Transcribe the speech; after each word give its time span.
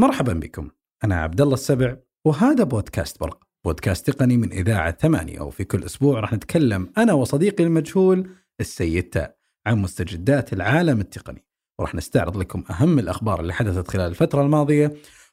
مرحبا 0.00 0.32
بكم. 0.32 0.68
أنا 1.04 1.14
عبد 1.14 1.40
الله 1.40 1.54
السبع 1.54 1.96
وهذا 2.24 2.64
بودكاست 2.64 3.20
برق. 3.20 3.44
بودكاست 3.64 4.10
تقني 4.10 4.36
من 4.36 4.52
إذاعة 4.52 4.90
ثمانية 5.00 5.40
وفي 5.40 5.64
كل 5.64 5.84
أسبوع 5.84 6.20
راح 6.20 6.32
نتكلم 6.32 6.92
أنا 6.98 7.12
وصديقي 7.12 7.64
المجهول 7.64 8.30
السيد 8.60 9.02
تاء 9.02 9.36
عن 9.66 9.78
مستجدات 9.78 10.52
العالم 10.52 11.00
التقني. 11.00 11.44
وراح 11.78 11.94
نستعرض 11.94 12.36
لكم 12.36 12.64
أهم 12.70 12.98
الأخبار 12.98 13.40
اللي 13.40 13.52
حدثت 13.52 13.88
خلال 13.88 14.10
الفترة 14.10 14.42
الماضية 14.42 14.92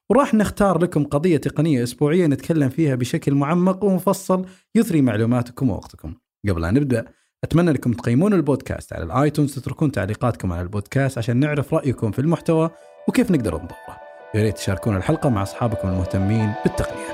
وراح 0.10 0.34
نختار 0.34 0.82
لكم 0.82 1.04
قضية 1.04 1.38
تقنية 1.38 1.84
أسبوعية 1.84 2.28
نتكلم 2.28 2.70
فيها 2.70 2.96
بشكل 2.96 3.34
معمق 3.34 3.84
ومفصل 3.84 4.46
يثري 4.76 5.02
معلوماتكم 5.02 5.70
ووقتكم. 5.70 6.14
قبل 6.50 6.66
أن 6.66 6.74
نبدأ 6.74 7.06
أتمنى 7.44 7.72
لكم 7.72 7.94
تقيمون 7.94 8.34
البودكاست 8.34 8.94
على 8.94 9.04
الآيتونز 9.04 9.56
تتركون 9.56 9.92
تعليقاتكم 9.92 10.54
على 10.54 10.62
البودكاست 10.62 11.18
عشان 11.18 11.38
نعرف 11.38 11.74
رأيكم 11.74 12.12
في 12.12 12.20
المحتوى 12.20 12.70
وكيف 13.08 13.32
نقدر 13.32 13.56
نطوره. 13.56 13.97
يا 14.36 14.42
ريت 14.44 14.58
تشاركون 14.58 14.96
الحلقة 14.96 15.30
مع 15.30 15.44
أصحابكم 15.44 15.88
المهتمين 15.88 16.54
بالتقنية. 16.64 17.08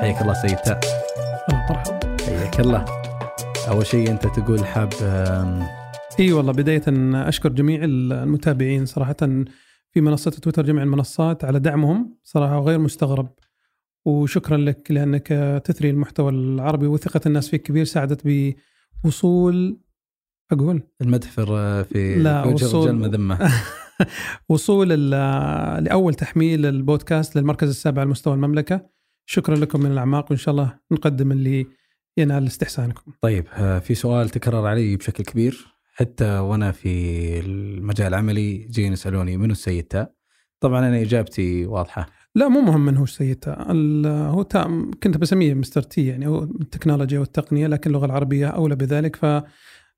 حياك 0.00 0.22
الله 0.22 0.34
سيد 0.34 0.56
تاء. 0.56 0.80
مرحبا 1.70 2.16
حياك 2.26 2.60
الله. 2.60 2.84
أول 3.68 3.86
شيء 3.86 4.10
أنت 4.10 4.26
تقول 4.26 4.66
حاب 4.66 4.92
إي 6.20 6.32
والله 6.32 6.52
بداية 6.52 6.82
أشكر 7.28 7.48
جميع 7.48 7.80
المتابعين 7.84 8.86
صراحة 8.86 9.16
في 9.90 10.00
منصة 10.00 10.30
تويتر 10.30 10.62
جميع 10.62 10.82
المنصات 10.82 11.44
على 11.44 11.58
دعمهم 11.58 12.18
صراحة 12.24 12.58
وغير 12.58 12.78
مستغرب. 12.78 13.28
وشكرا 14.04 14.56
لك 14.56 14.90
لأنك 14.90 15.26
تثري 15.64 15.90
المحتوى 15.90 16.30
العربي 16.30 16.86
وثقة 16.86 17.20
الناس 17.26 17.48
فيك 17.48 17.62
كبير 17.62 17.84
ساعدت 17.84 18.20
بوصول 19.04 19.80
أقول؟ 20.52 20.82
المدح 21.00 21.30
في 21.30 21.84
في 21.84 22.14
لا، 22.14 22.42
في 22.42 22.48
وجه 22.48 22.64
وصول- 22.64 22.92
مذمة 22.94 23.52
وصول 24.48 24.88
لأول 25.80 26.14
تحميل 26.14 26.66
البودكاست 26.66 27.36
للمركز 27.36 27.68
السابع 27.68 28.00
على 28.02 28.10
مستوى 28.10 28.34
المملكة. 28.34 28.86
شكرا 29.26 29.56
لكم 29.56 29.80
من 29.80 29.90
الأعماق 29.92 30.26
وإن 30.30 30.36
شاء 30.38 30.52
الله 30.52 30.78
نقدم 30.92 31.32
اللي 31.32 31.66
ينال 32.16 32.46
استحسانكم. 32.46 33.12
طيب 33.22 33.44
آه، 33.52 33.78
في 33.78 33.94
سؤال 33.94 34.28
تكرر 34.28 34.66
علي 34.66 34.96
بشكل 34.96 35.24
كبير. 35.24 35.66
حتى 35.94 36.38
وأنا 36.38 36.72
في 36.72 36.90
المجال 37.40 38.06
العملي 38.06 38.56
جايين 38.58 38.92
يسألوني 38.92 39.36
منو 39.36 39.52
السيد 39.52 39.84
تاء؟ 39.84 40.12
طبعا 40.60 40.88
أنا 40.88 41.00
إجابتي 41.00 41.66
واضحة. 41.66 42.06
لا 42.38 42.48
مو 42.48 42.60
مهم 42.60 42.84
من 42.84 42.96
هو 42.96 43.04
ال- 43.70 44.06
هو 44.06 44.44
كنت 45.02 45.16
بسميه 45.16 45.54
مستر 45.54 45.82
تي 45.82 46.06
يعني 46.06 46.26
هو 46.26 46.42
التكنولوجيا 46.42 47.18
والتقنية 47.18 47.66
لكن 47.66 47.90
اللغة 47.90 48.06
العربية 48.06 48.46
أولى 48.46 48.76
بذلك. 48.76 49.16
ف 49.16 49.42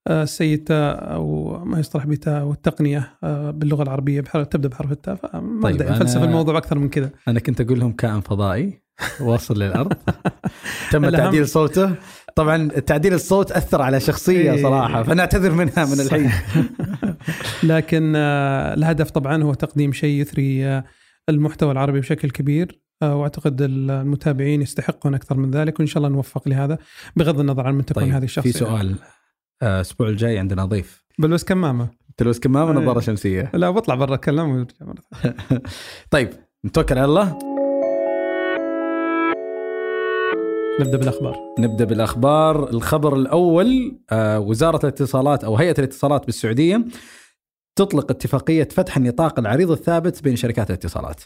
السيد 0.09 0.65
تاء 0.65 1.13
أو 1.15 1.59
ما 1.65 1.79
يصطلح 1.81 2.07
بتاء 2.07 2.45
والتقنيه 2.45 3.11
آه، 3.25 3.51
باللغة 3.51 3.83
العربية 3.83 4.21
بحرف 4.21 4.47
تبدأ 4.47 4.69
بحرف 4.69 4.93
التاء. 4.93 5.15
فما 5.15 5.63
طيب، 5.63 5.83
أنا- 5.83 5.91
نفلسف 5.91 6.23
الموضوع 6.23 6.59
أكثر 6.59 6.79
من 6.79 6.89
كذا. 6.89 7.11
أنا 7.29 7.41
كنت 7.41 7.61
أقول 7.61 7.81
لهم 7.81 7.93
كائن 7.93 8.21
فضائي 8.21 8.83
واصل 9.21 9.63
للأرض. 9.63 9.93
تم 10.93 11.11
تعديل 11.11 11.49
صوته. 11.49 11.95
طبعا 12.37 12.69
تعديل 12.69 13.15
الصوت 13.15 13.53
أثر 13.53 13.83
على 13.83 14.01
شخصية 14.01 14.53
إيه. 14.53 14.63
صراحة 14.63 15.03
فنعتذر 15.03 15.51
منها 15.53 15.85
من 15.85 16.01
الحين. 16.01 16.31
لكن 17.73 18.13
آه، 18.17 18.75
الهدف 18.75 19.11
طبعا 19.11 19.43
هو 19.43 19.55
تقديم 19.55 19.93
شيء 19.93 20.21
يثري 20.21 20.67
آه، 20.67 20.85
المحتوى 21.31 21.73
العربي 21.73 22.01
بشكل 22.01 22.31
كبير 22.31 22.81
آه، 23.03 23.17
وأعتقد 23.17 23.63
المتابعين 23.63 24.63
يستحقون 24.63 25.15
أكثر 25.15 25.37
من 25.37 25.51
ذلك 25.51 25.79
وإن 25.79 25.87
شاء 25.87 25.99
الله 25.99 26.09
نوفق 26.17 26.49
لهذا 26.49 26.79
بغض 27.17 27.41
النظر 27.41 27.67
عن 27.67 27.75
من 27.75 27.85
تكون 27.85 28.03
طيب 28.03 28.13
هذه 28.13 28.25
الشخصية. 28.25 28.53
في 28.53 28.59
سؤال 28.59 28.95
آه، 29.63 29.77
الأسبوع 29.77 30.09
الجاي 30.09 30.39
عندنا 30.39 30.65
ضيف. 30.65 31.05
بلبس 31.19 31.45
كمامة. 31.45 31.89
تلبس 32.17 32.39
كمامة 32.39 32.71
إيه. 32.73 32.79
ونظاره 32.79 33.01
شمسية. 33.01 33.51
لا 33.55 33.71
بطلع 33.71 33.95
برا 33.95 34.15
أتكلم. 34.15 34.67
طيب 36.11 36.31
نتوكل 36.65 36.99
على 36.99 37.05
الله. 37.05 37.39
نبدأ 40.81 40.99
بالأخبار. 40.99 41.37
نبدأ 41.59 41.85
بالأخبار. 41.85 42.71
الخبر 42.71 43.17
الأول 43.17 43.99
آه، 44.11 44.41
وزارة 44.41 44.81
الاتصالات 44.83 45.45
أو 45.45 45.57
هيئة 45.57 45.75
الاتصالات 45.79 46.27
بالسعودية 46.27 46.85
تطلق 47.81 48.11
اتفاقية 48.11 48.69
فتح 48.71 48.97
النطاق 48.97 49.39
العريض 49.39 49.71
الثابت 49.71 50.23
بين 50.23 50.37
شركات 50.37 50.71
الاتصالات. 50.71 51.23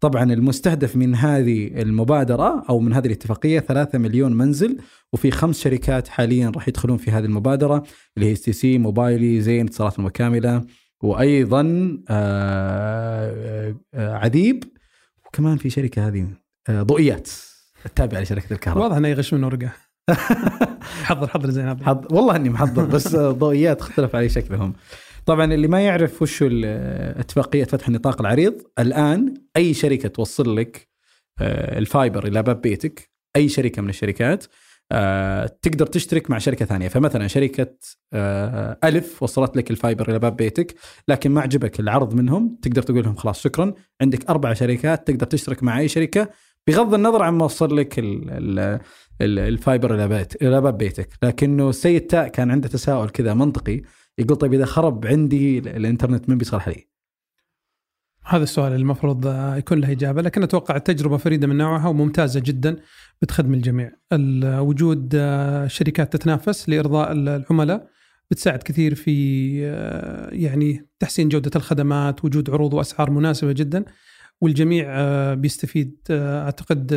طبعا 0.00 0.32
المستهدف 0.32 0.96
من 0.96 1.14
هذه 1.14 1.82
المبادرة 1.82 2.64
أو 2.68 2.80
من 2.80 2.92
هذه 2.92 3.06
الاتفاقية 3.06 3.60
3 3.60 3.98
مليون 3.98 4.32
منزل 4.32 4.78
وفي 5.12 5.30
خمس 5.30 5.60
شركات 5.60 6.08
حاليا 6.08 6.50
راح 6.50 6.68
يدخلون 6.68 6.96
في 6.96 7.10
هذه 7.10 7.24
المبادرة 7.24 7.82
اللي 8.16 8.28
هي 8.28 8.32
STC، 8.32 8.78
موبايلي، 8.78 9.40
زين، 9.40 9.66
اتصالات 9.66 9.98
المتكاملة 9.98 10.64
وأيضا 11.02 11.62
آه، 12.08 13.74
آه، 13.94 14.14
عذيب 14.14 14.64
وكمان 15.26 15.56
في 15.56 15.70
شركة 15.70 16.08
هذه 16.08 16.26
آه، 16.68 16.82
ضوئيات 16.82 17.30
التابعة 17.86 18.20
لشركة 18.20 18.52
الكهرباء. 18.52 18.82
واضح 18.82 18.96
إنه 18.96 19.08
يغش 19.08 19.34
من 19.34 19.44
ورقة 19.44 19.72
حضر 21.08 21.28
حضر 21.28 21.50
زين 21.50 21.68
هذا 21.68 21.84
حض... 21.84 22.12
والله 22.12 22.36
إني 22.36 22.50
محضر 22.50 22.84
بس 22.84 23.16
ضوئيات 23.16 23.80
اختلف 23.80 24.16
علي 24.16 24.28
شكلهم. 24.28 24.72
طبعا 25.26 25.54
اللي 25.54 25.68
ما 25.68 25.80
يعرف 25.80 26.22
وش 26.22 26.44
اتفاقيه 26.46 27.64
فتح 27.64 27.88
النطاق 27.88 28.20
العريض 28.20 28.62
الآن 28.78 29.34
أي 29.56 29.74
شركة 29.74 30.08
توصل 30.08 30.56
لك 30.56 30.88
آه، 31.40 31.78
ال 31.78 31.86
fiber 31.86 32.26
إلى 32.26 32.42
باب 32.42 32.60
بيتك 32.60 33.10
أي 33.36 33.48
شركة 33.48 33.82
من 33.82 33.88
الشركات 33.88 34.44
آه، 34.92 35.46
تقدر 35.62 35.86
تشترك 35.86 36.30
مع 36.30 36.38
شركة 36.38 36.64
ثانية. 36.64 36.88
فمثلا 36.88 37.26
شركة 37.26 37.74
آه، 38.12 38.78
ألف 38.84 39.22
وصلت 39.22 39.56
لك 39.56 39.70
ال 39.70 39.77
fiber 39.77 40.10
إلى 40.10 40.18
باب 40.18 40.36
بيتك 40.36 40.74
لكن 41.08 41.30
ما 41.30 41.40
عجبك 41.40 41.80
العرض 41.80 42.14
منهم 42.14 42.58
تقدر 42.62 42.82
تقول 42.82 43.04
لهم 43.04 43.16
خلاص 43.16 43.40
شكرا 43.42 43.74
عندك 44.00 44.30
أربع 44.30 44.52
شركات 44.52 45.06
تقدر 45.06 45.26
تشترك 45.26 45.62
مع 45.62 45.78
أي 45.78 45.88
شركة 45.88 46.28
بغض 46.66 46.94
النظر 46.94 47.22
عن 47.22 47.34
ما 47.34 47.44
وصل 47.44 47.76
لك 47.76 47.98
ال 47.98 48.30
ال 48.30 48.58
ال- 49.20 49.38
الفايبر 49.38 49.94
إلى 49.94 50.26
إلى 50.42 50.60
باب 50.60 50.78
بيتك. 50.78 51.08
لكنه 51.22 51.68
السيد 51.70 52.00
تاء 52.06 52.28
كان 52.28 52.50
عنده 52.50 52.68
تساؤل 52.68 53.08
كذا 53.10 53.34
منطقي 53.34 53.82
يقول 54.18 54.36
طيب 54.36 54.54
إذا 54.54 54.64
خرب 54.64 55.06
عندي 55.06 55.58
ال- 55.58 55.68
الإنترنت 55.68 56.28
من 56.28 56.38
بيصلح 56.38 56.68
لي؟ 56.68 56.86
هذا 58.24 58.42
السؤال 58.42 58.72
المفروض 58.72 59.26
آه، 59.26 59.56
يكون 59.56 59.78
له 59.80 59.92
إجابة 59.92 60.22
لكن 60.22 60.42
أتوقع 60.42 60.76
التجربة 60.76 61.16
فريدة 61.16 61.46
من 61.46 61.56
نوعها 61.56 61.88
وممتازة 61.88 62.40
جدا 62.44 62.76
بتخدم 63.22 63.54
الجميع 63.54 63.92
ال- 64.12 64.58
وجود 64.58 65.12
آه، 65.14 65.66
شركات 65.66 66.12
تتنافس 66.16 66.68
لإرضاء 66.68 67.12
ال- 67.12 67.28
العملاء 67.28 67.88
بتساعد 68.30 68.62
كثير 68.62 68.94
في 68.94 69.50
آه، 69.66 70.30
يعني 70.32 70.86
تحسين 70.98 71.28
جودة 71.28 71.50
الخدمات 71.56 72.24
وجود 72.24 72.50
عروض 72.50 72.74
وأسعار 72.74 73.10
مناسبة 73.10 73.52
جدا 73.52 73.84
والجميع 74.40 74.86
آه، 74.88 75.34
بيستفيد 75.34 75.96
آه، 76.10 76.44
أعتقد 76.44 76.92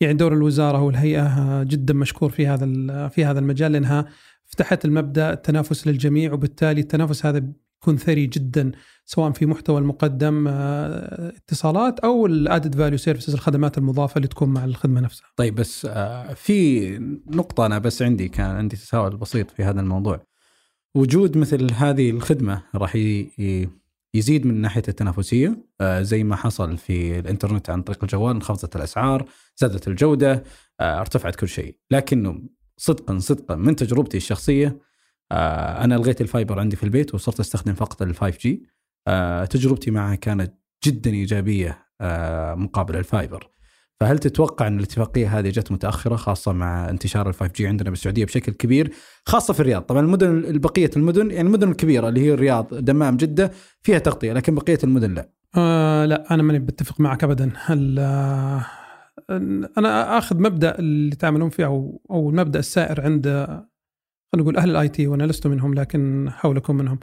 يعني 0.00 0.14
دور 0.14 0.32
الوزارة 0.32 0.82
والهيئة 0.82 1.26
آه، 1.26 1.62
جدا 1.62 1.94
مشكور 1.94 2.30
في 2.30 2.46
هذا 2.46 3.08
في 3.08 3.24
هذا 3.24 3.38
المجال 3.38 3.72
لأنها 3.72 4.06
فتحت 4.48 4.84
المبدأ 4.84 5.32
التنافس 5.32 5.86
للجميع 5.86 6.32
وبالتالي 6.32 6.80
التنافس 6.80 7.26
هذا 7.26 7.38
بيكون 7.38 7.96
ثري 7.96 8.26
جدا 8.26 8.72
سواء 9.04 9.32
في 9.32 9.46
محتوى 9.46 9.78
المقدم 9.78 10.48
آه، 10.48 11.32
اتصالات 11.36 12.00
أو 12.00 12.26
ال 12.26 12.34
added 12.34 12.74
value 12.74 12.98
services 12.98 13.34
الخدمات 13.34 13.78
المضافة 13.78 14.16
اللي 14.16 14.28
تكون 14.28 14.48
مع 14.48 14.64
الخدمة 14.64 15.00
نفسها. 15.00 15.26
طيب 15.36 15.54
بس 15.54 15.86
آه، 15.90 16.34
في 16.34 16.88
نقطة 17.26 17.66
أنا 17.66 17.78
بس 17.78 18.02
عندي 18.02 18.28
كان 18.28 18.50
عندي 18.50 18.76
تساؤل 18.76 19.16
بسيط 19.16 19.50
في 19.50 19.64
هذا 19.64 19.80
الموضوع. 19.80 20.26
وجود 20.94 21.36
مثل 21.36 21.72
هذه 21.72 22.10
الخدمة 22.10 22.62
راح 22.74 22.96
يزيد 24.14 24.46
من 24.46 24.60
ناحية 24.60 24.82
التنافسية 24.88 25.56
آه، 25.80 26.02
زي 26.02 26.24
ما 26.24 26.36
حصل 26.36 26.76
في 26.76 27.18
الإنترنت 27.18 27.70
عن 27.70 27.82
طريق 27.82 28.04
الجوال 28.04 28.34
انخفضت 28.36 28.76
الأسعار 28.76 29.28
زادت 29.56 29.88
الجودة 29.88 30.44
آه، 30.80 31.00
ارتفعت 31.00 31.36
كل 31.36 31.48
شيء 31.48 31.76
لكنه 31.90 32.42
صدقا 32.78 33.18
صدقا 33.18 33.56
من 33.56 33.76
تجربتي 33.76 34.16
الشخصية 34.16 34.78
آه، 35.32 35.84
أنا 35.84 35.96
ألغيت 35.96 36.20
ال 36.20 36.27
fiber 36.27 36.60
عندي 36.60 36.76
في 36.76 36.82
البيت 36.84 37.14
وصرت 37.14 37.40
أستخدم 37.40 37.74
فقط 37.74 38.02
ال 38.02 38.14
5 38.14 38.38
G 38.38 38.62
تجربتي 39.50 39.90
معها 39.90 40.14
كانت 40.14 40.54
جدا 40.84 41.10
إيجابية 41.10 41.88
آه، 42.00 42.54
مقابل 42.54 42.96
ال 42.96 43.04
fiber. 43.04 43.50
فهل 44.00 44.18
تتوقع 44.18 44.66
أن 44.66 44.78
الاتفاقية 44.78 45.38
هذه 45.38 45.48
جت 45.48 45.72
متأخرة 45.72 46.16
خاصة 46.16 46.52
مع 46.52 46.90
انتشار 46.90 47.28
ال 47.28 47.34
5 47.34 47.52
G 47.52 47.66
عندنا 47.66 47.90
بالسعودية 47.90 48.24
بشكل 48.24 48.52
كبير 48.52 48.92
خاصة 49.26 49.54
في 49.54 49.60
الرياض؟ 49.60 49.82
طبعا 49.82 50.00
المدن 50.00 50.44
البقيه 50.44 50.90
المدن 50.96 51.30
يعني 51.30 51.48
المدن 51.48 51.70
الكبيرة 51.70 52.08
اللي 52.08 52.20
هي 52.20 52.34
الرياض 52.34 52.74
دمام 52.74 53.16
جدة 53.16 53.52
فيها 53.82 53.98
تغطية 53.98 54.32
لكن 54.32 54.54
بقية 54.54 54.78
المدن 54.84 55.14
لا. 55.14 55.30
آه 55.56 56.04
لا 56.04 56.34
أنا 56.34 56.42
ماني 56.42 56.58
بتفق 56.58 57.00
معك 57.00 57.24
ابدا. 57.24 57.52
آه، 57.70 58.66
أنا 59.30 60.18
آخذ 60.18 60.42
مبدأ 60.42 60.78
اللي 60.78 61.16
تعملون 61.16 61.50
فيه 61.50 61.66
أو 61.66 62.02
أو 62.10 62.30
المبدأ 62.30 62.58
السائر 62.58 63.00
عند 63.00 63.26
خلينا 64.32 64.42
نقول 64.42 64.56
أهل 64.56 64.70
ال 64.70 64.88
IT 64.88 65.06
وأنا 65.06 65.24
لست 65.24 65.46
منهم 65.46 65.74
لكن 65.74 66.30
حولكم 66.30 66.76
منهم 66.76 66.98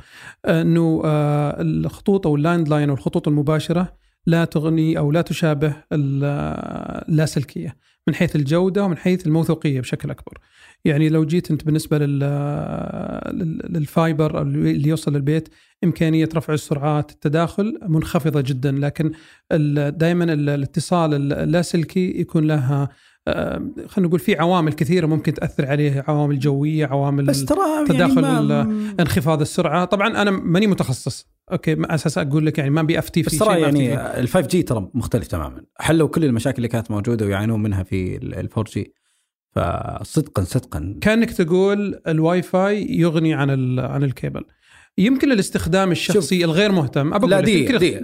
أنه 0.45 1.01
آه، 1.05 1.61
الخطوط 1.61 2.27
أو 2.27 2.35
ال 2.35 2.69
landline 2.69 2.89
أو 2.89 2.95
الخطوط 2.95 3.27
المباشرة 3.27 3.97
لا 4.25 4.45
تغني 4.45 4.97
أو 4.97 5.11
لا 5.11 5.21
تشابه 5.21 5.75
اللاسلكيه 5.91 7.75
من 8.07 8.15
حيث 8.15 8.35
الجودة 8.35 8.83
ومن 8.83 8.97
حيث 8.97 9.27
الموثوقية 9.27 9.81
بشكل 9.81 10.09
أكبر. 10.11 10.37
يعني 10.85 11.09
لو 11.09 11.25
جيت 11.25 11.51
انت 11.51 11.65
بالنسبة 11.65 11.97
لل 13.69 13.90
fiber 13.90 14.41
اللي 14.41 14.89
يوصل 14.89 15.13
للبيت 15.13 15.49
إمكانية 15.83 16.29
رفع 16.35 16.53
السرعات 16.53 17.11
التداخل 17.11 17.79
منخفضة 17.87 18.41
جدا 18.41 18.71
لكن 18.71 19.11
دائما 19.97 20.33
الاتصال 20.33 21.33
اللاسلكي 21.33 22.19
يكون 22.19 22.47
لها 22.47 22.89
خلينا 23.87 24.07
نقول 24.07 24.19
في 24.19 24.35
عوامل 24.35 24.73
كثيرة 24.73 25.05
ممكن 25.05 25.33
تأثر 25.33 25.65
عليه 25.65 26.03
عوامل 26.07 26.39
جوية 26.39 26.85
عوامل 26.85 27.25
بس 27.25 27.45
ترى 27.45 27.85
تداخل 27.87 28.23
يعني 28.23 28.63
انخفاض 28.99 29.41
السرعة. 29.41 29.85
طبعا 29.85 30.21
أنا 30.21 30.31
ماني 30.31 30.67
متخصص 30.67 31.27
أوكي 31.51 31.71
على 31.71 31.95
أساس 31.95 32.17
أقول 32.17 32.45
لك 32.45 32.57
يعني 32.57 32.69
ما 32.69 32.81
بيفتي 32.81 33.23
في 33.23 33.29
بس 33.29 33.37
ترى 33.37 33.61
يعني 33.61 33.95
ال 34.19 34.27
5 34.27 34.47
G 34.47 34.63
ترى 34.63 34.89
مختلف 34.93 35.27
تماما. 35.27 35.61
حلوا 35.79 36.07
كل 36.07 36.25
المشاكل 36.25 36.57
اللي 36.57 36.67
كانت 36.67 36.91
موجودة 36.91 37.25
ويعانون 37.25 37.61
منها 37.61 37.83
في 37.83 38.15
ال 38.15 38.33
4 38.35 38.65
G 38.73 38.93
فصدقا 39.55 40.43
صدقا. 40.43 40.95
كأنك 41.01 41.31
تقول 41.31 42.01
الواي 42.07 42.41
فاي 42.41 42.87
يغني 42.89 43.33
عن 43.33 43.79
عن 43.79 44.03
الكيبل. 44.03 44.43
يمكن 44.97 45.31
الاستخدام 45.31 45.91
الشخصي 45.91 46.45
الغير 46.45 46.71
مهتم. 46.71 47.13
أبقى 47.13 47.27
لا 47.27 47.39
دي, 47.39 47.77
دي 47.77 48.01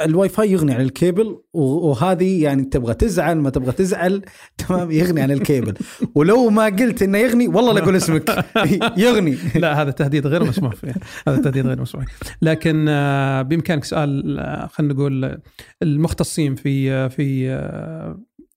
الواي 0.00 0.28
فاي 0.28 0.52
يغني 0.52 0.74
عن 0.74 0.80
الكيبل 0.80 1.38
وهذه 1.52 2.42
يعني 2.42 2.64
تبغى 2.64 2.94
تزعل 2.94 3.36
ما 3.36 3.50
تبغى 3.50 3.72
تزعل 3.72 4.22
تمام 4.68 4.90
يغني 4.90 5.20
عن 5.20 5.30
الكيبل. 5.30 5.74
ولو 6.14 6.50
ما 6.50 6.64
قلت 6.64 7.02
إنه 7.02 7.18
يغني 7.18 7.48
والله 7.48 7.72
لا 7.72 7.82
أقول 7.82 7.96
اسمك. 7.96 8.44
يغني. 8.96 9.36
لا 9.54 9.82
هذا 9.82 9.90
تهديد 9.90 10.26
غير 10.26 10.44
مسموح 10.44 10.74
فيه. 10.74 10.94
هذا 11.28 11.42
تهديد 11.42 11.66
غير 11.66 11.80
مسموح. 11.80 12.04
لكن 12.42 12.86
آه، 12.88 13.42
بإمكانك 13.42 13.84
سؤال 13.84 14.38
آه، 14.38 14.66
خلينا 14.66 14.94
نقول 14.94 15.38
المختصين 15.82 16.54
في 16.54 16.92
آه، 16.92 17.08
في 17.08 17.52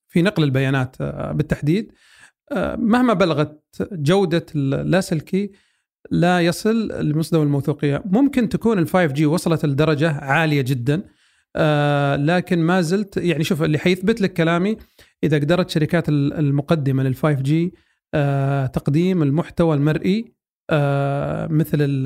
في 0.07 0.21
نقل 0.21 0.43
البيانات 0.43 0.95
بالتحديد. 1.33 1.91
مهما 2.77 3.13
بلغت 3.13 3.63
جودة 3.91 4.45
اللاسلكي 4.55 5.51
لا 6.11 6.39
يصل 6.39 6.87
لمستوى 7.09 7.43
الموثوقية. 7.43 8.03
ممكن 8.05 8.49
تكون 8.49 8.79
ال 8.79 8.87
5 8.87 9.05
جي 9.05 9.25
وصلت 9.25 9.65
لدرجة 9.65 10.11
عالية 10.11 10.61
جدا 10.61 11.03
آه 11.55 12.15
لكن 12.15 12.59
ما 12.59 12.81
زلت 12.81 13.17
يعني 13.17 13.43
شوف 13.43 13.63
اللي 13.63 13.77
حيثبت 13.77 14.21
لك 14.21 14.33
كلامي 14.33 14.77
إذا 15.23 15.37
قدرت 15.37 15.69
شركات 15.69 16.09
المقدمة 16.09 17.03
لل 17.03 17.15
5 17.15 17.31
جي 17.41 17.73
آه 18.13 18.65
تقديم 18.65 19.23
المحتوى 19.23 19.75
المرئي 19.75 20.35
آه 20.69 21.47
مثل 21.47 22.03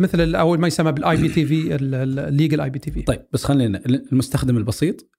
مثل 0.00 0.34
أو 0.34 0.56
ما 0.56 0.66
يسمى 0.66 0.92
بال 0.92 1.16
IP 1.16 1.28
TV 1.28 1.76
ال 1.76 1.90
legal 1.90 2.60
IPTV 2.60 3.02
طيب 3.02 3.26
بس 3.32 3.44
خلينا 3.44 3.82
المستخدم 3.86 4.56
البسيط 4.56 5.10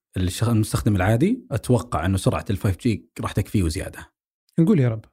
المستخدم 0.48 0.96
العادي 0.96 1.46
أتوقع 1.52 2.06
إنه 2.06 2.18
سرعة 2.18 2.46
ال 2.50 2.58
5 2.58 2.78
G 2.82 3.10
راح 3.22 3.32
تكفيه 3.32 3.64
وزياده 3.64 4.17
نقول 4.60 4.80
يا 4.80 4.90
رب. 4.90 5.06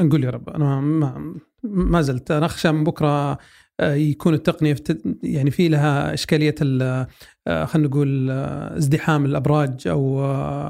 نقول 0.00 0.24
يا 0.24 0.30
رب. 0.30 0.48
أنا 0.48 0.80
ما 0.80 1.34
ما 1.62 2.02
زلت. 2.02 2.30
أنا 2.30 2.46
أخشى 2.46 2.72
من 2.72 2.84
بكرة 2.84 3.38
آه، 3.80 3.94
يكون 3.94 4.34
التقنية 4.34 4.76
يعني 5.22 5.50
في 5.50 5.68
لها 5.68 6.14
إشكالية 6.14 6.54
آه، 6.62 7.64
خلينا 7.64 7.88
نقول 7.88 8.30
آه، 8.30 8.76
ازدحام 8.78 9.24
الأبراج 9.24 9.88
أو 9.88 10.24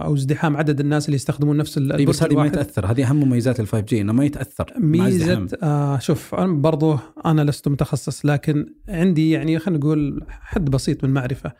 أو 0.05 0.15
ازدحام 0.15 0.57
عدد 0.57 0.81
الناس 0.81 1.07
اللي 1.07 1.15
يستخدمون 1.15 1.57
نفس 1.57 1.79
البرج 1.79 2.05
بس 2.07 2.23
هذه 2.23 2.35
ما 2.35 2.47
يتأثر. 2.47 2.87
هذه 2.87 3.11
أهم 3.11 3.17
مميزات 3.17 3.61
ال 3.61 3.67
5 3.67 3.85
G 3.85 4.01
إنه 4.01 4.13
ما 4.13 4.25
يتأثر 4.25 4.73
ميزة 4.79 5.47
آه 5.63 5.99
شوف 5.99 6.35
أنا 6.35 6.53
برضو 6.53 6.99
أنا 7.27 7.43
لست 7.43 7.69
متخصص 7.69 8.27
لكن 8.27 8.75
عندي 8.89 9.31
يعني 9.31 9.59
خلينا 9.59 9.81
نقول 9.81 10.25
حد 10.29 10.71
بسيط 10.71 11.05
من 11.05 11.11
معرفة. 11.11 11.53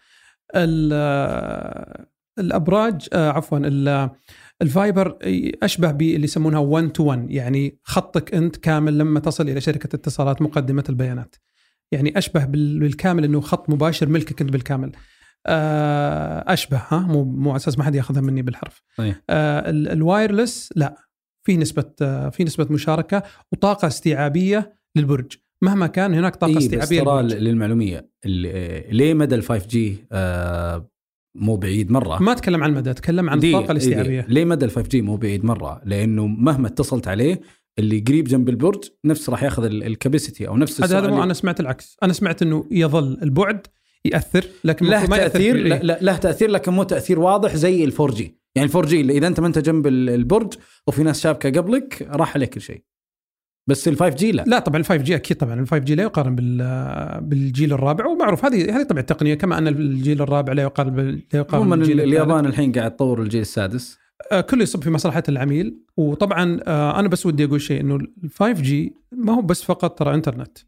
الأبراج 2.39 3.09
آه 3.13 3.31
عفوا 3.31 3.59
ال 4.63 4.72
fiber 4.72 5.19
أشبه 5.63 5.91
باللي 5.91 6.25
يسمونها 6.25 6.59
1 6.59 6.89
to 6.93 7.05
1 7.05 7.31
يعني 7.31 7.79
خطك 7.83 8.35
أنت 8.35 8.57
كامل 8.57 8.99
لما 8.99 9.21
تصل 9.21 9.49
إلى 9.49 9.61
شركة 9.61 9.97
اتصالات 9.97 10.43
مقدمة 10.43 10.85
البيانات. 10.89 11.37
يعني 11.93 12.19
أشبه 12.19 12.45
بالكامل 12.45 13.25
إنه 13.25 13.41
خط 13.41 13.71
مباشر 13.71 14.09
ملكك 14.09 14.41
أنت 14.41 14.51
بالكامل. 14.51 14.93
آه، 15.47 16.53
أشبه 16.53 16.83
ها 16.89 16.99
مو 16.99 17.25
مو 17.25 17.51
على 17.51 17.57
أساس 17.57 17.79
ما 17.79 17.85
حد 17.85 17.95
ياخذها 17.95 18.21
مني 18.21 18.43
بالحرف. 18.43 18.83
طيب. 18.97 19.15
آه 19.31 19.71
ال 19.71 19.82
wireless 19.82 20.73
لا 20.77 20.97
في 21.47 21.57
نسبة 21.57 21.91
آه 22.03 22.29
في 22.29 22.45
نسبة 22.45 22.67
مشاركة 22.71 23.23
وطاقة 23.53 23.87
استيعابية 23.87 24.77
للبرج. 24.97 25.33
مهما 25.63 25.87
كان 25.87 26.15
هناك 26.15 26.37
طاقة 26.37 26.51
إيه 26.51 26.59
استيعابية 26.59 27.01
بس 27.03 27.07
ترى 27.07 27.41
للمعلومية 27.41 28.11
ليه 28.25 29.15
مدى 29.15 29.35
ال 29.35 29.43
5 29.43 29.67
G 29.67 30.07
آه 30.13 30.92
مو 31.35 31.57
بعيد 31.57 31.91
مرة. 31.91 32.23
ما 32.23 32.33
أتكلم 32.33 32.63
عن 32.65 32.71
المدى 32.71 32.91
أتكلم 32.91 33.31
عن 33.31 33.45
الطاقة 33.45 33.73
الاستيعابية. 33.73 34.27
ليه 34.29 34.45
مدى 34.45 34.65
ال 34.65 34.71
5 34.71 34.89
G 34.89 35.03
مو 35.03 35.17
بعيد 35.17 35.45
مرة؟ 35.45 35.81
لأنه 35.85 36.27
مهما 36.27 36.69
اتصلت 36.69 37.09
عليه 37.09 37.41
اللي 37.79 38.05
قريب 38.09 38.25
جنب 38.25 38.49
البرج 38.49 38.85
نفس 39.05 39.31
راح 39.31 39.43
ياخذ 39.43 39.65
ال 39.65 39.74
capacity 39.74 40.49
أو 40.49 40.57
نفس 40.57 40.83
هذا 40.83 40.99
هذا 40.99 41.09
أنا 41.09 41.35
سمعت 41.35 41.61
العكس. 41.61 41.97
أنا 42.03 42.13
سمعت 42.13 42.43
إنه 42.43 42.67
يظل 42.71 43.19
البعد 43.23 43.67
يأثر 44.05 44.45
لكن 44.65 44.87
له 44.87 45.07
ما 45.07 45.17
تأثير 45.17 45.57
له, 45.57 45.99
له 46.01 46.17
تأثير 46.17 46.51
لكن 46.51 46.73
مو 46.73 46.83
تأثير 46.83 47.21
واضح 47.21 47.57
زي 47.57 47.85
ال 47.85 47.93
4 48.01 48.17
G 48.17 48.39
يعني 48.55 48.69
ال 48.69 48.75
4 48.75 48.91
G 48.91 49.01
إذا 49.01 49.27
أنت 49.27 49.41
ما 49.41 49.47
أنت 49.47 49.59
جنب 49.59 49.87
البرج 49.87 50.55
وفي 50.87 51.03
ناس 51.03 51.21
شابكة 51.21 51.61
قبلك 51.61 52.09
راح 52.11 52.35
عليك 52.35 52.55
كل 52.55 52.61
شيء 52.61 52.83
بس 53.67 53.89
ال 53.89 53.97
5 53.97 54.17
G 54.17 54.33
لا. 54.33 54.45
لا 54.47 54.59
طبعا 54.59 54.81
ال 54.81 54.85
5 54.85 55.03
G 55.03 55.15
أكيد 55.15 55.37
طبعا. 55.37 55.61
ال 55.61 55.69
5 55.69 55.79
G 55.79 55.95
لا 55.95 56.03
يقارن 56.03 56.37
بالجيل 57.21 57.73
الرابع. 57.73 58.07
ومعروف 58.07 58.45
هذه 58.45 58.77
هذه 58.77 58.83
طبعا 58.83 59.01
التقنية 59.01 59.35
كما 59.35 59.59
أن 59.59 59.69
الجيل 59.69 60.23
الرابع 60.23 60.53
لا 60.53 60.63
يقارن 60.63 60.97
لا 61.33 61.39
يقارن 61.39 61.71
بالجيل 61.71 62.01
اليابان 62.01 62.47
الحين 62.47 62.73
قاعد 62.73 62.97
تطور 62.97 63.23
الجيل 63.23 63.41
السادس. 63.41 63.99
آه، 64.33 64.41
كله 64.41 64.63
يصب 64.63 64.83
في 64.83 64.91
مصلحة 64.91 65.23
العميل. 65.29 65.79
وطبعا 65.97 66.61
آه، 66.67 66.99
أنا 66.99 67.09
بس 67.09 67.27
ودي 67.27 67.45
أقول 67.45 67.61
شيء 67.61 67.81
إنه 67.81 67.97
ال 67.97 68.31
5 68.31 68.63
G 68.63 68.95
ما 69.13 69.33
هو 69.33 69.43
بس 69.43 69.63
فقط 69.63 69.99
ترى 69.99 70.15
إنترنت. 70.15 70.59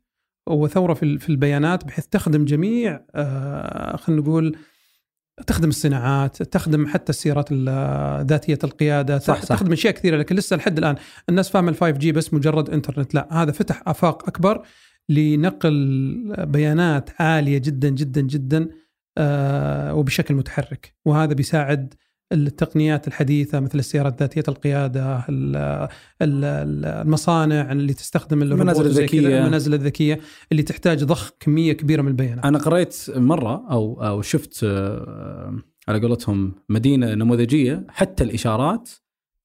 هو 0.49 0.69
ثورة 0.69 0.95
في 0.95 1.29
البيانات 1.29 1.85
بحيث 1.85 2.07
تخدم 2.07 2.45
جميع 2.45 3.01
آه، 3.15 3.97
خلينا 3.97 4.23
نقول 4.23 4.57
تخدم 5.47 5.69
الصناعات 5.69 6.43
تخدم 6.43 6.87
حتى 6.87 7.11
السيارات 7.11 7.53
ذاتية 8.29 8.59
القيادة 8.65 9.19
صح 9.19 9.43
صح. 9.43 9.57
تخدم 9.57 9.73
أشياء 9.73 9.95
كثيرة 9.95 10.17
لكن 10.17 10.37
لسه 10.37 10.57
لحد 10.57 10.79
الآن 10.79 10.97
الناس 11.29 11.51
فاهمة 11.51 11.71
ال 11.71 11.77
5 11.77 11.91
جي 11.91 12.13
بس 12.13 12.35
مجرد 12.35 12.71
إنترنت 12.71 13.15
لا 13.15 13.43
هذا 13.43 13.53
فتح 13.53 13.83
آفاق 13.87 14.29
أكبر 14.29 14.63
لنقل 15.09 16.35
بيانات 16.39 17.11
عالية 17.21 17.59
جدا 17.59 17.89
جدا 17.89 18.21
جدا 18.21 18.69
آه 19.19 19.95
وبشكل 19.95 20.35
متحرك 20.35 20.95
وهذا 21.05 21.35
بيساعد 21.35 21.95
التقنيات 22.35 23.09
الحديثة 23.09 23.61
مثل 23.61 23.79
السيارات 23.79 24.21
ذاتيه 24.21 24.45
القيادة 24.49 25.25
المصانع 26.23 27.73
اللي 27.73 27.95
تستخدم 27.95 28.43
المنازل 28.43 28.87
الذكية. 28.87 29.39
المنازل 29.41 29.75
الذكية 29.75 30.21
اللي 30.53 30.63
تحتاج 30.63 31.05
ضخ 31.05 31.31
كمية 31.41 31.73
كبيرة 31.73 32.03
من 32.03 32.09
البيانات. 32.09 32.45
أنا 32.45 32.59
قريت 32.59 33.05
مرة 33.09 33.65
أو 33.71 34.03
أو 34.03 34.23
شفت 34.23 34.61
آه، 34.65 35.59
على 35.89 36.01
قولتهم 36.01 36.55
مدينة 36.69 37.15
نموذجية 37.15 37.87
حتى 37.89 38.25
الإشارات 38.25 38.91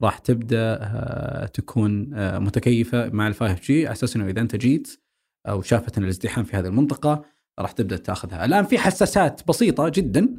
راح 0.01 0.17
تبدأ 0.17 0.77
آه، 0.81 1.45
تكون 1.45 2.13
آه، 2.13 2.39
متكيفة 2.39 3.09
مع 3.09 3.27
ال 3.27 3.35
5 3.35 3.59
جي 3.65 3.87
على 3.87 3.93
أساس 3.93 4.15
إنه 4.15 4.29
إذا 4.29 4.41
أنت 4.41 4.55
جيت 4.55 4.99
أو 5.47 5.61
شافت 5.61 5.97
إن 5.97 6.03
الازدحام 6.03 6.43
في 6.43 6.57
هذه 6.57 6.67
المنطقة 6.67 7.25
راح 7.59 7.71
تبدأ 7.71 7.97
تأخذها. 7.97 8.45
الآن 8.45 8.65
في 8.65 8.77
حساسات 8.77 9.41
بسيطة 9.47 9.89
جدا 9.89 10.35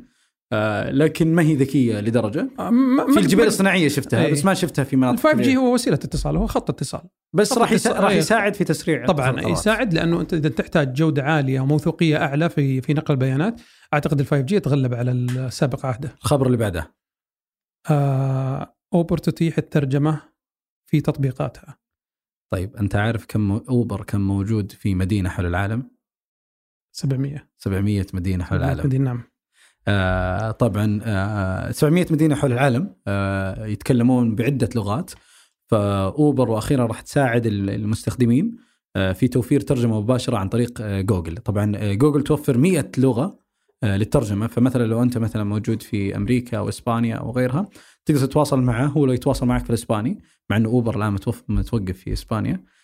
آه 0.53 0.91
لكن 0.91 1.35
ما 1.35 1.43
هي 1.43 1.55
ذكية 1.55 2.01
لدرجة. 2.01 2.51
آه 2.59 2.71
في 3.15 3.21
الجبال 3.21 3.47
الصناعية 3.47 3.89
شفتها 3.89 4.27
إيه. 4.27 4.33
بس 4.33 4.45
ما 4.45 4.55
شفتها 4.55 4.85
في 4.85 4.97
مناطق 4.97 5.23
5 5.23 5.43
جي 5.43 5.57
هو 5.57 5.75
وسيلة 5.75 5.97
اتصال 5.97 6.37
هو 6.37 6.47
خط 6.47 6.71
اتصال. 6.71 7.03
بس 7.33 7.59
راح 7.59 7.73
يسا... 7.73 7.93
راح 8.01 8.13
يساعد 8.13 8.55
في 8.55 8.65
تسريع 8.65 9.07
طبعا 9.07 9.41
يساعد 9.41 9.95
لأنه 9.95 10.21
أنت 10.21 10.35
إذا 10.35 10.49
تحتاج 10.49 10.93
جودة 10.93 11.23
عالية 11.23 11.61
وموثوقية 11.61 12.17
أعلى 12.17 12.51
في 12.51 12.81
في 12.81 12.95
نقل 12.95 13.15
البيانات 13.15 13.61
أعتقد 13.95 14.21
ال 14.21 14.27
5 14.27 14.41
جي 14.41 14.57
يتغلب 14.57 14.95
على 14.95 15.13
السابق 15.13 15.87
عهده. 15.87 16.15
الخبر 16.23 16.47
اللي 16.47 16.57
بعده. 16.57 16.95
آه 17.91 18.77
أوبر 18.95 19.19
تتيح 19.19 19.59
الترجمة 19.59 20.23
في 20.91 21.01
تطبيقاتها. 21.01 21.79
طيب 22.53 22.77
أنت 22.77 22.97
عارف 22.97 23.27
كم 23.27 23.53
أوبر 23.53 24.05
كم 24.05 24.21
موجود 24.21 24.73
في 24.73 24.95
مدينة 24.95 25.29
حول 25.29 25.47
العالم؟ 25.47 25.91
700 26.97 27.49
700 27.59 28.07
مدينة 28.15 28.45
حول 28.45 28.59
العالم. 28.59 28.87
مدينة 28.87 29.05
نعم. 29.05 29.30
آه 29.89 30.51
طبعا 30.51 31.01
آه 31.05 31.71
700 31.71 32.07
مدينة 32.11 32.35
حول 32.35 32.53
العالم 32.53 32.95
آه 33.09 33.67
يتكلمون 33.67 34.35
بعدة 34.35 34.69
لغات. 34.75 35.11
فأوبر 35.69 36.51
وأخيرا 36.51 36.87
راح 36.87 37.01
تساعد 37.01 37.47
المستخدمين 37.47 38.57
آه 38.97 39.13
في 39.13 39.29
توفير 39.29 39.61
ترجمة 39.61 40.01
مباشرة 40.01 40.37
عن 40.37 40.49
طريق 40.49 40.79
آه 40.81 41.01
جوجل. 41.01 41.37
طبعا 41.37 41.73
آه 41.77 41.95
جوجل 41.95 42.23
توفر 42.23 42.59
100 42.59 42.91
لغة 42.99 43.39
آه 43.83 43.97
للترجمة. 43.97 44.47
فمثلا 44.47 44.85
لو 44.87 45.03
أنت 45.03 45.19
مثلا 45.19 45.45
موجود 45.45 45.83
في 45.83 46.17
أمريكا 46.17 46.59
أو 46.59 46.69
إسبانيا 46.69 47.15
أو 47.17 47.31
غيرها 47.31 47.69
تقدر 48.07 48.21
تتواصل 48.27 48.61
معه 48.61 48.87
هو 48.87 49.07
لو 49.07 49.13
يتواصل 49.13 49.47
معك 49.47 49.65
في 49.65 49.71
الإسباني 49.71 50.23
مع 50.51 50.57
إنه 50.57 50.69
أوبر 50.69 50.97
الآن 50.97 51.17
متوقف 51.49 51.97
في 51.99 52.13
إسبانيا. 52.13 52.55
آه، 52.55 52.80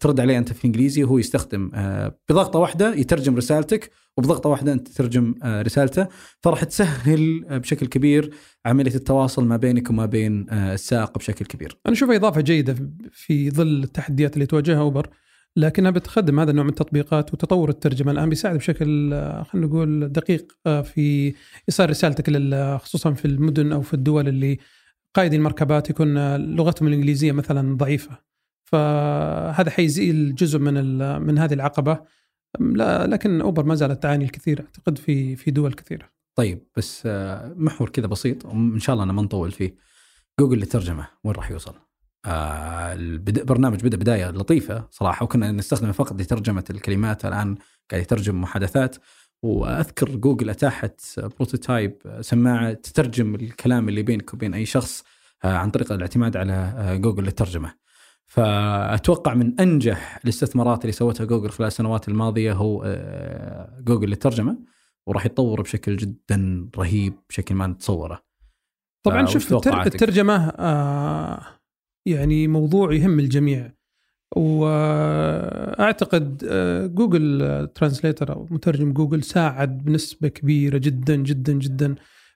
ترد 0.00 0.20
عليه 0.20 0.38
أنت 0.38 0.52
في 0.52 0.64
إنجليزي 0.64 1.04
وهو 1.04 1.18
يستخدم 1.18 1.70
آه، 1.74 2.18
بضغطة 2.28 2.58
واحدة 2.58 2.94
يترجم 2.94 3.36
رسالتك 3.36 3.90
وبضغطة 4.16 4.50
واحدة 4.50 4.72
أنت 4.72 4.88
تترجم 4.88 5.34
آه، 5.42 5.62
رسالته. 5.62 6.08
فراح 6.40 6.64
تسهل 6.64 7.44
آه، 7.48 7.58
بشكل 7.58 7.86
كبير 7.86 8.34
عملية 8.66 8.94
التواصل 8.94 9.44
ما 9.44 9.56
بينك 9.56 9.90
وما 9.90 10.06
بين 10.06 10.46
آه، 10.50 10.74
السائق 10.74 11.18
بشكل 11.18 11.44
كبير. 11.44 11.78
أنا 11.86 11.94
أشوفها 11.94 12.16
إضافة 12.16 12.40
جيدة 12.40 12.76
في 13.12 13.50
ظل 13.50 13.82
التحديات 13.82 14.34
اللي 14.34 14.46
تواجهها 14.46 14.80
أوبر 14.80 15.08
لكنها 15.56 15.90
بتخدم 15.90 16.40
هذا 16.40 16.50
النوع 16.50 16.64
من 16.64 16.70
التطبيقات 16.70 17.34
وتطور 17.34 17.68
الترجمة. 17.68 18.12
الآن 18.12 18.28
بيساعد 18.28 18.56
بشكل 18.56 19.12
آه، 19.12 19.42
خلينا 19.42 19.66
نقول 19.66 20.08
دقيق 20.12 20.52
آه، 20.66 20.82
في 20.82 21.34
إيصال 21.68 21.90
رسالتك 21.90 22.30
خصوصا 22.82 23.12
في 23.12 23.24
المدن 23.24 23.72
أو 23.72 23.82
في 23.82 23.94
الدول 23.94 24.28
اللي 24.28 24.58
قائدي 25.14 25.36
المركبات 25.36 25.90
يكون 25.90 26.16
آه، 26.16 26.36
لغتهم 26.36 26.88
الإنجليزية 26.88 27.32
مثلا 27.32 27.76
ضعيفة. 27.76 28.31
فهذا 28.72 29.70
حيزيل 29.70 30.34
جزء 30.34 30.58
من 30.58 30.98
من 31.22 31.38
هذه 31.38 31.54
العقبة 31.54 32.00
لا 32.60 33.06
لكن 33.06 33.40
أوبر 33.40 33.64
ما 33.64 33.74
زالت 33.74 34.02
تعاني 34.02 34.24
الكثير 34.24 34.60
أعتقد 34.60 34.98
في 34.98 35.36
في 35.36 35.50
دول 35.50 35.72
كثيرة 35.72 36.08
طيب 36.34 36.66
بس 36.76 37.02
آه، 37.06 37.54
محور 37.56 37.88
كذا 37.88 38.06
بسيط 38.06 38.44
وإن 38.44 38.78
شاء 38.78 38.94
الله 38.94 39.04
أنا 39.04 39.12
ما 39.12 39.22
نطول 39.22 39.50
فيه. 39.50 39.74
جوجل 40.40 40.58
للترجمة 40.58 41.08
وين 41.24 41.34
راح 41.34 41.50
يوصل؟ 41.50 41.74
آه 42.26 42.92
البدء 42.92 43.44
برنامج 43.44 43.84
بدأ 43.84 43.96
بداية 43.96 44.30
لطيفة 44.30 44.88
صراحة 44.90 45.24
وكنا 45.24 45.52
نستخدمه 45.52 45.92
فقط 45.92 46.20
لترجمة 46.20 46.64
الكلمات 46.70 47.24
الآن 47.24 47.56
قاعد 47.90 48.02
يترجم 48.02 48.40
محادثات 48.40 48.96
وأذكر 49.42 50.16
جوجل 50.16 50.50
أتاحت 50.50 51.20
prototype 51.20 52.18
سماعة 52.20 52.72
تترجم 52.72 53.34
الكلام 53.34 53.88
اللي 53.88 54.02
بينك 54.02 54.34
وبين 54.34 54.54
أي 54.54 54.66
شخص 54.66 55.04
آه 55.44 55.56
عن 55.56 55.70
طريق 55.70 55.92
الاعتماد 55.92 56.36
على 56.36 56.52
آه 56.52 56.96
جوجل 56.96 57.24
للترجمة. 57.24 57.74
فأتوقع 58.26 59.34
من 59.34 59.60
أنجح 59.60 60.20
الاستثمارات 60.24 60.80
اللي 60.80 60.92
سوتها 60.92 61.24
جوجل 61.24 61.50
خلال 61.50 61.66
السنوات 61.66 62.08
الماضية 62.08 62.52
هو 62.52 62.82
آه 62.86 63.80
جوجل 63.80 64.08
للترجمة 64.08 64.58
وراح 65.06 65.26
يتطور 65.26 65.62
بشكل 65.62 65.96
جدا 65.96 66.68
رهيب 66.76 67.14
بشكل 67.28 67.54
ما 67.54 67.66
نتصوره. 67.66 68.22
طبعا 69.02 69.22
آه، 69.22 69.26
شوف؟ 69.26 69.52
الترجمة 69.86 70.48
آه 70.48 71.42
يعني 72.06 72.48
موضوع 72.48 72.92
يهم 72.92 73.18
الجميع 73.18 73.72
واعتقد 74.36 76.44
آه 76.48 76.86
Google 76.86 77.68
Translator 77.74 78.32
أو 78.32 78.46
مترجم 78.50 78.92
جوجل 78.92 79.22
ساعد 79.22 79.84
بنسبة 79.84 80.28
كبيرة 80.28 80.78
جدا 80.78 81.16
جدا 81.16 81.52
جدا 81.52 81.94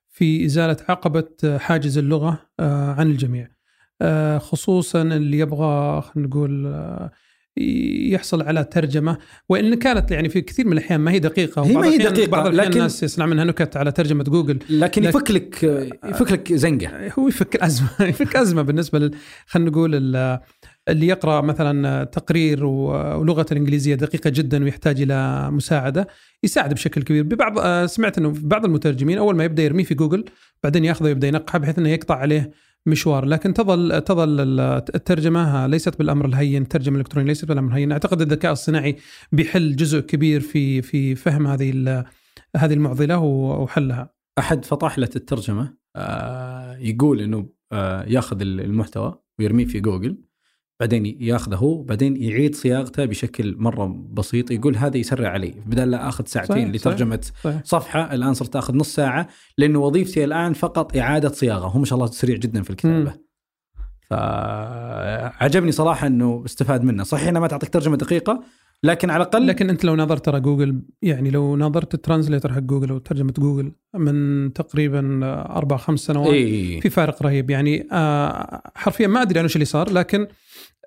في 0.09 0.45
إزالة 0.45 0.77
عقبة 0.89 1.29
آه، 1.45 1.59
حاجز 1.59 1.99
اللغة 1.99 2.39
آه 2.61 2.93
عن 2.93 3.11
الجميع 3.11 3.45
آه 3.45 3.56
خصوصا 4.39 5.03
اللي 5.03 5.39
يبغى 5.39 6.01
خلينا 6.03 6.29
نقول 6.29 6.67
آه 6.67 7.11
يحصل 8.11 8.43
على 8.43 8.65
ترجمة. 8.65 9.19
وإن 9.49 9.75
كانت 9.75 10.11
يعني 10.11 10.29
في 10.29 10.41
كثير 10.41 10.67
من 10.67 10.73
الأحيان 10.73 11.01
ما 11.01 11.11
هي 11.11 11.19
دقيقة 11.19 11.63
هي 11.67 11.75
ما 11.75 11.87
هي 11.87 11.99
دقيقة، 11.99 12.31
بعض 12.31 12.47
لكن- 12.55 12.73
الناس 12.73 13.03
يصنع 13.03 13.27
منها 13.27 13.45
نكت 13.45 13.77
على 13.77 13.93
ترجمة 13.93 14.25
جوجل. 14.25 14.59
لكن 14.71 15.03
لك- 15.03 15.09
يفك 15.09 15.31
لك 15.31 15.63
يفك 16.05 16.33
لك 16.33 16.53
زنقه 16.53 17.13
هو 17.19 17.29
يفك 17.29 17.57
أزمة 17.57 17.89
يفك 18.11 18.37
أزمة 18.37 18.63
بالنسبة 18.63 18.99
لل 18.99 19.11
خلينا 19.47 19.71
نقول 19.71 19.91
ال- 19.95 20.41
اللي 20.89 21.07
يقرأ 21.07 21.41
مثلا 21.41 22.05
تقرير 22.05 22.65
ولغة 22.65 23.47
الإنجليزية 23.53 23.95
دقيقة 23.95 24.31
جدا 24.31 24.65
ويحتاج 24.65 25.01
إلى 25.03 25.49
مساعدة 25.51 26.09
يساعد 26.43 26.75
بشكل 26.75 27.03
كبير. 27.03 27.23
ببعض 27.23 27.59
آه، 27.59 27.87
سمعت 27.87 28.19
إنه 28.19 28.35
بعض 28.41 28.65
المترجمين 28.65 29.19
أول 29.19 29.37
ما 29.37 29.45
يبدأ 29.45 29.63
يرميه 29.63 29.85
في 29.85 29.95
جوجل 29.95 30.25
بعدين 30.63 30.85
يأخذه 30.85 31.09
يبدا 31.09 31.29
ينقحه 31.29 31.59
بحيث 31.59 31.79
إنه 31.79 31.89
يقطع 31.89 32.15
عليه 32.17 32.51
مشوار. 32.87 33.25
لكن 33.25 33.55
تظل 33.55 34.01
تظل 34.01 34.41
ال- 34.41 34.61
الترجمة 34.95 35.67
ليست 35.67 35.99
بالأمر 35.99 36.27
الهين 36.27 36.63
الترجمة 36.63 36.95
الإلكترونية 36.95 37.29
ليست 37.29 37.45
بالأمر 37.45 37.73
الهين. 37.73 37.93
أعتقد 37.93 38.21
الذكاء 38.21 38.53
الصناعي 38.53 38.97
بيحل 39.33 39.77
جزء 39.77 40.01
كبير 40.01 40.41
في 40.41 40.83
في 40.83 41.15
فهم 41.15 41.47
هذه 41.47 42.05
هذه 42.57 42.75
المعضلة 42.75 43.19
وحلها. 43.19 44.11
أحد 44.39 44.65
فطاحلة 44.65 45.11
الترجمة 45.17 45.75
آه، 45.97 46.77
يقول 46.77 47.21
إنه 47.21 47.49
آه، 47.73 48.05
ياخذ 48.05 48.41
المحتوى 48.41 49.23
ويرميه 49.39 49.65
في 49.65 49.81
جوجل. 49.81 50.19
بعدين 50.81 51.17
ياخذه 51.21 51.85
بعدين 51.89 52.23
يعيد 52.23 52.55
صياغته 52.55 53.05
بشكل 53.05 53.57
مرة 53.59 54.07
بسيط 54.13 54.51
يقول 54.51 54.77
هذا 54.77 54.97
يسرع 54.97 55.29
علي 55.29 55.55
بدل 55.67 55.91
لا 55.91 56.09
أخذ 56.09 56.25
ساعتين 56.27 56.57
صحيح، 56.57 56.75
لترجمة 56.75 57.21
صحيح. 57.45 57.61
صفحة 57.65 58.15
الآن 58.15 58.35
صرت 58.35 58.57
أخذ 58.57 58.77
نص 58.77 58.95
ساعة 58.95 59.29
لأنه 59.59 59.79
وظيفتي 59.79 60.25
الآن 60.25 60.53
فقط 60.53 60.97
إعادة 60.97 61.29
صياغة 61.29 61.67
هو 61.67 61.79
ما 61.79 61.85
شاء 61.85 61.99
الله 61.99 62.11
سريع 62.11 62.37
جدا 62.37 62.63
في 62.63 62.71
الكتابة. 62.71 63.15
فعجبني 64.11 65.73
صراحة 65.73 66.07
إنه 66.07 66.43
استفاد 66.47 66.85
منه. 66.85 67.03
صحيح 67.03 67.29
انها 67.29 67.41
ما 67.41 67.47
تعطيك 67.47 67.69
ترجمة 67.69 67.97
دقيقة 67.97 68.43
لكن 68.83 69.11
على 69.11 69.23
الأقل 69.23 69.47
لكن 69.47 69.71
أنت 69.71 69.85
لو 69.85 69.97
نظرت 69.97 70.25
ترى 70.25 70.41
جوجل 70.41 70.83
يعني 71.03 71.31
لو 71.31 71.57
نظرت 71.57 71.95
ال 71.95 72.00
translator 72.00 72.53
حق 72.53 72.61
جوجل 72.61 72.91
أو 72.91 72.99
ترجمة 72.99 73.35
جوجل 73.39 73.73
من 73.95 74.53
تقريبا 74.53 75.21
أربع 75.57 75.77
خمس 75.77 76.01
سنوات 76.01 76.33
إيه. 76.33 76.81
في 76.81 76.91
فارق 76.91 77.23
رهيب. 77.23 77.51
يعني 77.51 77.89
آه 77.93 78.63
حرفيا 78.75 79.07
ما 79.07 79.23
أدري 79.23 79.41
أنا 79.41 79.47
إيش 79.47 79.57
اللي 79.57 79.65
صار 79.65 79.93
لكن 79.93 80.27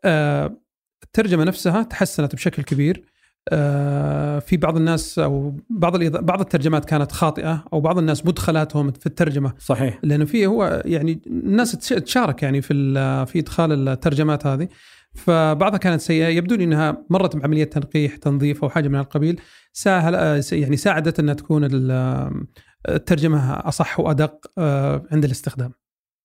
الترجمة 0.06 1.44
نفسها 1.44 1.84
تحسنت 1.84 2.36
بشكل 2.36 2.64
كبير. 2.64 3.04
آه 3.52 4.40
في 4.40 4.58
بعض 4.58 4.76
الناس 4.78 5.20
أو 5.20 5.56
بعض 5.70 5.96
الإض- 5.98 6.20
بعض 6.20 6.40
الترجمات 6.40 6.86
كانت 6.86 7.12
خاطئة 7.12 7.66
أو 7.74 7.82
بعض 7.82 7.98
الناس 7.98 8.26
مدخلاتهم 8.26 8.92
في 8.92 9.06
الترجمة. 9.06 9.54
صحيح. 9.60 10.00
لأنه 10.04 10.26
في 10.26 10.46
هو 10.46 10.82
يعني 10.86 11.22
الناس 11.28 11.72
تش- 11.72 11.90
تشارك 11.90 12.44
يعني 12.44 12.62
في 12.62 12.74
ال- 12.74 13.28
في 13.28 13.40
إدخال 13.40 13.90
الترجمات 13.90 14.48
هذه. 14.48 14.68
فبعضها 15.16 15.78
كانت 15.78 16.02
سيئة. 16.02 16.28
يبدو 16.28 16.56
لي 16.56 16.64
إنها 16.64 17.06
مرت 17.10 17.36
بعملية 17.36 17.64
تنقيح 17.64 18.16
تنظيف 18.16 18.64
أو 18.64 18.70
حاجة 18.70 18.88
من 18.88 19.00
القبيل 19.00 19.42
سهل 19.74 20.16
آه، 20.16 20.42
يعني 20.52 20.78
ساعدت 20.78 21.20
أنها 21.20 21.34
تكون 21.34 21.64
ال- 21.64 22.46
الترجمة 22.90 23.54
أصح 23.60 24.00
وأدق 24.00 24.52
آه، 24.58 25.06
عند 25.12 25.26
الاستخدام. 25.26 25.72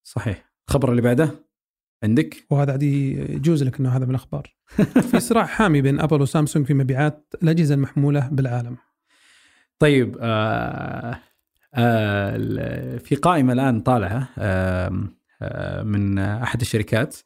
صحيح. 0.04 0.52
الخبر 0.69 0.90
اللي 0.90 1.02
بعده؟ 1.02 1.31
عندك 2.04 2.46
وهذا 2.50 2.73
عاد 2.73 2.82
يجوز 2.82 3.62
لك 3.62 3.80
إنه 3.80 3.88
هذا 3.96 4.04
من 4.04 4.11
الاخبار 4.11 4.54
في 5.11 5.20
صراع 5.20 5.46
حامي 5.46 5.82
بين 5.82 6.00
أبل 6.00 6.23
وسامسونج 6.23 6.66
في 6.66 6.75
مبيعات 6.75 7.34
الأجهزة 7.42 7.75
المحمولة 7.75 8.28
بالعالم 8.32 8.76
طيب 9.78 10.16
آه 10.20 11.20
آه 11.75 12.96
في 12.99 13.14
قائمة 13.14 13.52
الآن 13.52 13.80
طالعة 13.80 14.28
آه 14.38 15.08
آه 15.42 15.82
من 15.82 16.18
أحد 16.18 16.61
الشركات 16.61 17.16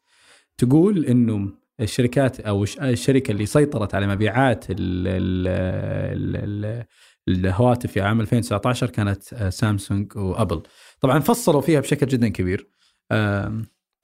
تقول 0.58 1.04
إنه 1.04 1.48
الشركات 1.80 2.40
أو 2.40 2.62
الش- 2.62 2.78
الشركة 2.78 3.30
اللي 3.32 3.46
سيطرت 3.46 3.94
على 3.94 4.06
مبيعات 4.06 4.70
ال 4.70 4.76
ال 5.08 5.48
ال 6.36 6.64
ال 6.66 6.84
الهواتف 7.28 7.92
في 7.92 8.00
عام 8.00 8.20
2019 8.20 8.90
كانت 8.90 9.32
آه، 9.32 9.50
سامسونج 9.50 10.16
وأبل. 10.16 10.62
طبعا 11.00 11.18
فصلوا 11.18 11.60
فيها 11.60 11.80
بشكل 11.80 12.06
جدا 12.06 12.28
كبير. 12.28 12.68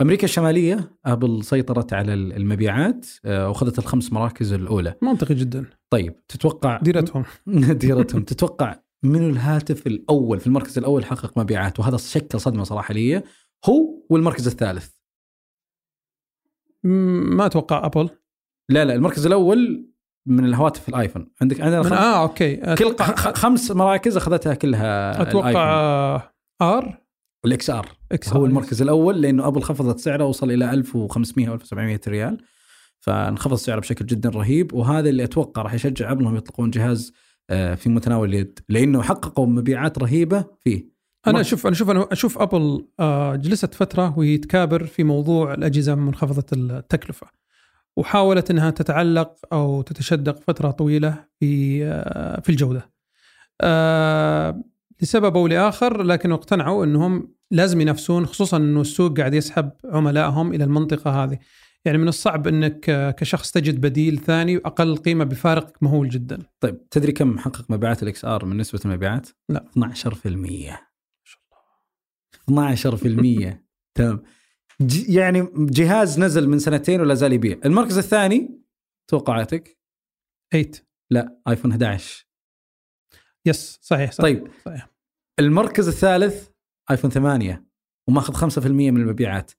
أمريكا 0.01 0.25
الشمالية 0.25 0.97
أبل 1.07 1.45
سيطرت 1.45 1.93
على 1.93 2.15
المبيعات 2.15 3.07
آه، 3.25 3.49
وأخذت 3.49 3.79
الخمس 3.79 4.13
مراكز 4.13 4.53
الأولى. 4.53 4.95
منطقي 5.03 5.35
جدا. 5.35 5.67
طيب 5.91 6.27
تتوقع 6.29 6.81
ديرتهم. 6.83 7.25
ديرتهم. 7.85 8.23
تتوقع 8.23 8.81
من 9.03 9.31
الهاتف 9.31 9.87
الأول 9.87 10.41
في 10.41 10.47
المركز 10.47 10.79
الأول 10.79 11.05
حقق 11.05 11.39
مبيعات؟ 11.39 11.81
وهذا 11.81 11.97
شكل 11.97 12.41
صدمة 12.41 12.65
صراحة 12.65 12.95
لي. 12.95 13.23
هو 13.65 14.05
والمركز 14.11 14.47
الثالث. 14.47 14.91
ما 16.85 17.47
أتوقع 17.47 17.87
أبل. 17.87 18.09
لا 18.71 18.85
لا 18.85 18.95
المركز 18.95 19.27
الأول 19.27 19.91
من 20.27 20.45
الهواتف 20.45 20.89
الآيفون. 20.89 21.33
عندك 21.43 21.61
عندنا 21.61 21.83
من 21.83 21.89
خم... 21.89 21.95
آه 21.95 22.23
أوكي. 22.23 22.57
كل 22.57 22.97
خمس 23.35 23.71
مراكز 23.71 24.17
أخذتها 24.17 24.55
كلها 24.55 25.23
أتوقع 25.23 25.65
آه، 25.65 26.35
R. 26.63 27.04
ال 27.45 27.71
XR 27.71 27.89
هو. 28.29 28.47
المركز 28.47 28.83
الأول 28.83 29.23
لأنه 29.23 29.47
ابل 29.47 29.63
خفضت 29.63 29.99
سعره 29.99 30.25
وصل 30.25 30.51
إلى 30.51 30.71
1500 30.71 31.49
أو 31.49 31.55
1700 31.55 32.01
ريال. 32.09 32.39
فانخفض 33.01 33.55
سعره 33.55 33.81
بشكل 33.81 34.07
جدا 34.07 34.29
رهيب. 34.29 34.75
وهذا 34.75 35.09
اللي 35.09 35.25
أتوقع 35.25 35.63
راح 35.63 35.75
يشجع 35.75 36.13
ابل 36.13 36.21
انهم 36.21 36.37
يطلقون 36.37 36.71
جهاز 36.71 37.13
آه، 37.51 37.75
في 37.75 37.89
متناول 37.89 38.29
اليد. 38.29 38.59
لأنه 38.69 39.03
حققوا 39.03 39.47
مبيعات 39.47 39.99
رهيبة 39.99 40.45
فيه. 40.61 40.95
أنا 41.27 41.41
أشوف 41.41 41.67
أنا 41.67 41.75
أشوف 41.75 41.91
أنا 41.91 42.09
أشوف 42.13 42.39
Apple 42.39 42.87
آه، 43.01 43.37
جلست 43.37 43.75
فترة 43.75 44.19
وهي 44.19 44.39
تكابر 44.39 44.87
في 44.87 45.05
موضوع 45.05 45.55
الأجهزة 45.55 45.95
منخفضة 45.95 46.47
التكلفة. 46.53 47.27
وحاولت 47.97 48.51
إنها 48.51 48.71
تتعلق 48.71 49.35
أو 49.53 49.83
تتشدق 49.83 50.41
فترة 50.41 50.71
طويلة 50.71 51.25
في 51.41 51.85
آه، 51.85 52.41
في 52.41 52.49
الجودة. 52.49 52.91
لسبب 55.03 55.37
أو 55.37 55.47
لآخر 55.47 56.03
لكن 56.03 56.33
اقتنعوا 56.33 56.85
إنهم 56.85 57.35
لازم 57.51 57.81
ينافسون 57.81 58.27
خصوصا 58.27 58.57
إنه 58.57 58.81
السوق 58.81 59.19
قاعد 59.19 59.35
يسحب 59.35 59.71
عملائهم 59.85 60.53
إلى 60.53 60.65
المنطقة 60.65 61.25
هذه. 61.25 61.39
يعني 61.85 61.99
من 61.99 62.09
الصعب 62.09 62.49
إنك 62.49 63.15
كشخص 63.19 63.51
تجد 63.51 63.81
بديل 63.81 64.19
ثاني 64.19 64.57
أقل 64.57 64.97
قيمة 64.97 65.25
بفارق 65.25 65.77
مهول 65.81 66.09
جدا. 66.09 66.39
طيب 66.61 66.89
تدري 66.89 67.13
كم 67.13 67.39
حقق 67.39 67.71
مبيعات 67.71 68.03
ال 68.03 68.25
XR 68.25 68.45
من 68.45 68.57
نسبة 68.57 68.81
المبيعات؟ 68.85 69.29
لا. 69.49 69.65
12% 69.79 69.79
ما 69.79 69.95
شاء 71.25 71.43
الله 72.49 72.75
12% 72.77 73.55
تمام 73.97 74.23
يعني 75.09 75.49
جهاز 75.57 76.21
نزل 76.21 76.49
من 76.49 76.59
سنتين 76.59 77.01
ولا 77.01 77.15
زال 77.15 77.33
يبيع 77.33 77.59
المركز 77.65 77.99
الثاني 77.99 78.61
توقعاتك 79.11 79.79
8 80.53 80.71
لا 81.11 81.39
آيفون 81.49 81.71
11 81.71 82.24
yes 83.47 83.79
صحيح 83.83 84.13
صحيح 84.13 84.23
طيب. 84.25 84.49
صحيح. 84.65 84.89
المركز 85.41 85.89
الثالث 85.89 86.49
ايفون 86.91 87.11
8 87.11 87.65
وماخذ 88.09 88.35
5% 88.61 88.67
من 88.67 88.97
المبيعات. 89.01 89.53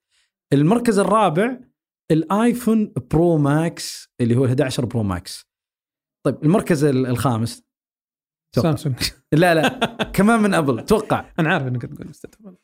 المركز 0.54 1.00
الرابع 1.00 1.60
الايفون 2.12 2.94
Pro 3.12 3.38
Max 3.38 4.10
اللي 4.22 4.36
هو 4.36 4.46
ال 4.46 4.50
11 4.50 4.86
Pro 4.86 5.03
Max 5.03 5.46
طيب 6.25 6.44
المركز 6.44 6.84
ال- 6.84 7.06
الخامس. 7.06 7.63
سامسونج. 8.56 8.96
لا 9.34 9.54
لا 9.56 9.70
كمان 10.13 10.39
من 10.39 10.54
أبل 10.54 10.86
توقع. 10.86 11.32
أنا 11.39 11.54
عارف 11.54 11.68
إنك 11.68 11.82
تقول 11.86 12.08
مستقبل 12.08 12.56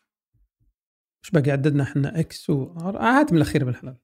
إيش 1.23 1.31
باقي 1.33 1.51
عددنا 1.51 1.83
إحنا؟ 1.83 2.19
X 2.19 2.49
و 2.49 2.63
هات 2.79 3.31
من 3.31 3.37
الأخير 3.37 3.65
بالحلال. 3.65 3.97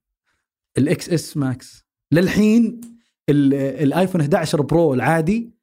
ال 0.77 1.09
XS 1.09 1.37
Max 1.37 1.85
للحين 2.13 2.81
ال- 3.29 3.53
الايفون 3.53 4.21
11 4.21 4.61
Pro 4.61 4.93
العادي 4.93 5.49
آه، 5.49 5.56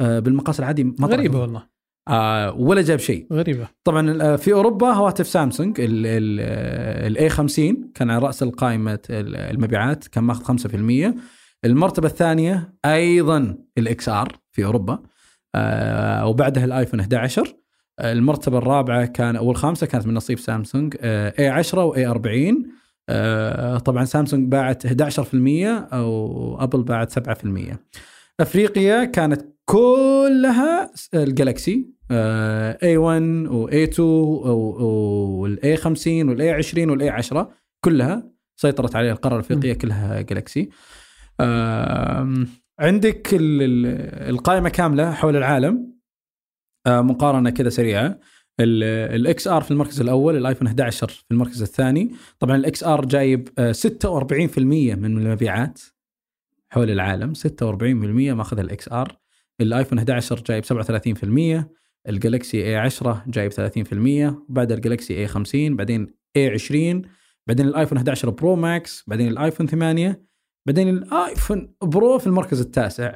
بالمقاس 0.00 0.60
العادي 0.60 0.84
ما 0.84 0.94
طلع 1.06 1.06
غريبة 1.16 1.32
فوق. 1.32 1.42
والله. 1.42 1.66
آه، 2.08 2.52
ولا 2.52 2.82
جاب 2.82 2.98
شيء. 2.98 3.26
غريبة. 3.32 3.68
طبعا 3.84 4.22
آه، 4.22 4.36
في 4.36 4.52
أوروبا 4.52 4.86
هواتف 4.92 5.26
سامسونج 5.28 5.76
ال 5.80 6.54
A 6.54 7.28
50 7.28 7.90
كان 7.94 8.10
على 8.10 8.26
رأس 8.26 8.42
القائمة 8.42 8.98
ال- 9.10 9.36
المبيعات 9.36 10.06
كان 10.08 10.24
ماخذ 10.24 10.44
5% 10.44 11.14
المرتبة 11.64 12.06
الثانية 12.08 12.74
أيضا 12.84 13.56
ال 13.78 14.08
XR 14.08 14.38
في 14.52 14.64
أوروبا 14.64 14.98
آه، 15.54 16.26
وبعدها 16.26 16.64
الايفون 16.64 17.00
11 17.00 17.56
آه، 17.98 18.12
المرتبة 18.12 18.58
الرابعة 18.58 19.06
كان 19.06 19.36
أو 19.36 19.50
الخامسه 19.50 19.86
كانت 19.86 20.06
من 20.06 20.14
نصيب 20.14 20.38
سامسونج 20.38 20.96
A 21.02 21.48
10 21.48 21.84
و 21.84 21.95
A 21.95 22.06
40 22.06 22.66
آه، 23.08 23.78
طبعا 23.78 24.04
سامسونج 24.04 24.48
باعت 24.48 24.86
11% 24.86 25.68
أو 25.92 26.56
أبل 26.62 26.82
باعت 26.82 27.10
7% 27.12 27.76
أفريقيا 28.40 29.04
كانت 29.04 29.42
كلها 29.70 30.92
الجالكسي 31.14 31.90
اي 32.82 32.96
1 32.96 33.22
واي 33.48 33.84
2 33.84 34.08
والاي 34.08 35.76
50 35.76 36.28
والاي 36.28 36.50
20 36.50 36.90
والاي 36.90 37.08
10 37.10 37.50
كلها 37.84 38.30
سيطرت 38.56 38.96
عليها 38.96 39.12
القارة 39.12 39.34
الأفريقية 39.34 39.72
كلها 39.72 40.20
Galaxy 40.20 40.68
آم، 41.40 42.48
عندك 42.80 43.34
ال- 43.34 43.62
ال- 43.62 44.28
القائمة 44.30 44.68
كاملة 44.68 45.12
حول 45.12 45.36
العالم 45.36 45.92
آه، 46.86 47.00
مقارنة 47.00 47.50
كذا 47.50 47.68
سريعة. 47.68 48.18
ال 48.60 49.48
XR 49.48 49.62
في 49.62 49.70
المركز 49.70 50.00
الأول 50.00 50.36
الايفون 50.36 50.66
11 50.68 51.08
في 51.08 51.24
المركز 51.30 51.62
الثاني. 51.62 52.10
طبعا 52.38 52.56
ال 52.56 52.84
XR 52.84 53.04
جايب 53.04 53.48
آه، 53.58 53.72
46% 53.72 54.94
من 54.94 55.18
المبيعات 55.18 55.80
حول 56.70 56.90
العالم 56.90 57.34
46% 57.34 58.32
ماخذها 58.34 58.60
ال 58.62 58.88
XR 58.92 59.20
الايفون 59.60 59.98
11 59.98 60.42
جايب 60.46 60.64
37% 60.64 61.64
ال 62.08 62.16
Galaxy 62.16 62.64
A 62.66 62.76
10 62.76 63.24
جايب 63.28 63.52
30% 63.52 64.34
وبعد 64.50 64.72
ال 64.72 64.79
Galaxy 64.79 65.18
A 65.18 65.26
50 65.26 65.76
بعدين 65.76 66.14
A 66.36 66.48
20 66.50 67.02
بعدين 67.46 67.66
الايفون 67.68 67.98
11 67.98 68.30
Pro 68.30 68.56
Max 68.56 69.04
بعدين 69.06 69.28
الايفون 69.28 69.66
8 69.66 70.22
بعدين 70.66 70.88
الايفون 70.88 71.74
Pro 71.82 72.18
في 72.18 72.26
المركز 72.26 72.60
التاسع. 72.60 73.14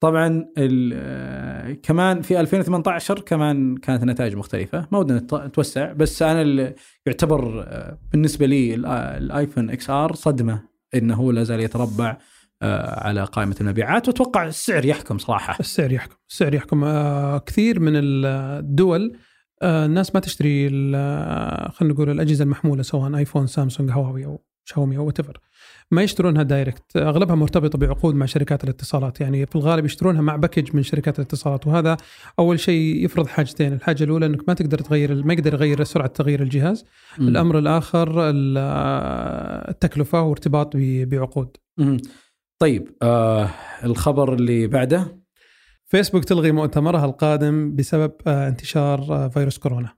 طبعا 0.00 0.46
آه، 0.58 1.72
كمان 1.72 2.22
في 2.22 2.40
2018 2.40 3.20
كمان 3.20 3.76
كانت 3.76 4.02
النتائج 4.02 4.36
مختلفة. 4.36 4.88
ما 4.92 4.98
ودنا 4.98 5.18
نت- 5.18 5.34
نتوسع 5.34 5.92
بس 5.92 6.22
أنا 6.22 6.74
يعتبر 7.06 7.62
آه، 7.68 7.98
بالنسبة 8.12 8.46
لي 8.46 8.74
آه، 8.74 9.18
الايفون 9.18 9.70
XR 9.70 10.14
صدمة 10.14 10.62
إنه 10.94 11.14
هو 11.14 11.30
لا 11.30 11.42
زال 11.42 11.60
يتربع 11.60 12.16
على 12.62 13.24
قائمة 13.24 13.56
المبيعات. 13.60 14.08
وأتوقع 14.08 14.46
السعر 14.46 14.84
يحكم 14.84 15.18
صراحة. 15.18 15.56
السعر 15.60 15.92
يحكم. 15.92 16.16
السعر 16.30 16.54
يحكم. 16.54 16.84
آه 16.84 17.38
كثير 17.38 17.80
من 17.80 17.92
الدول 17.96 19.16
آه 19.62 19.86
الناس 19.86 20.14
ما 20.14 20.20
تشتري 20.20 20.70
آه، 20.94 21.70
خلينا 21.70 21.94
نقول 21.94 22.10
الأجهزة 22.10 22.42
المحمولة 22.44 22.82
سواء 22.82 23.16
آيفون 23.16 23.46
سامسونج 23.46 23.90
هواوي 23.90 24.24
أو 24.24 24.44
شاومي 24.64 24.96
أو 24.96 25.06
what 25.06 25.18
ما 25.90 26.02
يشترونها 26.02 26.42
direct 26.42 26.96
أغلبها 26.96 27.34
مرتبطة 27.34 27.78
بعقود 27.78 28.14
مع 28.14 28.26
شركات 28.26 28.64
الاتصالات. 28.64 29.20
يعني 29.20 29.46
في 29.46 29.56
الغالب 29.56 29.84
يشترونها 29.84 30.20
مع 30.20 30.36
package 30.36 30.76
من 30.76 30.82
شركات 30.82 31.18
الاتصالات. 31.18 31.66
وهذا 31.66 31.96
أول 32.38 32.60
شيء 32.60 33.04
يفرض 33.04 33.26
حاجتين. 33.26 33.72
الحاجة 33.72 34.04
الأولى 34.04 34.26
إنك 34.26 34.48
ما 34.48 34.54
تقدر 34.54 34.78
تغير 34.78 35.24
ما 35.24 35.32
يقدر 35.32 35.54
يغير 35.54 35.84
سرعة 35.84 36.06
تغيير 36.06 36.42
الجهاز. 36.42 36.84
مم. 37.18 37.28
الأمر 37.28 37.58
الآخر 37.58 38.30
ال- 38.30 38.56
آه، 38.58 39.70
التكلفة 39.70 40.22
وارتباط 40.22 40.72
بعقود. 40.76 41.56
مم. 41.78 41.96
طيب 42.58 42.96
آه 43.02 43.50
الخبر 43.84 44.34
اللي 44.34 44.66
بعده. 44.66 45.18
فيسبوك 45.84 46.24
تلغي 46.24 46.52
مؤتمرها 46.52 47.04
القادم 47.04 47.76
بسبب 47.76 48.12
آه، 48.26 48.48
انتشار 48.48 49.00
آه، 49.10 49.28
فيروس 49.28 49.58
كورونا. 49.58 49.94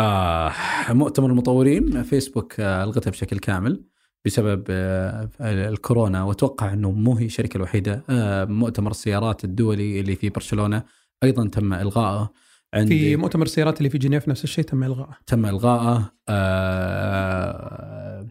آه 0.00 0.52
مؤتمر 0.90 1.30
المطورين 1.30 2.02
فيسبوك 2.02 2.60
آه 2.60 2.84
الغته 2.84 3.10
بشكل 3.10 3.38
كامل 3.38 3.84
بسبب 4.24 4.64
آه 4.70 5.28
الكورونا 5.40 6.22
وأتوقع 6.22 6.72
أنه 6.72 6.90
مو 6.90 7.14
هي 7.14 7.26
الشركة 7.26 7.56
الوحيدة. 7.56 8.04
آه 8.10 8.44
مؤتمر 8.44 8.90
السيارات 8.90 9.44
الدولي 9.44 10.00
اللي 10.00 10.16
في 10.16 10.28
برشلونة 10.28 10.82
أيضا 11.22 11.48
تم 11.48 11.72
الغائه 11.72 12.32
عندي 12.74 12.98
في 12.98 13.16
مؤتمر 13.16 13.42
السيارات 13.42 13.78
اللي 13.78 13.90
في 13.90 13.98
جنيف 13.98 14.28
نفس 14.28 14.44
الشيء 14.44 14.64
تم 14.64 14.84
الغائه 14.84 15.18
تم 15.26 15.46
الغائه 15.46 16.12
آه 16.28 18.26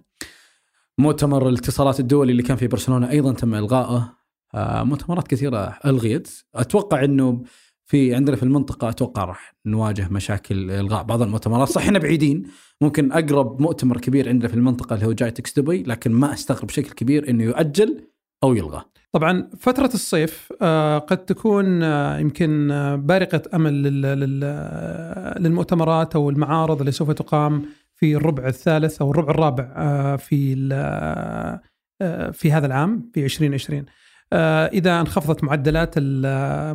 مؤتمر 0.99 1.49
الاتصالات 1.49 1.99
الدولي 1.99 2.31
اللي 2.31 2.43
كان 2.43 2.57
في 2.57 2.67
برشلونة 2.67 3.09
أيضا 3.09 3.33
تم 3.33 3.55
إلغائه. 3.55 4.13
آه 4.55 4.83
مؤتمرات 4.83 5.27
كثيرة 5.27 5.77
ألغيت. 5.85 6.29
أتوقع 6.55 7.03
إنه 7.03 7.43
في 7.85 8.15
عندنا 8.15 8.35
في 8.35 8.43
المنطقة 8.43 8.89
أتوقع 8.89 9.25
راح 9.25 9.55
نواجه 9.65 10.07
مشاكل 10.11 10.71
إلغاء 10.71 11.03
بعض 11.03 11.21
المؤتمرات. 11.21 11.67
صح 11.67 11.81
إحنا 11.81 11.99
بعيدين. 11.99 12.43
ممكن 12.81 13.11
أقرب 13.11 13.61
مؤتمر 13.61 13.97
كبير 13.97 14.29
عندنا 14.29 14.47
في 14.47 14.53
المنطقة 14.53 14.93
اللي 14.93 15.05
هو 15.05 15.11
جايتكس 15.11 15.59
دبي 15.59 15.83
لكن 15.83 16.11
ما 16.11 16.33
أستغرب 16.33 16.67
بشكل 16.67 16.89
كبير 16.89 17.29
إنه 17.29 17.43
يؤجل 17.43 18.01
أو 18.43 18.53
يلغى. 18.53 18.81
طبعا 19.11 19.49
فترة 19.59 19.89
الصيف 19.93 20.53
آه، 20.61 20.97
قد 20.97 21.17
تكون 21.17 21.83
آه، 21.83 22.19
يمكن 22.19 22.67
بارقة 23.05 23.41
أمل 23.53 23.83
لل- 23.83 24.01
لل- 24.01 25.43
للمؤتمرات 25.43 26.15
أو 26.15 26.29
المعارض 26.29 26.79
اللي 26.79 26.91
سوف 26.91 27.11
تقام 27.11 27.65
في 27.99 28.15
الربع 28.15 28.47
الثالث 28.47 29.01
أو 29.01 29.11
الربع 29.11 29.31
الرابع 29.31 29.73
آه، 29.75 30.15
في 30.15 30.69
آه، 30.73 31.61
آه، 32.01 32.31
في 32.31 32.51
هذا 32.51 32.65
العام 32.67 33.09
في 33.13 33.23
2020 33.23 33.85
آه، 34.33 34.65
إذا 34.65 34.99
انخفضت 34.99 35.43
معدلات 35.43 35.99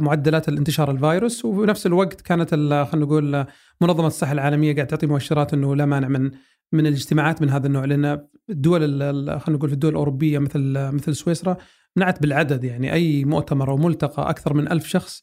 معدلات 0.02 0.48
الانتشار 0.48 0.90
الفيروس 0.90 1.44
وفي 1.44 1.66
نفس 1.66 1.87
الوقت 1.87 2.20
كانت 2.20 2.50
خلينا 2.54 2.87
نقول 2.94 3.34
آه، 3.34 3.46
منظمة 3.80 4.06
الصحة 4.06 4.32
العالمية 4.32 4.74
قاعد 4.74 4.87
تعطي 4.87 5.06
مؤشرات 5.06 5.54
أنه 5.54 5.76
لا 5.76 5.87
مانع 5.87 6.08
من 6.08 6.30
من 6.72 6.87
الاجتماعات 6.87 7.42
من 7.42 7.50
هذا 7.50 7.66
النوع 7.66 7.84
لأن 7.84 8.20
الدول 8.50 8.84
ال- 8.84 9.02
ال- 9.02 9.40
خلينا 9.40 9.58
نقول 9.58 9.68
في 9.68 9.74
الدول 9.74 9.90
الأوروبية 9.90 10.38
مثل 10.38 10.60
مثل 10.92 11.16
سويسرا 11.16 11.56
نعت 11.96 12.22
بالعدد 12.22 12.64
يعني 12.64 12.92
أي 12.92 13.24
مؤتمر 13.24 13.70
أو 13.70 13.76
ملتقى 13.76 14.30
أكثر 14.30 14.54
من 14.54 14.72
ألف 14.72 14.87
شخص 14.87 15.22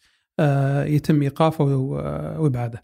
يتم 0.85 1.21
إيقافه 1.21 1.63
وإبعاده. 2.39 2.83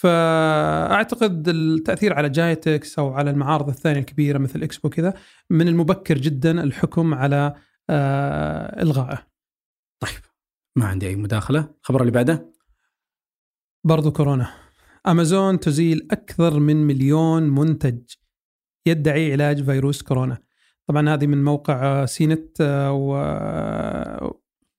فأعتقد 0.00 1.48
التأثير 1.48 2.12
على 2.14 2.28
جايتكس 2.28 2.98
أو 2.98 3.12
على 3.12 3.30
المعارض 3.30 3.68
الثانية 3.68 4.00
الكبيرة 4.00 4.38
مثل 4.38 4.62
إكسبو 4.62 4.88
كذا 4.88 5.14
من 5.50 5.68
المبكر 5.68 6.18
جدا 6.18 6.62
الحكم 6.62 7.14
على 7.14 7.54
آه، 7.90 8.82
إلغائه. 8.82 9.26
طيب 10.00 10.20
ما 10.76 10.86
عندي 10.86 11.08
أي 11.08 11.16
مداخلة 11.16 11.74
الخبر 11.80 12.00
اللي 12.00 12.12
بعده 12.12 12.52
برضو 13.84 14.12
كورونا. 14.12 14.54
أمازون 15.06 15.60
تزيل 15.60 16.08
أكثر 16.10 16.60
من 16.60 16.76
مليون 16.86 17.42
منتج 17.42 18.00
يدعي 18.86 19.32
علاج 19.32 19.64
فيروس 19.64 20.02
كورونا. 20.02 20.38
طبعا 20.86 21.14
هذه 21.14 21.26
من 21.26 21.44
موقع 21.44 22.02
آه، 22.02 22.06
سينت 22.06 22.60
آه، 22.60 22.92
و 22.92 24.30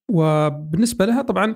وبالنسبة 0.10 1.06
لها 1.06 1.22
طبعا 1.22 1.52
آه، 1.52 1.56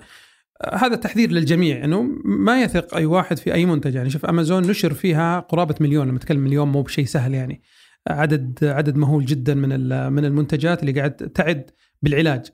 هذا 0.73 0.95
تحذير 0.95 1.31
للجميع 1.31 1.83
إنه 1.83 2.01
ما 2.25 2.61
يثق 2.61 2.95
أي 2.95 3.05
واحد 3.05 3.37
في 3.37 3.53
أي 3.53 3.65
منتج. 3.65 3.95
يعني 3.95 4.09
شوف 4.09 4.25
امازون 4.25 4.67
نشر 4.67 4.93
فيها 4.93 5.39
قرابة 5.39 5.75
مليون 5.79 6.07
لما 6.07 6.15
نتكلم 6.15 6.39
مليون 6.39 6.67
مو 6.67 6.81
بشيء 6.81 7.05
سهل 7.05 7.33
يعني. 7.33 7.61
عدد 8.07 8.59
عدد 8.63 8.95
مهول 8.95 9.25
جدا 9.25 9.53
من 9.53 9.69
من 10.13 10.25
المنتجات 10.25 10.81
اللي 10.81 10.91
قاعد 10.91 11.15
تعد 11.15 11.71
بالعلاج. 12.01 12.45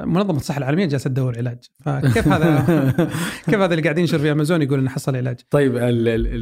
منظمة 0.00 0.36
الصحة 0.36 0.58
العالمية 0.58 0.86
جالسة 0.86 1.10
تدور 1.10 1.38
علاج. 1.38 1.58
فكيف 1.84 2.28
هذا 2.28 2.64
كيف 3.50 3.60
هذا 3.60 3.74
اللي 3.74 3.82
قاعد 3.82 3.98
ينشر 3.98 4.18
في 4.18 4.32
امازون 4.32 4.62
يقول 4.62 4.78
إنه 4.78 4.90
حصل 4.90 5.16
علاج؟ 5.16 5.40
طيب 5.50 5.72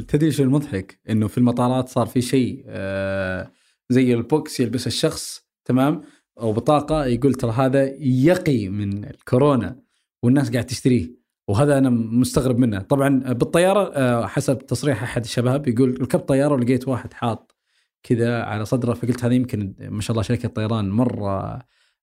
تدري 0.09 0.31
شو 0.31 0.43
المضحك؟ 0.43 1.01
إنه 1.11 1.29
في 1.29 1.39
المطارات 1.39 1.89
صار 1.89 2.07
في 2.07 2.21
شيء 2.21 2.65
آه 2.67 3.51
زي 3.91 4.15
البوكس 4.15 4.61
يلبس 4.61 4.87
الشخص 4.87 5.47
تمام؟ 5.65 6.03
أو 6.41 6.53
بطاقة 6.53 7.05
يقول 7.05 7.35
ترى 7.35 7.53
هذا 7.53 7.93
يقي 8.01 8.69
من 8.69 9.05
الكورونا. 9.05 9.82
والناس 10.23 10.51
قاعد 10.51 10.67
تشتريه. 10.67 11.23
وهذا 11.49 11.79
أنا 11.79 11.91
مستغرب 11.91 12.59
منه، 12.59 12.79
طبعا 12.79 13.33
بالطيارة 13.33 13.93
آه 13.95 14.27
حسب 14.27 14.59
تصريح 14.59 15.03
أحد 15.03 15.25
الشباب 15.25 15.69
يقول 15.69 16.03
ركبت 16.03 16.29
طيارة 16.29 16.55
ولقيت 16.55 16.89
واحد 16.89 17.13
حاط 17.13 17.57
كذا 18.03 18.43
على 18.43 18.65
صدره 18.65 18.95
فقلت 18.95 19.25
هذه 19.25 19.35
يمكن 19.35 19.75
ما 19.81 20.01
شاء 20.01 20.13
الله 20.13 20.23
شركة 20.23 20.49
طيران 20.49 20.91
مرة 20.91 21.59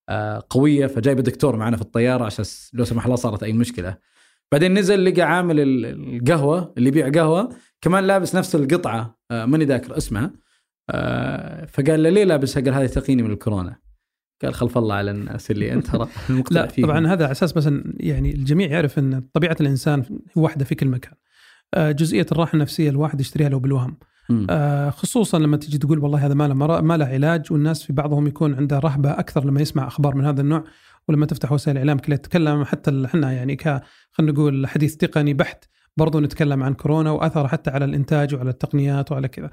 آه، 0.10 0.44
قوية 0.50 0.88
فجايبه 0.88 1.22
دكتور 1.22 1.56
معنا 1.56 1.76
في 1.76 1.82
الطيارة 1.82 2.26
عشان 2.26 2.46
لو 2.74 2.86
سمح 2.86 3.06
الله 3.06 3.16
صارت 3.16 3.44
أي 3.44 3.54
مشكلة. 3.54 3.98
بعدين 4.52 4.74
نزل 4.74 5.06
لقى 5.06 5.22
عامل 5.22 5.60
القهوة 5.60 6.74
اللي 6.78 6.90
يبيع 6.90 7.10
قهوة 7.10 7.50
كمان 7.82 8.04
لابس 8.04 8.36
نفس 8.36 8.56
القطعة 8.56 9.20
آه، 9.32 9.46
ماني 9.46 9.66
ذاكر 9.66 9.98
اسمها 9.98 10.32
فقال 11.68 12.04
له 12.04 12.10
ليه 12.10 12.24
لابسها؟ 12.24 12.64
قال 12.64 12.74
هذه 12.74 12.88
تقيني 12.88 13.24
من 13.24 13.32
الكورونا. 13.32 13.76
قال 14.44 14.54
خلف 14.54 14.78
الله 14.78 14.96
على 14.96 15.12
الناس 15.12 15.52
اللي 15.52 15.74
أنت 15.74 15.88
لا 16.52 16.68
فيهم. 16.68 16.86
طبعا 16.88 17.08
هذا 17.08 17.24
على 17.24 17.32
أساس 17.32 17.54
بس 17.54 17.70
يعني 17.98 18.36
الجميع 18.36 18.72
يعرف 18.72 19.00
إن 19.00 19.24
طبيعة 19.34 19.58
الإنسان 19.62 20.20
واحدة 20.36 20.66
في 20.66 20.76
كل 20.76 20.88
مكان. 20.88 21.14
جزئية 21.78 22.26
الراحة 22.32 22.54
النفسية 22.54 22.90
الواحد 22.90 23.22
يشتريها 23.22 23.50
لو 23.50 23.60
بالوهم. 23.60 23.98
آه 24.50 24.90
خصوصا 24.90 25.40
لما 25.40 25.58
تجي 25.58 25.78
تقول 25.78 26.00
والله 26.00 26.26
هذا 26.26 26.34
ما 26.34 26.48
له 26.48 26.82
ما 26.82 26.98
له 26.98 27.06
علاج 27.06 27.52
والناس 27.52 27.84
في 27.84 27.94
بعضهم 27.94 28.28
يكون 28.28 28.56
عنده 28.56 28.80
رهبة 28.80 29.12
أكثر 29.12 29.46
لما 29.46 29.62
يسمع 29.62 29.88
أخبار 29.88 30.16
من 30.16 30.26
هذا 30.26 30.42
النوع 30.42 30.64
ولما 31.08 31.26
تفتح 31.26 31.52
وسائل 31.52 31.78
الاعلام 31.78 31.98
كلها 31.98 32.18
تتكلم 32.18 32.64
حتى 32.64 33.06
إحنا 33.06 33.32
يعني 33.32 33.56
ك 33.56 33.82
خلينا 34.12 34.34
نقول 34.34 34.68
حديث 34.68 34.96
تقني 34.96 35.34
بحت 35.34 35.66
برضو 35.98 36.20
نتكلم 36.20 36.64
عن 36.64 36.74
كورونا 36.74 37.12
وأثر 37.12 37.48
حتى 37.48 37.70
على 37.70 37.86
الإنتاج 37.86 38.36
وعلى 38.36 38.50
التقنيات 38.50 39.12
وعلى 39.12 39.28
كذا. 39.28 39.50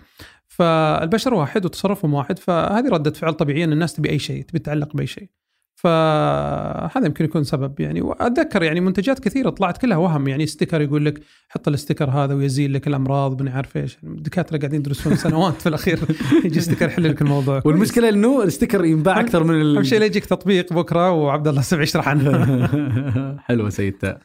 فالبشر 0.46 1.34
واحد 1.34 1.64
وتصرفهم 1.64 2.14
واحد 2.14 2.38
فهذه 2.38 2.88
ردة 2.88 3.10
فعل 3.10 3.34
طبيعية 3.34 3.64
إن 3.64 3.72
الناس 3.72 3.94
تبي 3.94 4.10
أي 4.10 4.18
شيء 4.18 4.42
تبي 4.42 4.58
تتعلق 4.58 4.96
بأي 4.96 5.06
شيء. 5.06 5.28
فهذا 5.76 7.06
يمكن 7.06 7.24
يكون 7.24 7.44
سبب 7.44 7.80
يعني 7.80 8.00
وأتذكر 8.00 8.62
يعني 8.62 8.80
منتجات 8.80 9.18
كثيرة 9.18 9.50
طلعت 9.50 9.78
كلها 9.78 9.96
وهم 9.96 10.28
يعني 10.28 10.46
ستيكر 10.46 10.80
يقول 10.80 11.04
لك 11.04 11.20
حط 11.48 11.68
ال 11.68 11.73
sticker 11.74 12.10
هذا 12.10 12.34
ويزيل 12.34 12.74
لك 12.74 12.86
الأمراض 12.86 13.42
من 13.42 13.48
عارف 13.48 13.76
إيش 13.76 13.98
الدكاترة 14.04 14.58
قاعدين 14.58 14.80
يدرسون 14.80 15.16
سنوات 15.26 15.60
في 15.62 15.68
الأخير 15.68 15.98
يجي 16.44 16.60
sticker 16.60 16.86
يحل 16.86 17.08
لك 17.08 17.22
الموضوع 17.22 17.62
والمشكلة 17.66 18.08
إنه 18.08 18.42
ال 18.42 18.47
sticker 18.48 18.84
ينباع 18.84 19.20
أكثر 19.20 19.44
من. 19.44 19.76
أهم 19.76 19.84
شيء 19.84 20.02
يجيك 20.02 20.26
تطبيق 20.26 20.72
بكرة 20.72 21.10
وعبد 21.10 21.48
الله 21.48 21.60
السبع 21.60 21.82
يشرح 21.82 22.08
عنه 22.08 23.38
حلوة 23.38 23.68
سيد 23.68 24.16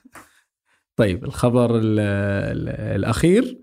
طيب 0.96 1.24
الخبر 1.24 1.78
ال 1.78 2.00
ال 2.00 2.70
الأخير 2.70 3.62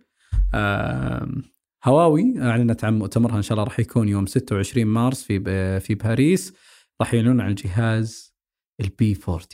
هواوي 1.85 2.35
أعلنت 2.38 2.85
عن 2.85 2.99
مؤتمرها 2.99 3.37
إن 3.37 3.43
شاء 3.43 3.53
الله 3.53 3.64
راح 3.64 3.81
يكون 3.81 4.09
يوم 4.09 4.27
26 4.27 4.87
مارس 4.87 5.23
في 5.23 5.81
في 5.81 5.95
باريس. 5.95 6.55
راح 7.01 7.14
يعلنون 7.14 7.41
عن 7.41 7.51
الجهاز 7.51 8.35
ال 8.81 9.00
P 9.00 9.18
40 9.29 9.47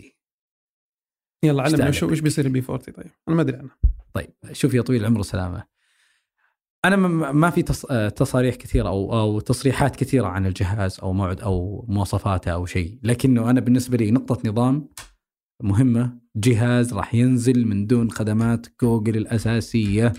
يلا 1.44 1.62
علمنا 1.62 1.90
شو 1.90 2.10
إيش 2.10 2.20
بيصير 2.20 2.44
ال 2.44 2.53
P 2.53 2.62
40 2.68 2.78
طيب؟ 2.78 3.10
أنا 3.28 3.36
ما 3.36 3.42
أدري 3.42 3.56
عنه. 3.56 3.70
طيب 4.12 4.30
شوف 4.52 4.74
يا 4.74 4.82
طويل 4.82 5.00
العمر 5.00 5.18
والسلامه 5.18 5.64
أنا 6.84 6.96
ما 7.32 7.50
في 7.50 7.62
تصاريح 8.10 8.54
كثيرة 8.54 8.88
أو 8.88 9.20
أو 9.20 9.40
تصريحات 9.40 9.96
كثيرة 9.96 10.26
عن 10.26 10.46
الجهاز 10.46 11.00
أو 11.00 11.12
موعد 11.12 11.40
أو 11.40 11.84
مواصفاته 11.88 12.50
أو 12.50 12.66
شيء 12.66 12.98
لكنه 13.02 13.50
أنا 13.50 13.60
بالنسبة 13.60 13.96
لي 13.96 14.10
نقطة 14.10 14.50
نظام 14.50 14.88
مهمة. 15.62 16.18
جهاز 16.36 16.94
راح 16.94 17.14
ينزل 17.14 17.66
من 17.66 17.86
دون 17.86 18.10
خدمات 18.10 18.66
جوجل 18.82 19.16
الأساسية. 19.16 20.12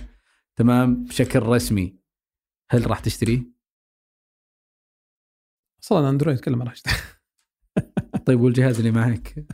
تمام؟ 0.55 1.03
بشكل 1.03 1.39
رسمي. 1.39 1.99
هل 2.71 2.89
راح 2.89 2.99
تشتريه؟ 2.99 3.55
أصلا 5.83 6.09
أندرويد 6.09 6.39
كله 6.39 6.57
ما 6.57 6.63
راح 6.63 6.71
اشتري 6.71 6.93
طيب 8.25 8.41
والجهاز 8.41 8.77
اللي 8.77 8.91
معك؟ 8.91 9.45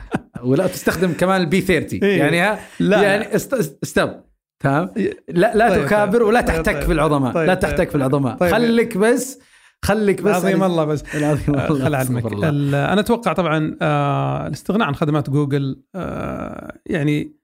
ولا 0.44 0.68
تستخدم 0.68 1.14
كمان 1.14 1.42
البي 1.42 1.62
30 1.62 2.00
إيه. 2.04 2.18
يعني 2.18 2.40
ها؟ 2.40 2.60
لا 2.80 3.04
يعني 3.04 3.36
استب 3.36 4.24
تمام؟ 4.60 4.94
لا 5.30 5.56
لا 5.56 5.70
طيب 5.70 5.86
تكابر 5.86 6.18
طيب. 6.18 6.28
ولا 6.28 6.42
تحتك 6.42 6.74
طيب. 6.74 6.84
في 6.84 6.92
العظماء. 6.92 7.34
طيب 7.34 7.48
لا 7.48 7.54
تحتك 7.54 7.78
طيب. 7.78 7.90
في 7.90 7.96
العظماء. 7.96 8.38
طيب. 8.38 8.52
خليك 8.52 8.98
بس 8.98 9.40
خليك 9.86 10.22
بس 10.22 10.36
عظيم 10.36 10.64
الله 10.64 10.86
بس. 10.86 11.16
العظيم 11.16 11.56
الله. 11.56 11.68
خل 11.68 11.96
علمك 11.96 12.26
أنا 12.74 13.00
أتوقع 13.00 13.34
طبعا 13.34 13.78
آه 13.82 14.48
الاستغناء 14.48 14.88
عن 14.88 14.96
خدمات 14.96 15.30
جوجل 15.30 15.84
آه 15.96 16.80
يعني 16.86 17.42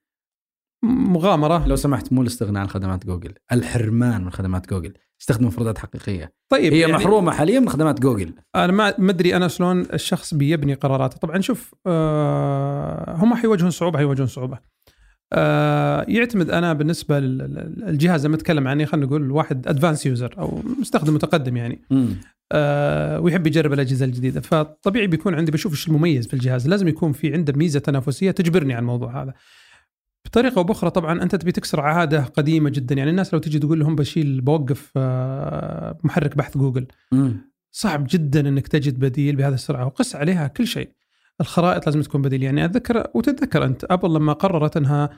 مغامرة. 0.83 1.67
لو 1.67 1.75
سمحت 1.75 2.13
مو 2.13 2.21
الاستغناء 2.21 2.61
عن 2.61 2.69
خدمات 2.69 3.05
جوجل 3.05 3.33
الحرمان 3.51 4.23
من 4.23 4.31
خدمات 4.31 4.69
جوجل. 4.69 4.93
استخدم 5.21 5.47
مفردات 5.47 5.77
حقيقية. 5.77 6.33
طيب 6.49 6.73
هي 6.73 6.79
يعني 6.79 6.93
محرومة 6.93 7.31
حاليا 7.31 7.59
من 7.59 7.69
خدمات 7.69 7.99
جوجل. 7.99 8.33
أنا 8.55 8.93
ما 8.97 9.11
ادري 9.11 9.35
أنا 9.35 9.47
شلون 9.47 9.81
الشخص 9.81 10.33
بيبني 10.33 10.73
قراراته. 10.73 11.17
طبعا 11.17 11.41
شوف 11.41 11.75
آه 11.87 13.15
هم 13.15 13.35
حيواجهون 13.35 13.71
صعوبة 13.71 13.97
حيواجهون 13.97 14.27
صعوبة. 14.27 14.76
آه 15.33 16.05
يعتمد 16.07 16.49
أنا 16.49 16.73
بالنسبة 16.73 17.19
للجهاز 17.19 18.25
لما 18.25 18.35
أتكلم 18.35 18.67
عني 18.67 18.85
خلينا 18.85 19.05
نقول 19.07 19.31
واحد 19.31 19.67
advanced 19.67 20.05
user 20.05 20.35
أو 20.37 20.61
مستخدم 20.79 21.13
متقدم 21.13 21.57
يعني. 21.57 21.81
آه 22.51 23.19
ويحب 23.19 23.47
يجرب 23.47 23.73
الأجهزة 23.73 24.05
الجديدة. 24.05 24.41
فطبيعي 24.41 25.07
بيكون 25.07 25.35
عندي 25.35 25.51
بشوف 25.51 25.71
إيش 25.71 25.87
المميز 25.87 26.27
في 26.27 26.33
الجهاز. 26.33 26.67
لازم 26.67 26.87
يكون 26.87 27.11
في 27.11 27.33
عنده 27.33 27.53
ميزة 27.53 27.79
تنافسية 27.79 28.31
تجبرني 28.31 28.73
على 28.73 28.81
الموضوع 28.81 29.23
هذا. 29.23 29.33
بطريقة 30.25 30.57
أو 30.57 30.63
بأخرى 30.63 30.89
طبعا 30.89 31.23
أنت 31.23 31.35
تبي 31.35 31.51
تكسر 31.51 31.81
عادة 31.81 32.23
قديمة 32.23 32.69
جدا. 32.69 32.95
يعني 32.95 33.09
الناس 33.09 33.33
لو 33.33 33.39
تجي 33.39 33.59
تقول 33.59 33.79
لهم 33.79 33.95
بشيل 33.95 34.41
بوقف 34.41 34.91
آه، 34.97 35.97
محرك 36.03 36.37
بحث 36.37 36.57
جوجل. 36.57 36.87
صعب 37.71 38.07
جدا 38.09 38.39
إنك 38.49 38.67
تجد 38.67 38.99
بديل 38.99 39.35
بهذه 39.35 39.53
السرعة 39.53 39.85
وقس 39.85 40.15
عليها 40.15 40.47
كل 40.47 40.67
شيء. 40.67 40.89
الخرائط 41.41 41.85
لازم 41.85 42.01
تكون 42.01 42.21
بديل 42.21 42.43
يعني 42.43 42.65
اتذكر 42.65 43.07
وتتذكر 43.13 43.65
أنت 43.65 43.85
أبل 43.89 44.13
لما 44.13 44.33
قررت 44.33 44.77
إنها 44.77 45.09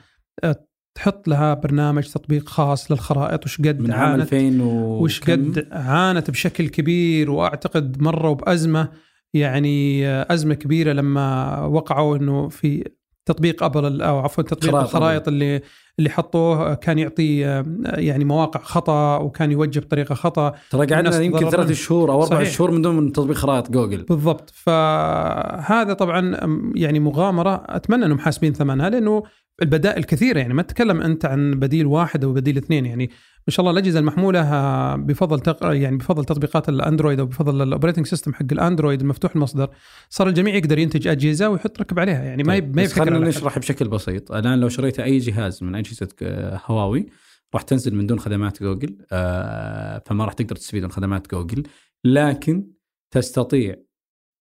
آه، 0.44 0.66
تحط 0.94 1.28
لها 1.28 1.54
برنامج 1.54 2.08
تطبيق 2.08 2.48
خاص 2.48 2.90
للخرائط 2.90 3.44
وش 3.44 3.58
قد 3.58 3.80
من 3.80 3.92
عام 3.92 4.20
2000 4.20 4.62
وش 4.62 5.20
قد 5.20 5.68
عانت 5.72 6.30
بشكل 6.30 6.68
كبير 6.68 7.30
وأعتقد 7.30 8.02
مروا 8.02 8.34
بأزمة. 8.34 8.88
يعني 9.34 10.08
آه، 10.08 10.26
أزمة 10.30 10.54
كبيرة 10.54 10.92
لما 10.92 11.58
وقعوا 11.64 12.16
إنه 12.16 12.48
في 12.48 12.84
تطبيق 13.26 13.62
أبل 13.62 14.02
أو 14.02 14.18
عفوا 14.18 14.44
تطبيق 14.44 14.76
الخرائط 14.76 15.28
اللي 15.28 15.60
اللي 16.00 16.10
حطوه 16.10 16.74
كان 16.74 16.98
يعطي 16.98 17.38
يعني 17.84 18.24
مواقع 18.24 18.60
خطأ 18.60 19.16
وكان 19.16 19.52
يوجه 19.52 19.80
بطريقة 19.80 20.14
خطأ. 20.14 20.54
ترى 20.70 20.86
قعدنا 20.86 21.20
يمكن 21.20 21.50
ثلاث 21.50 21.72
شهور 21.72 22.12
أو 22.12 22.22
أربع 22.22 22.44
شهور 22.44 22.70
من 22.70 22.82
دون 22.82 23.12
تطبيق 23.12 23.36
خرائط 23.36 23.70
جوجل. 23.70 24.02
بالضبط. 24.02 24.50
فهذا 24.54 25.92
طبعا 25.92 26.36
يعني 26.74 27.00
مغامرة. 27.00 27.62
أتمنى 27.68 28.04
أنهم 28.04 28.18
حاسبين 28.18 28.52
ثمنها 28.52 28.90
لأنه 28.90 29.22
البدائل 29.62 30.04
كثيرة. 30.04 30.38
يعني 30.38 30.54
ما 30.54 30.62
تتكلم 30.62 31.00
أنت 31.00 31.24
عن 31.24 31.50
بديل 31.50 31.86
واحد 31.86 32.24
أو 32.24 32.32
بديل 32.32 32.56
اثنين. 32.56 32.86
يعني 32.86 33.10
ما 33.50 33.52
شاء 33.52 33.60
الله 33.66 33.78
الأجهزة 33.78 33.98
المحمولة 33.98 34.40
آه، 34.40 34.96
بفضل 34.96 35.40
تق... 35.40 35.58
يعني 35.62 35.96
بفضل 35.96 36.24
تطبيقات 36.24 36.68
الأندرويد 36.68 37.20
أو 37.20 37.26
بفضل 37.26 37.62
ال 37.62 37.66
operating 37.66 38.06
system 38.06 38.34
حق 38.34 38.46
الأندرويد 38.52 39.00
المفتوح 39.00 39.34
المصدر 39.34 39.70
صار 40.10 40.28
الجميع 40.28 40.54
يقدر 40.54 40.78
ينتج 40.78 41.08
أجهزة 41.08 41.48
ويحط 41.48 41.80
ركب 41.80 41.98
عليها 41.98 42.24
يعني 42.24 42.42
ما 42.42 42.52
طيب. 42.52 42.76
ما 42.76 42.86
خلينا 42.86 43.18
نشرح 43.18 43.58
بشكل 43.58 43.88
بسيط. 43.88 44.32
الآن 44.32 44.60
لو 44.60 44.68
شريت 44.68 45.00
أي 45.00 45.18
جهاز 45.18 45.62
من 45.62 45.74
اجهزه 45.74 46.08
آه، 46.22 46.60
هواوي 46.66 47.06
راح 47.54 47.62
تنزل 47.62 47.94
من 47.94 48.06
دون 48.06 48.20
خدمات 48.20 48.62
جوجل 48.62 48.98
آه، 49.12 50.02
فما 50.06 50.24
راح 50.24 50.32
تقدر 50.32 50.56
تستفيد 50.56 50.82
من 50.82 50.90
خدمات 50.90 51.30
جوجل. 51.30 51.62
لكن 52.04 52.66
تستطيع 53.10 53.76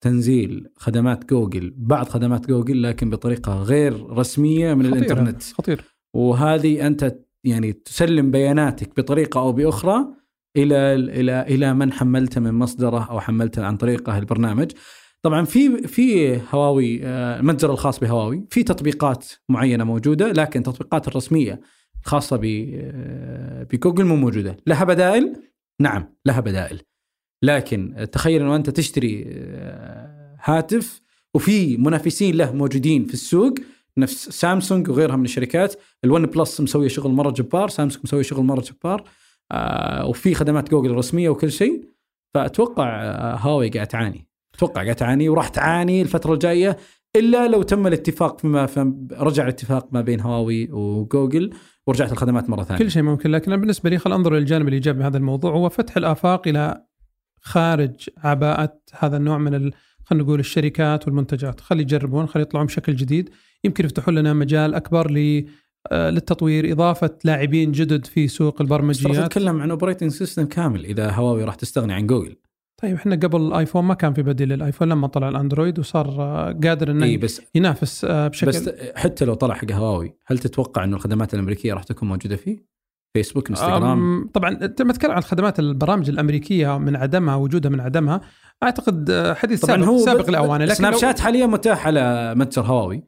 تنزيل 0.02 0.68
خدمات 0.76 1.30
جوجل 1.30 1.74
بعض 1.78 2.10
خدمات 2.10 2.48
جوجل 2.48 2.84
لكن 2.84 3.10
بطريقة 3.10 3.64
غير 3.64 4.10
رسمية 4.10 4.74
من 4.74 4.86
خلال 4.86 4.98
الإنترنت. 4.98 5.44
خطير. 5.44 5.84
وهذه 6.14 6.88
أنت 6.88 7.29
يعني 7.44 7.74
تسلم 7.74 8.32
بياناتك 8.32 8.98
بطريقة 8.98 9.40
أو 9.40 9.52
بأخرى 9.52 10.06
إلى 10.58 10.94
إلى 10.96 11.42
إلى 11.42 11.74
من 11.74 11.94
حملته 11.94 12.42
من 12.42 12.54
مصدره 12.54 13.10
أو 13.10 13.20
حملته 13.20 13.66
عن 13.66 13.78
طريقه 13.78 14.18
البرنامج. 14.18 14.72
طبعا 15.22 15.46
في 15.46 15.88
في 15.88 16.40
هواوي 16.52 17.06
آه، 17.06 17.40
المتجر 17.40 17.72
الخاص 17.72 18.00
بهواوي 18.00 18.46
في 18.50 18.64
تطبيقات 18.64 19.28
معينة 19.50 19.84
موجودة 19.84 20.32
لكن 20.32 20.60
التطبيقات 20.60 21.08
الرسمية 21.08 21.60
الخاصة 22.06 22.40
آه، 22.44 23.64
بجوجل 23.64 24.06
مو 24.06 24.16
موجودة، 24.16 24.58
لها 24.68 24.84
بدائل؟ 24.84 25.36
نعم 25.82 26.16
لها 26.26 26.40
بدائل. 26.40 26.82
لكن 27.44 28.08
تخيل 28.12 28.42
إنه 28.42 28.56
أنت 28.56 28.70
تشتري 28.70 29.26
آه، 29.28 30.38
هاتف 30.44 31.02
وفي 31.34 31.78
منافسين 31.78 32.36
له 32.36 32.52
موجودين 32.52 33.06
في 33.06 33.14
السوق 33.14 33.54
نفس 34.00 34.30
سامسونج 34.30 34.90
وغيرها 34.90 35.16
من 35.16 35.26
الشركات. 35.26 35.76
الون 36.04 36.26
بلس 36.26 36.62
مسوي 36.62 36.90
شغل 36.90 37.12
مرة 37.12 37.32
جبار 37.32 37.70
سامسونج 37.70 38.04
مسوي 38.04 38.24
شغل 38.24 38.44
مرة 38.44 38.62
جبار. 38.62 39.04
آه 39.52 40.06
وفي 40.06 40.36
خدمات 40.36 40.72
جوجل 40.72 40.92
الرسمية 40.92 41.30
وكل 41.30 41.52
شيء. 41.52 41.84
فأتوقع 42.34 43.02
آه 43.02 43.36
هواوي 43.36 43.70
قاعد 43.70 43.88
تعاني. 43.88 44.28
أتوقع 44.56 44.84
قاعد 44.84 44.96
تعاني 44.96 45.30
وراح 45.30 45.48
تعاني 45.48 46.02
الفترة 46.02 46.34
الجاية 46.34 46.78
إلا 47.16 47.48
لو 47.48 47.62
تم 47.62 47.88
الاتفاق 47.88 48.40
فيما 48.40 48.68
رجع 49.12 49.44
الاتفاق 49.44 49.94
ما 49.94 50.02
بين 50.02 50.22
هواوي 50.22 50.72
وجوجل 50.72 51.54
ورجعت 51.88 52.12
الخدمات 52.12 52.50
مرة 52.50 52.64
ثانية. 52.64 52.80
كل 52.80 52.92
شيء 52.92 53.04
ممكن 53.04 53.32
لكن 53.32 53.58
بالنسبة 53.58 53.90
لي 53.90 53.98
خل 53.98 54.14
أنظر 54.14 54.34
للجانب 54.34 54.68
الإيجابي 54.68 55.00
من 55.00 55.06
هذا 55.06 55.18
الموضوع. 55.18 55.52
هو 55.52 55.70
فتح 55.70 55.98
الآفاق 55.98 56.48
إلى 56.48 56.86
خارج 57.42 58.10
عباءة 58.18 58.80
هذا 59.00 59.18
النوع 59.18 59.38
من 59.38 59.72
خلينا 60.06 60.26
نقول 60.26 60.40
الشركات 60.40 61.08
والمنتجات. 61.08 61.62
خلي 61.62 61.82
يجربون 61.82 62.28
خلي 62.28 62.44
يطلعون 62.44 62.66
بشكل 62.66 62.96
جديد. 62.96 63.30
يمكن 63.66 63.86
يفتحون 63.86 64.16
لنا 64.16 64.34
مجال 64.34 64.76
أكبر 64.76 65.08
آه، 65.92 66.10
للتطوير 66.10 66.72
إضافة 66.72 67.18
لاعبين 67.24 67.72
جدد 67.72 68.06
في 68.06 68.28
سوق 68.28 68.62
البرمجيات. 68.62 69.26
تتكلم 69.26 69.62
عن 69.62 69.72
operating 69.72 70.12
system 70.12 70.46
كامل 70.46 70.86
إذا 70.86 71.12
هواوي 71.12 71.44
راح 71.44 71.56
تستغني 71.56 71.94
عن 71.94 72.08
جوجل 72.08 72.36
طيب 72.82 72.96
إحنا 72.96 73.16
قبل 73.16 73.42
الايفون 73.42 73.86
ما 73.86 73.94
كان 73.94 74.14
في 74.14 74.24
بديل 74.24 74.50
للايفون 74.50 74.90
لما 74.90 75.08
طلع 75.08 75.30
الأندرويد 75.30 75.80
وصار 75.80 76.08
آه، 76.08 76.60
قادر 76.64 76.92
إنه 76.92 77.06
إنه 77.06 77.18
بس 77.18 77.42
ينافس 77.56 78.06
آه، 78.06 78.28
بشكل 78.28 78.48
بس 78.48 78.70
حتى 78.96 79.26
لو 79.26 79.34
طلع 79.34 79.56
حق 79.56 79.72
هواوي 79.72 80.16
هل 80.26 80.38
تتوقع 80.40 80.84
إنه 80.84 80.96
الخدمات 80.96 81.34
الأمريكية 81.34 81.74
راح 81.74 81.84
تكون 81.84 82.10
موجودة 82.10 82.36
فيه؟ 82.36 82.70
فيسبوك 83.14 83.50
انستغرام 83.50 84.30
طبعا 84.34 84.52
أنت 84.52 84.82
لما 84.82 84.94
تتكلم 84.94 85.12
عن 85.12 85.22
خدمات 85.22 85.60
البرامج 85.60 86.10
الأمريكية 86.10 86.78
من 86.78 86.96
عدمها 86.96 87.36
وجودها 87.36 87.72
من 87.72 87.80
عدمها. 87.80 88.22
أعتقد 88.64 89.34
حديث 89.38 89.62
طبعا 89.62 89.78
سابق, 89.78 89.88
هو 89.88 89.98
سابق 89.98 90.30
لأوانه 90.30 90.66
لكن 90.66 90.76
سناب 90.76 90.96
شات 90.96 91.20
حاليا 91.20 91.46
متاح 91.46 91.88
على 91.88 92.34
متجر 92.36 92.62
هواوي 92.62 93.04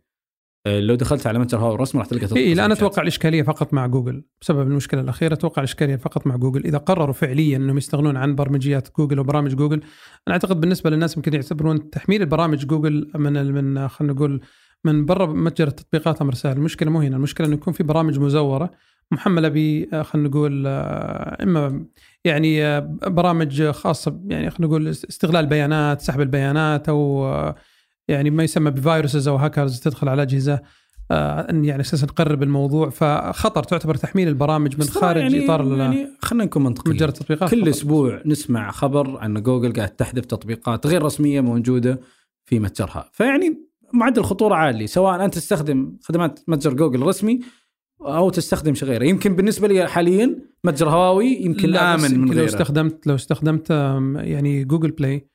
لو 0.67 0.95
دخلت 0.95 1.27
على 1.27 1.39
متجر 1.39 1.57
هواوي 1.57 1.75
الرسمي 1.75 1.99
راح 2.01 2.09
تلقى 2.09 2.35
اي 2.35 2.53
لا 2.53 2.65
أنا. 2.65 2.73
أتوقع 2.73 3.01
الاشكاليه 3.01 3.43
فقط 3.43 3.73
مع 3.73 3.87
جوجل. 3.87 4.23
بسبب 4.41 4.61
المشكلة 4.61 5.01
الأخيرة 5.01 5.33
أتوقع 5.33 5.61
الاشكاليه 5.61 5.95
فقط 5.95 6.27
مع 6.27 6.35
جوجل. 6.35 6.65
إذا 6.65 6.77
قرروا 6.77 7.13
فعليا 7.13 7.57
إنهم 7.57 7.77
يستغنون 7.77 8.17
عن 8.17 8.35
برمجيات 8.35 8.87
جوجل 8.97 9.19
وبرامج 9.19 9.55
جوجل 9.55 9.81
أنا 10.27 10.33
أعتقد 10.35 10.61
بالنسبة 10.61 10.89
للناس 10.89 11.17
يمكن 11.17 11.33
يعتبرون 11.33 11.89
تحميل 11.89 12.21
البرامج 12.21 12.65
جوجل 12.65 13.11
من 13.15 13.53
من 13.53 13.87
خلينا 13.87 14.13
نقول 14.13 14.41
من 14.85 15.05
برا 15.05 15.25
متجر 15.25 15.67
التطبيقات 15.67 16.21
أمر 16.21 16.33
سهل 16.33 16.57
المشكلة 16.57 16.91
مو 16.91 16.99
هنا. 17.01 17.15
المشكلة 17.15 17.47
إنه 17.47 17.55
يكون 17.55 17.73
في 17.73 17.83
برامج 17.83 18.19
مزورة 18.19 18.71
محملة 19.11 19.47
ب 19.47 19.85
خلينا 20.03 20.29
نقول 20.29 20.63
آه، 20.67 21.43
إما 21.43 21.85
يعني 22.25 22.65
آه، 22.65 22.79
برامج 23.07 23.63
خاصة 23.63 24.19
يعني 24.27 24.49
خلينا 24.49 24.67
نقول 24.67 24.87
استغلال 24.87 25.45
بيانات 25.45 26.01
سحب 26.01 26.21
البيانات 26.21 26.89
أو 26.89 27.25
آه، 27.25 27.55
يعني 28.07 28.29
ما 28.29 28.43
يسمى 28.43 28.71
ب 28.71 28.78
viruses 28.78 29.27
أو 29.27 29.35
هاكرز 29.35 29.79
تدخل 29.79 30.09
على 30.09 30.21
أجهزة 30.21 30.59
آه، 31.11 31.49
إن 31.49 31.65
يعني 31.65 31.81
أساسا 31.81 32.07
تقرب 32.07 32.43
الموضوع 32.43 32.89
فخطر 32.89 33.63
تعتبر 33.63 33.95
تحميل 33.95 34.27
البرامج 34.27 34.77
من 34.77 34.83
خارج 34.83 35.21
يعني 35.21 35.45
إطار 35.45 35.77
يعني 35.77 36.07
خلينا 36.21 36.45
نكون 36.45 36.63
منطقيين. 36.63 36.95
متجر 36.95 37.09
التطبيقات 37.09 37.51
كل 37.51 37.61
فقط. 37.61 37.67
أسبوع 37.67 38.21
نسمع 38.25 38.71
خبر 38.71 39.25
ان 39.25 39.43
جوجل 39.43 39.73
قاعد 39.73 39.89
تحذف 39.89 40.25
تطبيقات 40.25 40.87
غير 40.87 41.03
رسمية 41.03 41.41
موجودة 41.41 41.99
في 42.45 42.59
متجرها. 42.59 43.09
فيعني 43.13 43.67
معدل 43.93 44.23
خطوره 44.23 44.55
عالي 44.55 44.87
سواء 44.87 45.25
أنت 45.25 45.35
تستخدم 45.35 45.97
خدمات 46.03 46.39
متجر 46.47 46.73
جوجل 46.73 47.01
رسمي 47.01 47.39
أو 48.01 48.29
تستخدم 48.29 48.73
شيء 48.73 48.87
غيره. 48.87 49.03
يمكن 49.05 49.35
بالنسبة 49.35 49.67
لي 49.67 49.87
حاليا 49.87 50.39
متجر 50.63 50.89
هواوي 50.89 51.27
يمكن 51.27 51.69
لا 51.69 51.95
آمن 51.95 52.03
من 52.03 52.11
يمكن 52.11 52.33
لو 52.33 52.37
غيره. 52.39 52.45
استخدمت 52.45 53.07
لو 53.07 53.15
استخدمت 53.15 53.69
يعني 54.15 54.63
جوجل 54.63 54.91
بلاي 54.91 55.30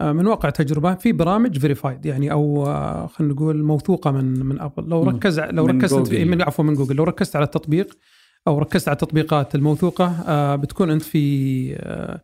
من 0.00 0.26
واقع 0.26 0.50
تجربة 0.50 0.94
في 0.94 1.12
برامج 1.12 1.58
verified 1.58 2.06
يعني 2.06 2.32
أو 2.32 2.66
آه، 2.66 3.06
خلينا 3.06 3.34
نقول 3.34 3.62
موثوقة 3.62 4.10
من 4.10 4.46
من 4.46 4.60
ابل 4.60 4.88
لو. 4.88 5.02
ركز 5.02 5.40
لو 5.40 5.66
من 5.66 5.78
ركزت 5.78 5.94
في 6.08 6.16
جوجل. 6.16 6.30
من 6.30 6.42
عفوا 6.42 6.64
من 6.64 6.74
جوجل 6.74 6.96
لو 6.96 7.04
ركزت 7.04 7.36
على 7.36 7.44
التطبيق 7.44 7.98
أو 8.46 8.58
ركزت 8.58 8.88
على 8.88 8.94
التطبيقات 8.94 9.54
الموثوقة 9.54 10.24
آه، 10.26 10.56
بتكون 10.56 10.90
أنت 10.90 11.02
في 11.02 11.74
آه، 11.76 12.20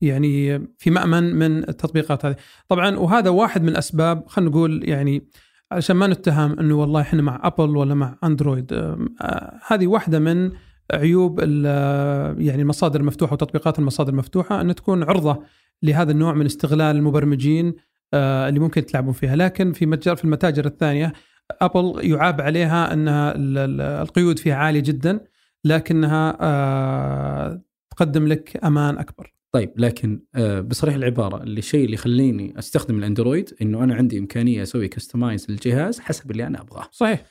يعني 0.00 0.66
في 0.78 0.90
مأمن 0.90 1.34
من 1.34 1.68
التطبيقات 1.68 2.26
هذه 2.26 2.36
طبعا 2.68 2.96
وهذا 2.96 3.30
واحد 3.30 3.62
من 3.62 3.76
اسباب 3.76 4.26
خلينا 4.26 4.50
نقول 4.50 4.88
يعني 4.88 5.28
علشان 5.72 5.96
ما 5.96 6.06
نتهم 6.06 6.58
إنه 6.58 6.74
والله 6.74 7.00
إحنا 7.00 7.22
مع 7.22 7.40
ابل 7.42 7.76
ولا 7.76 7.94
مع 7.94 8.18
اندرويد 8.24 8.72
آه، 8.72 9.60
هذه 9.66 9.86
واحدة 9.86 10.18
من 10.18 10.50
عيوب 10.94 11.40
ال- 11.42 12.42
يعني 12.46 12.62
المصادر 12.62 13.00
المفتوحة 13.00 13.32
وتطبيقات 13.32 13.78
المصادر 13.78 14.12
المفتوحة 14.12 14.60
أن 14.60 14.74
تكون 14.74 15.02
عرضة 15.02 15.42
لهذا 15.82 16.12
النوع 16.12 16.34
من 16.34 16.46
استغلال 16.46 16.96
المبرمجين 16.96 17.74
آه، 18.14 18.48
اللي 18.48 18.60
ممكن 18.60 18.86
تلعبون 18.86 19.12
فيها. 19.12 19.36
لكن 19.36 19.72
في 19.72 19.86
متجر 19.86 20.16
في 20.16 20.24
المتاجر 20.24 20.66
الثانية 20.66 21.12
أبل 21.60 21.94
يعاب 22.10 22.40
عليها 22.40 22.92
انها 22.92 23.34
ال- 23.34 23.58
ال- 23.58 23.80
القيود 23.80 24.38
فيها 24.38 24.54
عالية 24.54 24.80
جدا 24.80 25.20
لكنها 25.64 26.36
آه، 26.40 27.62
تقدم 27.90 28.26
لك 28.26 28.64
أمان 28.64 28.98
أكبر. 28.98 29.34
طيب 29.52 29.72
لكن 29.76 30.20
آه، 30.34 30.60
بصريح 30.60 30.94
العبارة 30.94 31.42
اللي 31.42 31.58
الشيء 31.58 31.84
اللي 31.84 31.94
يخليني 31.94 32.58
أستخدم 32.58 32.98
الأندرويد 32.98 33.50
إنه 33.62 33.84
أنا 33.84 33.94
عندي 33.94 34.18
إمكانية 34.18 34.62
أسوي 34.62 34.88
كستمايز 34.88 35.46
للجهاز 35.50 36.00
حسب 36.00 36.30
اللي 36.30 36.46
أنا 36.46 36.60
أبغاه. 36.60 36.88
صحيح. 36.92 37.22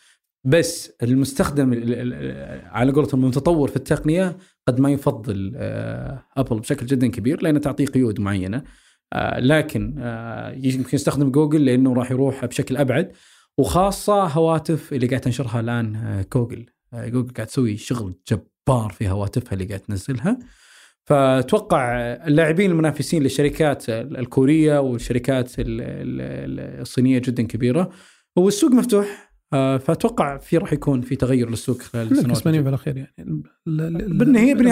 بس 0.43 0.91
المستخدم 1.03 1.73
ال- 1.73 1.93
ال- 1.93 2.13
ال- 2.13 2.61
على 2.65 2.91
قولتهم 2.91 3.23
المتطور 3.23 3.67
في 3.69 3.75
التقنية 3.75 4.37
قد 4.67 4.79
ما 4.79 4.91
يفضل 4.91 5.53
آه، 5.55 6.25
ابل 6.37 6.59
بشكل 6.59 6.85
جدا 6.85 7.07
كبير 7.07 7.41
لانها 7.41 7.61
تعطيه 7.61 7.85
قيود 7.85 8.19
معينة. 8.19 8.63
آه، 9.13 9.39
لكن 9.39 9.95
آه، 9.99 10.51
يمكن 10.51 10.89
يستخدم 10.93 11.31
جوجل 11.31 11.65
لأنه 11.65 11.93
راح 11.93 12.11
يروح 12.11 12.45
بشكل 12.45 12.77
أبعد 12.77 13.11
وخاصة 13.57 14.23
هواتف 14.23 14.93
اللي 14.93 15.07
قاعد 15.07 15.21
تنشرها 15.21 15.59
الآن 15.59 15.95
آه، 15.95 16.25
جوجل. 16.33 16.65
آه، 16.93 17.07
جوجل 17.07 17.33
قاعد 17.33 17.47
تسوي 17.47 17.77
شغل 17.77 18.13
جبار 18.31 18.89
في 18.89 19.09
هواتفها 19.09 19.53
اللي 19.53 19.65
قاعد 19.65 19.79
تنزلها. 19.79 20.39
فأتوقع 21.05 21.97
اللاعبين 22.27 22.71
المنافسين 22.71 23.23
للشركات 23.23 23.89
الكورية 23.89 24.79
والشركات 24.79 25.59
ال- 25.59 25.81
ال- 25.81 26.81
الصينية 26.81 27.19
جدا 27.19 27.43
كبيرة. 27.43 27.89
والسوق 28.35 28.71
مفتوح 28.71 29.05
آه، 29.05 29.28
فأتوقع 29.51 30.37
في 30.37 30.57
راح 30.57 30.73
يكون 30.73 31.01
في 31.01 31.15
تغير 31.15 31.49
للسوق 31.49 31.81
خلال 31.81 32.03
السنوات 32.03 32.25
الكسبانين 32.25 32.63
في 32.63 32.69
الاخير 32.69 32.97
يعني. 32.97 33.43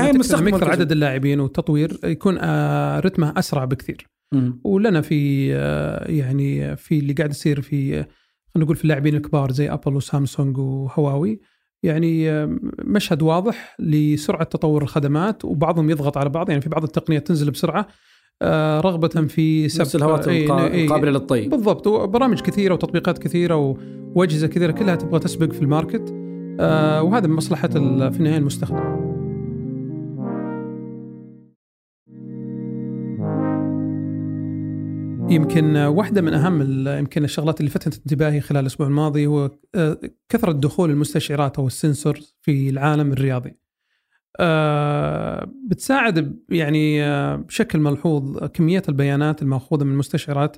المستخدم 0.10 0.42
لما 0.42 0.50
يكثر 0.50 0.66
مركز. 0.68 0.80
عدد 0.80 0.92
اللاعبين 0.92 1.40
والتطوير 1.40 2.00
يكون 2.04 2.38
آه، 2.42 3.00
رتمه 3.00 3.34
أسرع 3.38 3.66
بكثير. 3.66 4.08
مم. 4.34 4.62
ولنا 4.64 5.02
في 5.02 5.50
آه، 5.56 6.12
يعني 6.12 6.76
في 6.76 7.00
اللي 7.00 7.14
قاعد 7.14 7.30
يصير 7.32 7.62
في 7.62 8.00
آه، 8.00 8.08
خلينا 8.54 8.66
نقول 8.66 8.76
في 8.76 8.84
اللاعبين 8.84 9.16
الكبار 9.16 9.52
زي 9.52 9.70
أبل 9.70 9.96
وسامسونج 9.96 10.58
وهواوي. 10.58 11.40
يعني 11.84 12.32
آه، 12.32 12.60
مشهد 12.80 13.22
واضح 13.22 13.76
لسرعة 13.80 14.44
تطور 14.44 14.84
الخدمات 14.84 15.46
وبعضهم 15.46 15.90
يضغط 15.90 16.18
على 16.18 16.30
بعض. 16.30 16.50
يعني 16.50 16.62
في 16.62 16.70
بعض 16.70 16.84
التقنيات 16.84 17.28
تنزل 17.28 17.52
بسرعة 17.52 17.88
آه، 18.42 18.80
رغبة 18.80 19.08
في 19.08 19.64
نفس 19.66 19.76
سبق 19.78 19.96
الهواتف 19.96 20.30
إيه، 20.30 20.48
القا- 20.48 20.62
إيه، 20.72 20.86
القابلة 20.86 21.12
للطي 21.12 21.48
بالضبط. 21.48 21.88
وبرامج 21.88 22.42
كثيرة 22.42 22.74
وتطبيقات 22.74 23.18
كثيرة 23.18 23.56
و- 23.56 23.78
واجهزه 24.16 24.48
كثيرة 24.48 24.72
كلها 24.72 24.96
تبغى 24.96 25.20
تسبق 25.20 25.52
في 25.54 25.62
الماركت. 25.62 26.14
آه، 26.60 27.04
وهذا 27.04 27.28
من 27.28 27.36
مصلحة 27.36 27.70
ال- 27.76 28.12
في 28.14 28.20
النهاية 28.20 28.38
المستخدم. 28.38 29.08
يمكن 35.30 35.78
واحدة 35.78 36.22
من 36.22 36.34
أهم 36.34 36.88
يمكن 36.88 37.24
الشغلات 37.24 37.60
اللي 37.60 37.72
فتت 37.72 37.98
انتباهي 37.98 38.42
خلال 38.42 38.62
الأسبوع 38.62 38.88
الماضي 38.88 39.28
هو 39.28 39.52
آه، 39.76 39.98
كثرة 40.30 40.52
دخول 40.52 40.90
المستشعرات 40.90 41.58
أو 41.60 41.68
السنسور 41.68 42.20
في 42.42 42.70
العالم 42.70 43.12
الرياضي. 43.12 43.67
آه، 44.40 45.52
بتساعد 45.68 46.40
يعني 46.50 47.04
آه، 47.04 47.36
بشكل 47.36 47.80
ملحوظ 47.80 48.44
كميات 48.44 48.90
البيانات 48.90 49.42
المأخوذة 49.42 49.84
من 49.84 49.92
المستشعرات 49.92 50.58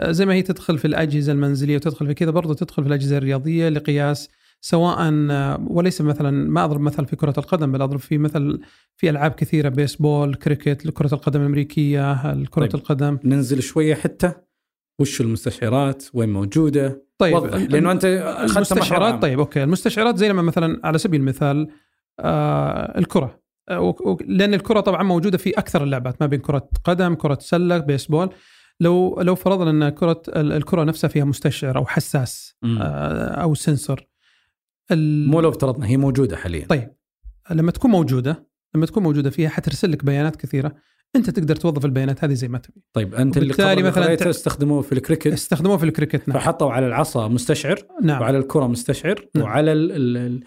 آه، 0.00 0.12
زي 0.12 0.26
ما 0.26 0.34
هي 0.34 0.42
تدخل 0.42 0.78
في 0.78 0.84
الأجهزة 0.84 1.32
المنزلية 1.32 1.76
وتدخل 1.76 2.06
في 2.06 2.14
كذا 2.14 2.30
برضو 2.30 2.52
تدخل 2.52 2.82
في 2.82 2.88
الأجهزة 2.88 3.18
الرياضية 3.18 3.68
لقياس 3.68 4.28
سواء 4.60 5.12
وليس 5.66 6.00
مثلا 6.00 6.30
ما 6.30 6.64
أضرب 6.64 6.80
مثل 6.80 7.06
في 7.06 7.16
كرة 7.16 7.34
القدم 7.38 7.72
بل 7.72 7.82
أضرب 7.82 8.00
في 8.00 8.18
مثل 8.18 8.60
في 8.96 9.10
ألعاب 9.10 9.30
كثيرة 9.30 9.68
بيسبول 9.68 10.34
كريكت 10.34 10.90
كرة 10.90 11.14
القدم 11.14 11.40
الأمريكية 11.40 12.22
كرة 12.44 12.66
طيب. 12.66 12.74
القدم 12.74 13.18
ننزل 13.24 13.62
شوية 13.62 13.94
حتى 13.94 14.32
وش 15.00 15.20
المستشعرات 15.20 16.04
وين 16.14 16.28
موجودة 16.28 17.02
طيب 17.18 17.34
وضح 17.34 17.54
لأنه 17.56 17.92
أنت 17.92 18.04
اخذت 18.04 18.72
محور 18.72 18.76
المستشعرات. 18.78 19.22
طيب 19.22 19.38
أوكي 19.38 19.62
المستشعرات 19.62 20.16
زي 20.16 20.28
لما 20.28 20.42
مثلا 20.42 20.80
على 20.84 20.98
سبيل 20.98 21.20
المثال 21.20 21.68
الكرة. 22.98 23.42
آه 23.68 23.80
و- 23.80 23.88
و- 23.90 24.18
لأن 24.26 24.54
الكرة 24.54 24.80
طبعا 24.80 25.02
موجودة 25.02 25.38
في 25.38 25.50
أكثر 25.50 25.82
اللعبات 25.84 26.16
ما 26.20 26.26
بين 26.26 26.40
كرة 26.40 26.68
قدم 26.84 27.14
كرة 27.14 27.38
سلة 27.40 27.78
بيسبول. 27.78 28.30
لو 28.80 29.20
لو 29.20 29.34
فرضنا 29.34 29.70
أن 29.70 29.88
كرة 29.88 30.22
ال- 30.28 30.52
الكرة 30.52 30.84
نفسها 30.84 31.08
فيها 31.08 31.24
مستشعر 31.24 31.76
أو 31.76 31.86
حساس. 31.86 32.56
آه 32.64 33.42
أو 33.42 33.54
sensor 33.54 34.00
مو 35.26 35.40
لو 35.40 35.48
افترضنا 35.48 35.86
هي 35.86 35.96
موجودة 35.96 36.36
حاليا. 36.36 36.66
طيب 36.66 36.90
لما 37.50 37.70
تكون 37.70 37.90
موجودة 37.90 38.46
لما 38.74 38.86
تكون 38.86 39.02
موجودة 39.02 39.30
فيها 39.30 39.48
حترسل 39.48 39.92
لك 39.92 40.04
بيانات 40.04 40.36
كثيرة. 40.36 40.72
أنت 41.16 41.30
تقدر 41.30 41.56
توظف 41.56 41.84
البيانات 41.84 42.24
هذه 42.24 42.32
زي 42.32 42.48
ما 42.48 42.58
تبي. 42.58 42.82
طيب 42.92 43.14
أنت 43.14 43.36
اللي 43.36 43.82
مثلاً 43.82 44.14
تع- 44.14 44.30
استخدموه 44.30 44.82
في 44.82 44.92
الكريكت. 44.92 45.26
استخدموها 45.26 45.76
في 45.76 45.84
الكريكت 45.84 46.28
نعم, 46.28 46.38
فحطوا 46.38 46.72
على 46.72 46.86
العصا 46.86 47.28
مستشعر 47.28 47.78
نعم. 48.02 48.20
وعلى 48.22 48.38
الكرة 48.38 48.66
مستشعر 48.66 49.24
نعم. 49.34 49.44
وعلى 49.44 49.72
ال 49.72 49.92
ال 49.92 50.16
ال 50.16 50.16
ال 50.16 50.44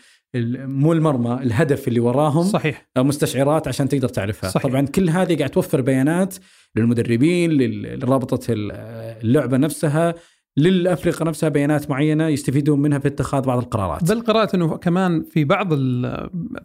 مو 0.68 0.94
المرمى 0.94 1.40
الهدف 1.44 1.88
اللي 1.88 2.00
وراهم 2.00 2.44
صحيح. 2.44 2.88
مستشعرات 2.98 3.68
عشان 3.68 3.90
تقدر 3.90 4.08
تعرفها 4.10 4.50
صحيح. 4.50 4.68
طبعا 4.72 4.86
كل 4.86 5.10
هذه 5.10 5.38
قاعد 5.38 5.50
توفر 5.50 5.82
بيانات 5.82 6.36
للمدربين 6.76 7.52
لل- 7.52 8.00
لرابطة 8.00 8.52
ال- 8.52 8.72
اللعبة 9.24 9.58
نفسها 9.58 10.14
للافرقه 10.58 11.26
نفسها 11.26 11.50
بيانات 11.50 11.90
معينة 11.90 12.28
يستفيدون 12.28 12.82
منها 12.82 13.00
في 13.00 13.08
اتخاذ 13.08 13.42
بعض 13.44 13.58
القرارات. 13.64 14.12
بل 14.12 14.22
قرأت 14.22 14.54
إنه 14.56 14.78
كمان 14.78 15.24
في 15.24 15.44
بعض 15.46 15.74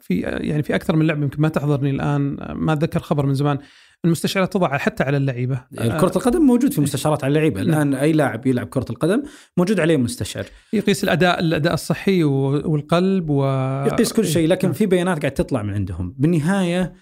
في 0.00 0.20
يعني 0.20 0.62
في 0.62 0.74
أكثر 0.74 0.96
من 0.96 1.06
لعبة 1.06 1.22
يمكن 1.22 1.42
ما 1.42 1.48
تحضرني 1.48 1.90
الآن 1.90 2.36
ما 2.54 2.72
أتذكر 2.72 3.00
خبر 3.00 3.26
من 3.26 3.34
زمان 3.34 3.58
المستشعرات 4.04 4.52
تضع 4.52 4.78
حتى 4.78 5.02
على 5.02 5.16
اللعيبة. 5.16 5.64
كرة 5.74 6.12
القدم 6.16 6.42
موجود 6.42 6.72
في 6.72 6.80
مستشعرات 6.80 7.24
على 7.24 7.30
اللعيبة. 7.30 7.60
الآن 7.60 7.94
أي 7.94 8.12
لاعب 8.12 8.46
يلعب 8.46 8.66
كرة 8.66 8.86
القدم 8.90 9.22
موجود 9.56 9.80
عليه 9.80 9.96
مستشعر 9.96 10.46
يقيس 10.72 11.04
الأداء 11.04 11.40
الأداء 11.40 11.74
الصحي 11.74 12.24
والقلب 12.24 13.30
و 13.30 13.44
يقيس 13.86 14.12
كل 14.12 14.26
شيء 14.26 14.48
لكن 14.48 14.72
في 14.72 14.86
بيانات 14.86 15.18
قاعد 15.18 15.32
تطلع 15.32 15.62
من 15.62 15.74
عندهم. 15.74 16.14
بالنهاية 16.18 16.92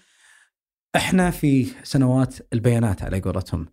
إحنا 0.95 1.31
في 1.31 1.67
سنوات 1.83 2.35
البيانات 2.53 3.03
على 3.03 3.19
قولتهم. 3.19 3.65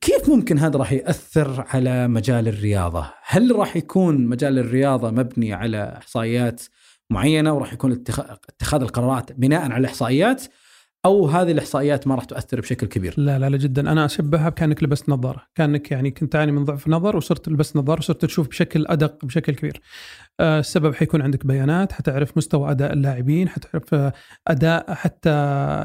كيف 0.00 0.28
ممكن 0.28 0.58
هذا 0.58 0.78
راح 0.78 0.92
يأثر 0.92 1.64
على 1.68 2.08
مجال 2.08 2.48
الرياضة؟ 2.48 3.10
هل 3.26 3.56
راح 3.56 3.76
يكون 3.76 4.26
مجال 4.26 4.58
الرياضة 4.58 5.10
مبني 5.10 5.52
على 5.52 5.98
إحصائيات 5.98 6.62
معينة 7.10 7.52
وراح 7.52 7.72
يكون 7.72 7.92
اتخاذ 7.92 8.82
القرارات 8.82 9.32
بناء 9.32 9.62
على 9.62 9.76
الاحصائيات 9.76 10.44
أو 11.04 11.26
هذه 11.28 11.50
الإحصائيات 11.50 12.06
ما 12.06 12.14
راح 12.14 12.24
تؤثر 12.24 12.60
بشكل 12.60 12.86
كبير؟ 12.86 13.14
لا 13.16 13.38
لا 13.38 13.48
لا 13.48 13.56
جدا 13.56 13.92
أنا 13.92 14.04
أشبهها 14.04 14.48
بكانك 14.48 14.82
لبست 14.82 15.08
نظارة، 15.08 15.42
كانك 15.54 15.90
يعني 15.90 16.10
كنت 16.10 16.32
تعاني 16.32 16.52
من 16.52 16.64
ضعف 16.64 16.88
نظر 16.88 17.16
وصرت 17.16 17.48
لبست 17.48 17.76
نظارة 17.76 17.98
وصرت 17.98 18.24
تشوف 18.24 18.48
بشكل 18.48 18.86
أدق 18.86 19.24
بشكل 19.24 19.54
كبير. 19.54 19.80
آه 20.40 20.58
السبب 20.58 20.94
حيكون 20.94 21.22
عندك 21.22 21.46
بيانات 21.46 21.92
حتعرف 21.92 22.36
مستوى 22.36 22.70
أداء 22.70 22.92
اللاعبين، 22.92 23.48
حتعرف 23.48 23.94
آه 23.94 24.12
أداء 24.48 24.94
حتى 24.94 25.30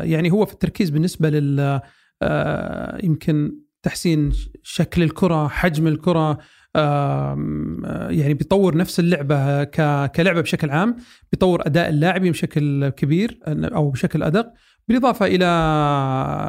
يعني 0.03 0.31
هو 0.31 0.45
في 0.45 0.53
التركيز 0.53 0.89
بالنسبة 0.89 1.29
لل 1.29 1.81
آه 2.21 3.05
يمكن 3.05 3.55
تحسين 3.83 4.31
شكل 4.63 5.03
الكرة، 5.03 5.47
حجم 5.47 5.87
الكرة، 5.87 6.37
يعني 8.09 8.33
بيطور 8.33 8.77
نفس 8.77 8.99
اللعبة 8.99 9.63
كلعبة 10.07 10.41
بشكل 10.41 10.69
عام 10.69 10.95
بيطور 11.31 11.61
أداء 11.65 11.89
اللاعبين 11.89 12.31
بشكل 12.31 12.89
كبير 12.89 13.39
أو 13.47 13.89
بشكل 13.89 14.23
أدق 14.23 14.53
بالإضافة 14.87 15.25
إلى 15.25 15.45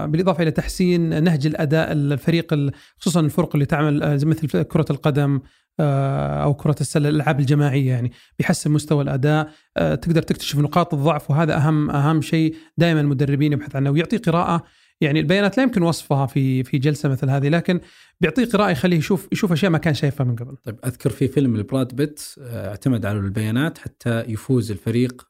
بالإضافة 0.08 0.42
إلى 0.42 0.50
تحسين 0.50 1.24
نهج 1.24 1.46
الأداء 1.46 1.92
الفريق 1.92 2.70
خصوصا 2.98 3.20
الفرق 3.20 3.50
اللي 3.54 3.66
تعمل 3.66 4.02
آه، 4.02 4.14
مثل 4.14 4.62
كرة 4.62 4.86
القدم 4.90 5.40
آه، 5.80 6.42
أو 6.42 6.54
كرة 6.54 6.76
السلة 6.80 7.08
الألعاب 7.08 7.40
الجماعية 7.40 7.88
يعني 7.88 8.12
بيحسن 8.38 8.70
مستوى 8.70 9.02
الأداء 9.02 9.50
آه، 9.76 9.94
تقدر 9.94 10.22
تكتشف 10.22 10.58
نقاط 10.58 10.94
الضعف 10.94 11.30
وهذا 11.30 11.56
أهم 11.56 11.90
أهم 11.90 12.22
شيء 12.22 12.56
دائما 12.78 13.00
المدربين 13.00 13.52
يبحث 13.52 13.76
عنه 13.76 13.90
ويعطي 13.90 14.16
قراءة 14.16 14.64
يعني 15.00 15.20
البيانات 15.20 15.56
لا 15.56 15.62
يمكن 15.62 15.82
وصفها 15.82 16.26
في 16.26 16.64
في 16.64 16.78
جلسة 16.78 17.08
مثل 17.08 17.30
هذه 17.30 17.48
لكن 17.48 17.80
بيعطيه 18.20 18.44
قراءة 18.44 18.70
يخليه 18.70 18.96
يشوف 18.96 19.28
يشوف 19.32 19.52
أشياء 19.52 19.70
ما 19.70 19.78
كان 19.78 19.94
شايفها 19.94 20.24
من 20.24 20.36
قبل. 20.36 20.56
طيب 20.56 20.78
أذكر 20.84 21.10
في 21.10 21.28
فيلم 21.28 21.56
البراد 21.56 21.96
بيت 21.96 22.22
اعتمد 22.40 23.06
على 23.06 23.18
البيانات 23.18 23.78
حتى 23.78 24.20
يفوز 24.20 24.70
الفريق 24.70 25.26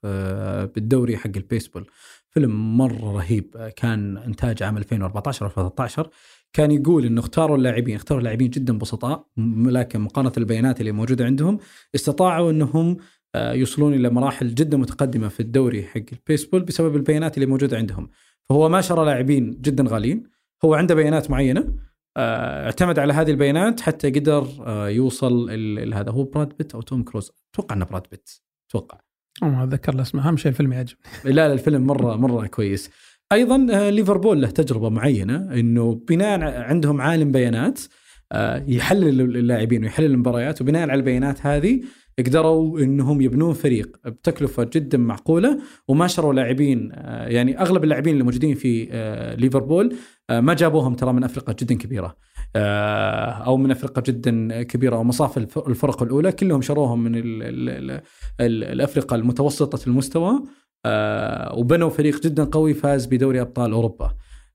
بالدوري 0.75 1.17
حق 1.17 1.31
البيسبول. 1.37 1.87
فيلم 2.35 2.77
مرة 2.77 3.13
رهيب 3.13 3.73
كان 3.77 4.17
إنتاج 4.17 4.63
عام 4.63 4.77
2014 4.77 5.43
أو 5.43 5.49
2013 5.49 6.11
كان 6.53 6.71
يقول 6.71 7.07
إنه 7.07 7.21
اختاروا 7.21 7.57
اللاعبين 7.57 7.97
اختاروا 7.97 8.23
لاعبين 8.23 8.51
جدا 8.51 8.79
بسطاء 8.79 9.27
لكن 9.67 10.01
مقارنة 10.01 10.33
البيانات 10.37 10.81
اللي 10.81 10.93
موجودة 10.93 11.25
عندهم 11.25 11.59
استطاعوا 11.95 12.51
إنهم 12.51 12.97
آه، 13.35 13.53
يوصلون 13.53 13.95
إلى 13.95 14.11
مراحل 14.11 14.55
جدا 14.55 14.77
متقدمة 14.77 15.29
في 15.29 15.41
الدوري 15.41 15.83
حق 15.83 16.01
البيسبول 16.13 16.63
بسبب 16.63 16.97
البيانات 16.97 17.35
اللي 17.35 17.47
موجودة 17.47 17.77
عندهم. 17.77 18.11
فهو 18.49 18.69
ما 18.69 18.81
شرى 18.81 19.05
لاعبين 19.05 19.61
جدا 19.61 19.85
غاليين 19.89 20.23
هو 20.65 20.75
عنده 20.75 20.95
بيانات 20.95 21.31
معينة 21.31 21.75
آه، 22.17 22.65
اعتمد 22.65 22.99
على 22.99 23.13
هذه 23.13 23.31
البيانات 23.31 23.81
حتى 23.81 24.11
قدر 24.11 24.49
آه، 24.67 24.89
يوصل 24.89 25.51
هذا 25.95 26.11
هو 26.11 26.25
براد 26.25 26.57
بيت 26.57 26.75
أو 26.75 26.83
توم 26.83 27.03
كروز. 27.03 27.33
أتوقع 27.55 27.77
إنه 27.77 27.85
براد 27.85 28.07
بيت. 28.11 28.31
أتوقع. 28.71 29.01
ما 29.43 29.65
أتذكر 29.65 29.95
الاسم 29.95 30.19
أهم 30.19 30.37
شيء 30.37 30.53
الفيلم 30.53 30.73
يعجبني. 30.73 31.01
لا 31.25 31.31
لا 31.31 31.53
الفيلم 31.53 31.87
مرة 31.87 32.17
مرة 32.17 32.47
كويس. 32.47 32.91
أيضا 33.33 33.67
آه، 33.71 33.91
ليفربول 33.91 34.43
له 34.43 34.51
تجربة 34.51 34.89
معينة 34.89 35.37
إنه 35.55 36.01
بناء 36.09 36.41
عندهم 36.63 37.01
عالم 37.01 37.33
بيانات 37.33 37.81
آه، 38.33 38.65
يحلل 38.69 39.21
اللاعبين 39.21 39.83
ويحلل 39.83 40.11
المباريات 40.11 40.61
وبناء 40.61 40.83
على 40.83 40.95
البيانات 40.95 41.47
هذه 41.47 41.81
قدروا 42.19 42.81
إنهم 42.81 43.21
يبنون 43.21 43.53
فريق 43.55 43.97
بتكلفة 44.07 44.71
جدا 44.75 44.99
معقولة 44.99 45.59
وما 45.89 46.07
شروا 46.07 46.33
لاعبين 46.33 46.91
آه، 46.93 47.29
يعني 47.29 47.61
أغلب 47.61 47.85
اللاعبين 47.85 48.13
اللي 48.13 48.25
موجودين 48.25 48.55
في 48.55 48.85
ليفربول 49.39 49.97
ما 50.31 50.55
جابوهم 50.55 50.95
ترى 50.95 51.13
من 51.13 51.25
افرقه 51.25 51.57
جدا 51.61 51.75
كبيرة. 51.75 52.17
أو 52.57 53.57
من 53.57 53.71
أفرقة 53.71 54.03
جدا 54.07 54.63
كبيرة 54.63 54.97
أو 54.97 55.05
مصاف 55.05 55.39
الفرق 55.39 56.03
الأولى 56.03 56.33
كلهم 56.33 56.63
شروهم 56.63 57.05
من 57.05 57.13
الأفرقة 58.41 59.17
المتوسطة 59.17 59.87
المستوى 59.87 60.43
آه، 60.87 61.59
وبنوا 61.59 61.91
فريق 61.91 62.23
جدا 62.23 62.45
قوي 62.45 62.75
فاز 62.75 63.07
بدوري 63.07 63.41
أبطال 63.41 63.73
أوروبا. 63.73 64.15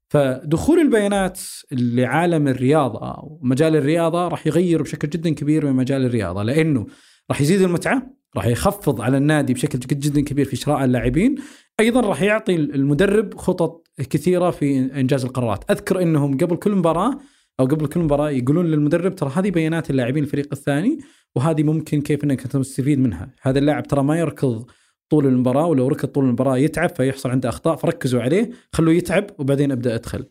فدخول 0.09 0.79
البيانات 0.79 1.39
لعالم 1.71 2.47
الرياضة 2.47 2.99
أو 2.99 3.39
مجال 3.43 3.75
الرياضة 3.75 4.27
راح 4.27 4.47
يغير 4.47 4.81
بشكل 4.81 5.09
جدا 5.09 5.29
كبير 5.29 5.65
من 5.65 5.73
مجال 5.73 6.05
الرياضة 6.05 6.43
لأنه 6.43 6.85
راح 7.29 7.41
يزيد 7.41 7.61
المتعة، 7.61 8.03
راح 8.35 8.45
يخفض 8.45 9.01
على 9.01 9.17
النادي 9.17 9.53
بشكل 9.53 9.79
جدا 9.79 10.21
كبير 10.21 10.45
في 10.45 10.55
شراء 10.55 10.85
اللاعبين، 10.85 11.35
أيضا 11.79 12.01
راح 12.01 12.21
يعطي 12.21 12.55
المدرب 12.55 13.37
خطط 13.37 13.87
كثيرة 14.09 14.51
في 14.51 14.79
إنجاز 14.79 15.25
القرارات، 15.25 15.71
أذكر 15.71 16.01
إنهم 16.01 16.37
قبل 16.37 16.55
كل 16.55 16.75
مباراة 16.75 17.19
أو 17.59 17.65
قبل 17.65 17.87
كل 17.87 17.99
مباراة 17.99 18.29
يقولون 18.29 18.65
للمدرب 18.65 19.15
ترى 19.15 19.31
هذه 19.35 19.51
بيانات 19.51 19.89
اللاعبين 19.89 20.23
الفريق 20.23 20.47
الثاني 20.51 20.99
وهذه 21.35 21.63
ممكن 21.63 22.01
كيف 22.01 22.23
إنك 22.23 22.41
تستفيد 22.41 22.99
منها، 22.99 23.35
هذا 23.41 23.59
اللاعب 23.59 23.87
ترى 23.87 24.03
ما 24.03 24.19
يركض 24.19 24.69
طول 25.09 25.27
المباراة 25.27 25.65
ولو 25.65 25.87
ركض 25.87 26.07
طول 26.09 26.25
المباراة 26.25 26.57
يتعب 26.57 26.89
فيحصل 26.89 27.29
عنده 27.29 27.49
أخطاء 27.49 27.75
فركزوا 27.75 28.21
عليه 28.21 28.49
خلوه 28.73 28.93
يتعب 28.93 29.25
وبعدين 29.39 29.71
أبدأ 29.71 29.95
أدخل. 29.95 30.25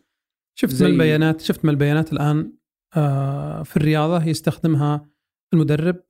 شفت 0.55 0.83
من 0.83 0.89
البيانات 0.89 1.41
شفت 1.41 1.65
من 1.65 1.71
البيانات 1.71 2.13
الآن 2.13 2.53
آه 2.95 3.63
في 3.63 3.77
الرياضة 3.77 4.25
يستخدمها 4.25 5.09
المدرب 5.53 6.03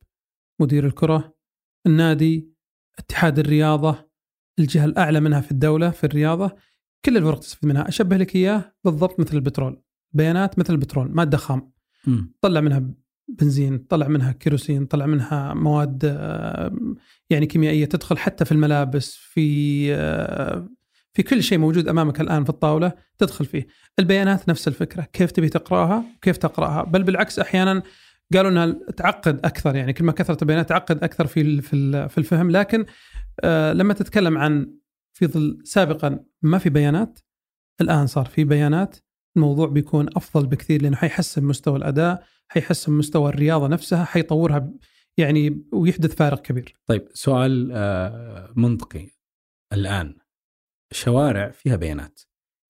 مدير 0.60 0.86
الكرة 0.86 1.34
النادي 1.86 2.50
اتحاد 2.98 3.38
الرياضة 3.38 4.10
الجهة 4.58 4.84
الأعلى 4.84 5.20
منها 5.20 5.40
في 5.40 5.50
الدولة 5.50 5.90
في 5.90 6.04
الرياضة 6.04 6.56
كل 7.04 7.16
الفرق 7.16 7.38
تستفيد 7.38 7.68
منها. 7.68 7.88
أشبه 7.88 8.16
لك 8.16 8.36
إياه 8.36 8.74
بالضبط 8.84 9.20
مثل 9.20 9.36
البترول. 9.36 9.82
بيانات 10.12 10.58
مثل 10.58 10.72
البترول 10.72 11.10
مادة 11.10 11.36
خام. 11.36 11.72
طلع 12.40 12.60
منها 12.60 12.82
بنزين 13.28 13.78
طلع 13.78 14.08
منها 14.08 14.32
كيروسين 14.32 14.86
طلع 14.86 15.06
منها 15.06 15.54
مواد 15.54 16.02
آه، 16.04 16.96
يعني 17.30 17.46
كيميائية 17.46 17.84
تدخل 17.84 18.18
حتى 18.18 18.44
في 18.44 18.52
الملابس 18.52 19.14
في 19.14 19.94
آه، 19.94 20.68
في 21.12 21.22
كل 21.22 21.42
شيء 21.42 21.58
موجود 21.58 21.88
أمامك 21.88 22.20
الآن 22.20 22.44
في 22.44 22.50
الطاولة 22.50 22.92
تدخل 23.18 23.44
فيه. 23.44 23.66
البيانات 23.98 24.48
نفس 24.48 24.68
الفكرة 24.68 25.02
كيف 25.02 25.30
تبي 25.30 25.48
تقرأها 25.48 26.04
وكيف 26.16 26.36
تقرأها. 26.36 26.84
بل 26.84 27.02
بالعكس 27.02 27.38
أحيانا 27.38 27.82
قالوا 28.34 28.50
إنها 28.50 28.78
تعقد 28.96 29.40
أكثر 29.44 29.76
يعني 29.76 29.92
كل 29.92 30.04
ما 30.04 30.12
كثرت 30.12 30.42
البيانات 30.42 30.68
تعقد 30.68 31.04
أكثر 31.04 31.26
في 31.26 31.62
في 32.08 32.18
الفهم. 32.18 32.50
لكن 32.50 32.84
آه، 33.40 33.72
لما 33.72 33.94
تتكلم 33.94 34.38
عن 34.38 34.74
في 35.12 35.26
ظل 35.26 35.58
سابقا 35.64 36.20
ما 36.42 36.58
في 36.58 36.70
بيانات 36.70 37.18
الآن 37.80 38.06
صار 38.06 38.24
في 38.24 38.44
بيانات 38.44 38.96
الموضوع 39.36 39.66
بيكون 39.66 40.08
أفضل 40.16 40.46
بكثير 40.46 40.82
لأنه 40.82 40.96
حيحسن 40.96 41.44
مستوى 41.44 41.76
الأداء 41.76 42.26
حيحسن 42.48 42.92
مستوى 42.92 43.28
الرياضة 43.28 43.68
نفسها 43.68 44.04
حيطورها 44.04 44.72
يعني 45.16 45.64
ويحدث 45.72 46.14
فارق 46.14 46.42
كبير. 46.42 46.74
طيب 46.86 47.08
سؤال 47.14 47.70
آه، 47.72 48.52
منطقي 48.56 49.08
الآن 49.72 50.14
الشوارع 50.90 51.50
فيها 51.50 51.76
بيانات 51.76 52.20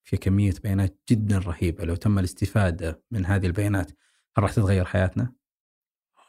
في 0.05 0.17
كمية 0.17 0.55
بيانات 0.63 1.01
جدا 1.11 1.39
رهيبة 1.39 1.85
لو 1.85 1.95
تم 1.95 2.19
الاستفادة 2.19 3.03
من 3.11 3.27
هذه 3.27 3.47
البيانات 3.47 3.91
هل 4.37 4.43
راح 4.43 4.53
تتغير 4.53 4.85
حياتنا؟ 4.85 5.33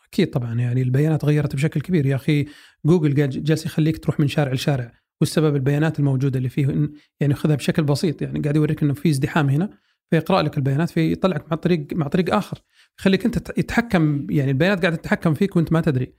أكيد 0.08 0.30
طبعا 0.30 0.54
يعني 0.54 0.82
البيانات 0.82 1.26
غيرت 1.26 1.56
بشكل 1.56 1.82
كبير 1.82 2.06
يا 2.06 2.16
أخي 2.16 2.46
جوجل 2.86 3.14
جالس 3.44 3.66
يخليك 3.66 4.04
تروح 4.04 4.20
من 4.20 4.28
شارع 4.28 4.54
لشارع 4.54 4.94
والسبب 5.22 5.56
البيانات 5.56 6.00
الموجودة 6.00 6.38
اللي 6.38 6.50
فيه 6.50 6.90
يعني 7.20 7.34
خذها 7.34 7.56
بشكل 7.56 7.84
بسيط 7.84 8.22
يعني 8.22 8.40
قاعد 8.40 8.56
يوريك 8.56 8.84
إنه 8.84 8.94
في 8.94 9.10
ازدحام 9.10 9.50
هنا 9.50 9.70
فيقرا 10.12 10.42
لك 10.42 10.58
البيانات 10.58 10.90
فيطلعك 10.90 11.52
مع 11.52 11.58
طريق 11.58 11.88
مع 11.94 12.08
طريق 12.08 12.36
آخر 12.36 12.62
يخليك 13.00 13.26
أنت 13.26 13.38
تتحكم 13.38 14.28
يعني 14.30 14.52
البيانات 14.52 14.82
قاعدة 14.82 14.96
تتحكم 14.96 15.34
فيك 15.34 15.56
وأنت 15.56 15.72
ما 15.72 15.82
تدري. 15.82 16.14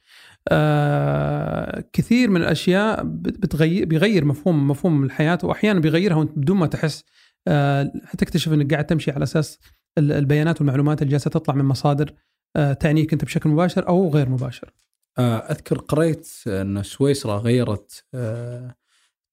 آه 0.48 1.84
كثير 1.92 2.30
من 2.30 2.40
الأشياء 2.40 3.02
بتغير 3.04 3.84
بيغير 3.84 4.24
مفهوم 4.24 4.68
مفهوم 4.68 5.04
الحياة 5.04 5.38
واحيانا 5.42 5.80
بيغيرها 5.80 6.16
وأنت 6.16 6.38
بدون 6.38 6.56
ما 6.56 6.66
تحس 6.66 7.04
آه 7.48 7.92
حتكتشف 8.04 8.52
إنك 8.52 8.72
قاعد 8.72 8.86
تمشي 8.86 9.10
على 9.10 9.22
أساس 9.22 9.58
البيانات 9.98 10.60
والمعلومات 10.60 11.02
اللي 11.02 11.10
جالسة 11.10 11.30
تطلع 11.30 11.54
من 11.54 11.64
مصادر 11.64 12.14
آه 12.56 12.72
تعنيك 12.72 13.12
أنت 13.12 13.24
بشكل 13.24 13.50
مباشر 13.50 13.88
أو 13.88 14.10
غير 14.10 14.28
مباشر. 14.28 14.72
آه 15.18 15.36
أذكر 15.36 15.78
قريت 15.78 16.28
إن 16.46 16.82
سويسرا 16.82 17.38
غيرت 17.38 18.04
آه 18.14 18.74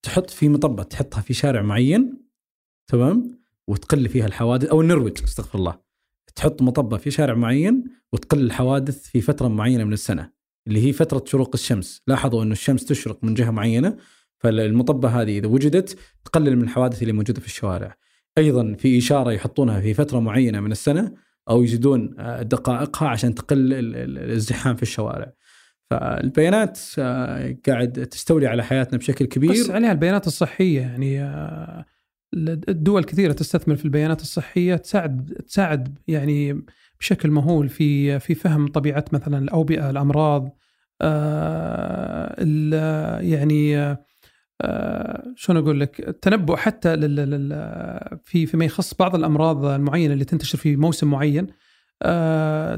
تحط 0.05 0.29
في 0.29 0.49
مطبة 0.49 0.83
تحطها 0.83 1.21
في 1.21 1.33
شارع 1.33 1.61
معين 1.61 2.17
تمام 2.87 3.38
وتقل 3.69 4.09
فيها 4.09 4.25
الحوادث 4.25 4.67
أو 4.69 4.81
النرويج 4.81 5.23
استغفر 5.23 5.59
الله. 5.59 5.79
تحط 6.35 6.61
مطبة 6.61 6.97
في 6.97 7.11
شارع 7.11 7.33
معين 7.33 7.83
وتقل 8.13 8.39
الحوادث 8.39 9.03
في 9.07 9.21
فترة 9.21 9.47
معينة 9.47 9.83
من 9.83 9.93
السنة 9.93 10.31
اللي 10.67 10.87
هي 10.87 10.93
فترة 10.93 11.23
شروق 11.27 11.49
الشمس. 11.53 12.01
لاحظوا 12.07 12.43
إنه 12.43 12.51
الشمس 12.51 12.85
تشرق 12.85 13.23
من 13.23 13.33
جهة 13.33 13.51
معينة 13.51 13.97
فالمطبة 14.37 15.21
هذه 15.21 15.37
إذا 15.37 15.47
وجدت 15.47 15.97
تقلل 16.25 16.55
من 16.55 16.63
الحوادث 16.63 17.01
اللي 17.01 17.13
موجودة 17.13 17.41
في 17.41 17.47
الشوارع. 17.47 17.95
أيضا 18.37 18.73
في 18.73 18.97
إشارة 18.97 19.31
يحطونها 19.31 19.81
في 19.81 19.93
فترة 19.93 20.19
معينة 20.19 20.59
من 20.59 20.71
السنة 20.71 21.13
أو 21.49 21.63
يزيدون 21.63 22.15
آه، 22.19 22.41
دقائقها 22.41 23.07
عشان 23.07 23.35
تقل 23.35 23.57
ال- 23.73 23.95
ال- 23.95 24.17
الازدحام 24.17 24.75
في 24.75 24.83
الشوارع. 24.83 25.33
فالبيانات 25.89 26.79
آه، 26.99 27.57
قاعد 27.67 27.91
تستولي 27.91 28.47
على 28.47 28.63
حياتنا 28.63 28.97
بشكل 28.97 29.25
بس 29.25 29.31
كبير 29.31 29.71
عليها 29.71 29.91
البيانات 29.91 30.27
الصحية 30.27 30.79
يعني 30.81 31.21
آه، 31.23 31.85
الدول 32.33 33.03
كثيرة 33.03 33.33
تستثمر 33.33 33.75
في 33.75 33.85
البيانات 33.85 34.21
الصحية 34.21 34.75
تساعد 34.75 35.33
تساعد 35.47 35.99
يعني 36.07 36.65
بشكل 36.99 37.31
مهول 37.31 37.69
في 37.69 38.19
في 38.19 38.35
فهم 38.35 38.67
طبيعة 38.67 39.05
مثلا 39.11 39.37
الأوبئة 39.37 39.89
الأمراض 39.89 40.57
آه، 41.01 42.35
يعني 43.19 43.77
آه، 44.61 45.33
شلون 45.35 45.57
أقول 45.57 45.79
لك؟ 45.79 46.09
التنبؤ 46.09 46.55
حتى 46.55 46.95
في 48.23 48.45
فيما 48.45 48.65
يخص 48.65 48.93
بعض 48.93 49.15
الأمراض 49.15 49.65
المعينة 49.65 50.13
اللي 50.13 50.25
تنتشر 50.25 50.57
في 50.57 50.75
موسم 50.75 51.11
معين. 51.11 51.47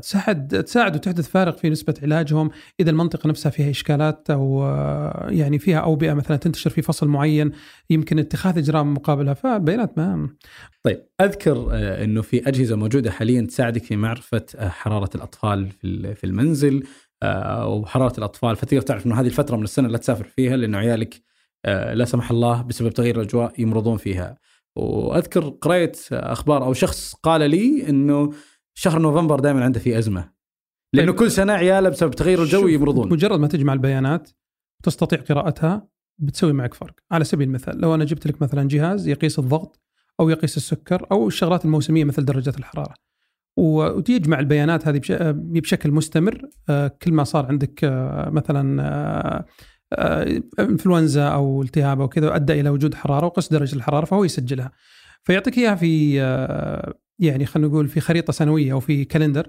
تساعد 0.01 0.63
تساعد 0.63 0.95
وتحدث 0.95 1.27
فارق 1.29 1.57
في 1.57 1.69
نسبة 1.69 1.93
علاجهم 2.03 2.51
إذا 2.79 2.89
المنطقة 2.89 3.27
نفسها 3.27 3.49
فيها 3.49 3.69
إشكالات 3.69 4.29
أو 4.29 4.63
آه، 4.63 5.27
يعني 5.29 5.59
فيها 5.59 5.79
أوبئة 5.79 6.13
مثلا 6.13 6.37
تنتشر 6.37 6.69
في 6.69 6.81
فصل 6.81 7.07
معين 7.07 7.51
يمكن 7.89 8.19
اتخاذ 8.19 8.57
إجراء 8.57 8.83
مقابلها 8.83 9.33
فالبيانات 9.33 9.97
ما 9.97 10.29
طيب 10.83 11.05
أذكر 11.21 11.67
آه، 11.71 12.03
إنه 12.03 12.21
في 12.21 12.47
أجهزة 12.49 12.75
موجودة 12.75 13.11
حاليا 13.11 13.41
تساعدك 13.41 13.83
في 13.83 13.95
معرفة 13.95 14.45
آه، 14.55 14.69
حرارة 14.69 15.09
الأطفال 15.15 15.69
في 15.69 15.87
ال- 15.87 16.15
في 16.15 16.23
المنزل 16.23 16.83
آه، 17.23 17.67
وحرارة 17.67 18.17
الأطفال 18.17 18.55
فتقدر 18.55 18.81
تعرف 18.81 19.05
إنه 19.05 19.19
هذه 19.21 19.25
الفترة 19.27 19.55
من 19.57 19.63
السنة 19.63 19.87
لا 19.87 19.97
تسافر 19.97 20.23
فيها 20.23 20.57
لأنه 20.57 20.77
عيالك 20.77 21.21
آه، 21.65 21.93
لا 21.93 22.05
سمح 22.05 22.31
الله 22.31 22.61
بسبب 22.61 22.89
تغيير 22.89 23.15
الأجواء 23.21 23.53
يمرضون 23.61 23.97
فيها. 23.97 24.37
وأذكر 24.75 25.49
قرأت 25.49 25.99
أخبار 26.11 26.63
أو 26.63 26.73
شخص 26.73 27.13
قال 27.13 27.49
لي 27.49 27.89
إنه 27.89 28.31
شهر 28.73 28.99
نوفمبر 28.99 29.39
دائما 29.39 29.63
عنده 29.63 29.79
فيه 29.79 29.97
أزمة. 29.97 30.31
لأنه 30.93 31.11
طيب. 31.11 31.19
كل 31.19 31.31
سنة 31.31 31.53
عياله 31.53 31.89
بسبب 31.89 32.11
تغير 32.11 32.43
الجو 32.43 32.67
يمرضون. 32.67 33.09
مجرد 33.09 33.39
ما 33.39 33.47
تجمع 33.47 33.73
البيانات 33.73 34.29
وتستطيع 34.79 35.19
قراءتها 35.19 35.87
بتسوي 36.19 36.53
معك 36.53 36.73
فرق 36.73 36.95
على 37.11 37.23
سبيل 37.23 37.47
المثال 37.47 37.81
لو 37.81 37.95
أنا 37.95 38.05
جبت 38.05 38.27
لك 38.27 38.41
مثلا 38.41 38.67
جهاز 38.67 39.07
يقيس 39.07 39.39
الضغط 39.39 39.79
أو 40.19 40.29
يقيس 40.29 40.57
السكر 40.57 41.07
أو 41.11 41.27
الشغلات 41.27 41.65
الموسمية 41.65 42.03
مثل 42.03 42.25
درجه 42.25 42.53
الحرارة 42.59 42.93
وتجمع 43.57 44.39
البيانات 44.39 44.87
هذه 44.87 44.97
بش- 44.99 45.11
بشكل 45.35 45.91
مستمر 45.91 46.41
آه، 46.69 46.87
كل 46.87 47.13
ما 47.13 47.23
صار 47.23 47.45
عندك 47.45 47.83
آه، 47.83 48.29
مثلا 48.29 48.81
آه، 49.93 50.41
إنفلونزا 50.59 51.27
أو 51.27 51.61
التهاب 51.61 52.01
أو 52.01 52.07
كذا 52.07 52.35
أدى 52.35 52.53
إلى 52.61 52.69
وجود 52.69 52.93
حرارة 52.95 53.25
وقس 53.25 53.49
درجة 53.49 53.75
الحرارة 53.75 54.05
فهو 54.05 54.23
يسجلها 54.23 54.71
فيعطيك 55.23 55.57
إياها 55.57 55.75
في 55.75 56.21
يعني 57.21 57.45
خلينا 57.45 57.67
نقول 57.69 57.87
في 57.87 57.99
خريطة 57.99 58.33
سنوية 58.33 58.73
أو 58.73 58.79
في 58.79 59.05
كالندر. 59.05 59.47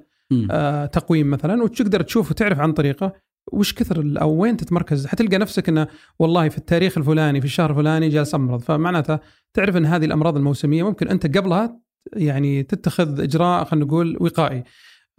آه، 0.50 0.86
تقويم 0.86 1.30
مثلا 1.30 1.62
وتقدر 1.62 2.02
تشوف 2.02 2.30
وتعرف 2.30 2.60
عن 2.60 2.72
طريقه 2.72 3.12
وش 3.52 3.74
كثر 3.74 4.14
أو 4.20 4.30
وين 4.30 4.56
تتمركز 4.56 5.06
حتلقى 5.06 5.38
نفسك 5.38 5.68
إنه 5.68 5.86
والله 6.18 6.48
في 6.48 6.58
التاريخ 6.58 6.98
الفلاني 6.98 7.40
في 7.40 7.46
الشهر 7.46 7.70
الفلاني 7.70 8.08
جالس 8.08 8.34
أمرض 8.34 8.60
فمعناته 8.60 9.18
تعرف 9.54 9.76
إن 9.76 9.86
هذه 9.86 10.04
الأمراض 10.04 10.36
الموسمية 10.36 10.82
ممكن 10.82 11.08
أنت 11.08 11.36
قبلها 11.38 11.80
يعني 12.16 12.62
تتخذ 12.62 13.20
إجراء 13.20 13.64
خلينا 13.64 13.86
نقول 13.86 14.16
وقائي. 14.20 14.64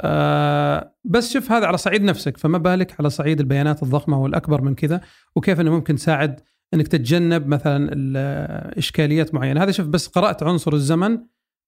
آه 0.01 0.93
بس 1.03 1.33
شوف 1.33 1.51
هذا 1.51 1.65
على 1.65 1.77
صعيد 1.77 2.03
نفسك 2.03 2.37
فما 2.37 2.57
بالك 2.57 2.95
على 2.99 3.09
صعيد 3.09 3.39
البيانات 3.39 3.83
الضخمة 3.83 4.21
والأكبر 4.21 4.61
من 4.61 4.75
كذا 4.75 5.01
وكيف 5.35 5.59
إنه 5.59 5.71
ممكن 5.71 5.95
تساعد 5.95 6.39
إنك 6.73 6.87
تتجنب 6.87 7.47
مثلا 7.47 7.89
ال- 7.93 8.77
إشكاليات 8.77 9.33
معينة 9.33 9.63
هذا 9.63 9.71
شوف 9.71 9.87
بس 9.87 10.07
قرأت 10.07 10.43
عنصر 10.43 10.73
الزمن 10.73 11.19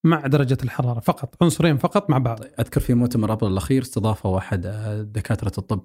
مع 0.06 0.28
درجة 0.28 0.58
الحرارة 0.64 1.00
فقط 1.00 1.44
عنصرين 1.44 1.78
فقط 1.78 2.10
مع 2.10 2.18
بعض. 2.18 2.40
أذكر 2.60 2.82
في 2.82 2.94
مؤتمر 2.94 3.34
ابل 3.34 3.48
الأخير 3.48 3.82
استضافوا 3.82 4.38
احد 4.38 4.66
آه، 4.66 5.02
دكاترة 5.02 5.52
الطب 5.58 5.84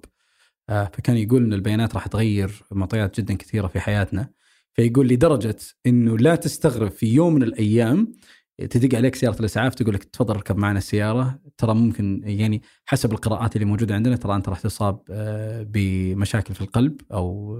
آه، 0.69 0.83
فكان 0.93 1.17
يقول 1.17 1.43
إن 1.43 1.53
البيانات 1.53 1.93
راح 1.93 2.07
تغير 2.07 2.63
معطيات 2.71 3.19
جدا 3.19 3.33
كثيرة 3.33 3.67
في 3.67 3.79
حياتنا 3.79 4.29
فيقول 4.73 5.07
لدرجة 5.07 5.55
إنه 5.85 6.17
لا 6.17 6.35
تستغرب 6.35 6.91
في 6.91 7.13
يوم 7.13 7.33
من 7.33 7.43
الأيام 7.43 8.13
تدق 8.57 8.97
عليك 8.97 9.15
سيارة 9.15 9.39
الإسعاف 9.39 9.75
تقول 9.75 9.95
لك 9.95 10.03
تفضل 10.03 10.35
اركب 10.35 10.57
معنا 10.57 10.77
السيارة 10.77 11.39
ترى 11.57 11.73
ممكن 11.73 12.21
يعني 12.25 12.61
حسب 12.85 13.11
القراءات 13.11 13.55
اللي 13.55 13.65
موجودة 13.65 13.95
عندنا 13.95 14.15
ترى 14.15 14.35
أنت 14.35 14.49
راح 14.49 14.59
تصاب 14.59 15.01
آه، 15.09 15.65
بمشاكل 15.69 16.53
في 16.53 16.61
القلب 16.61 17.01
أو 17.11 17.57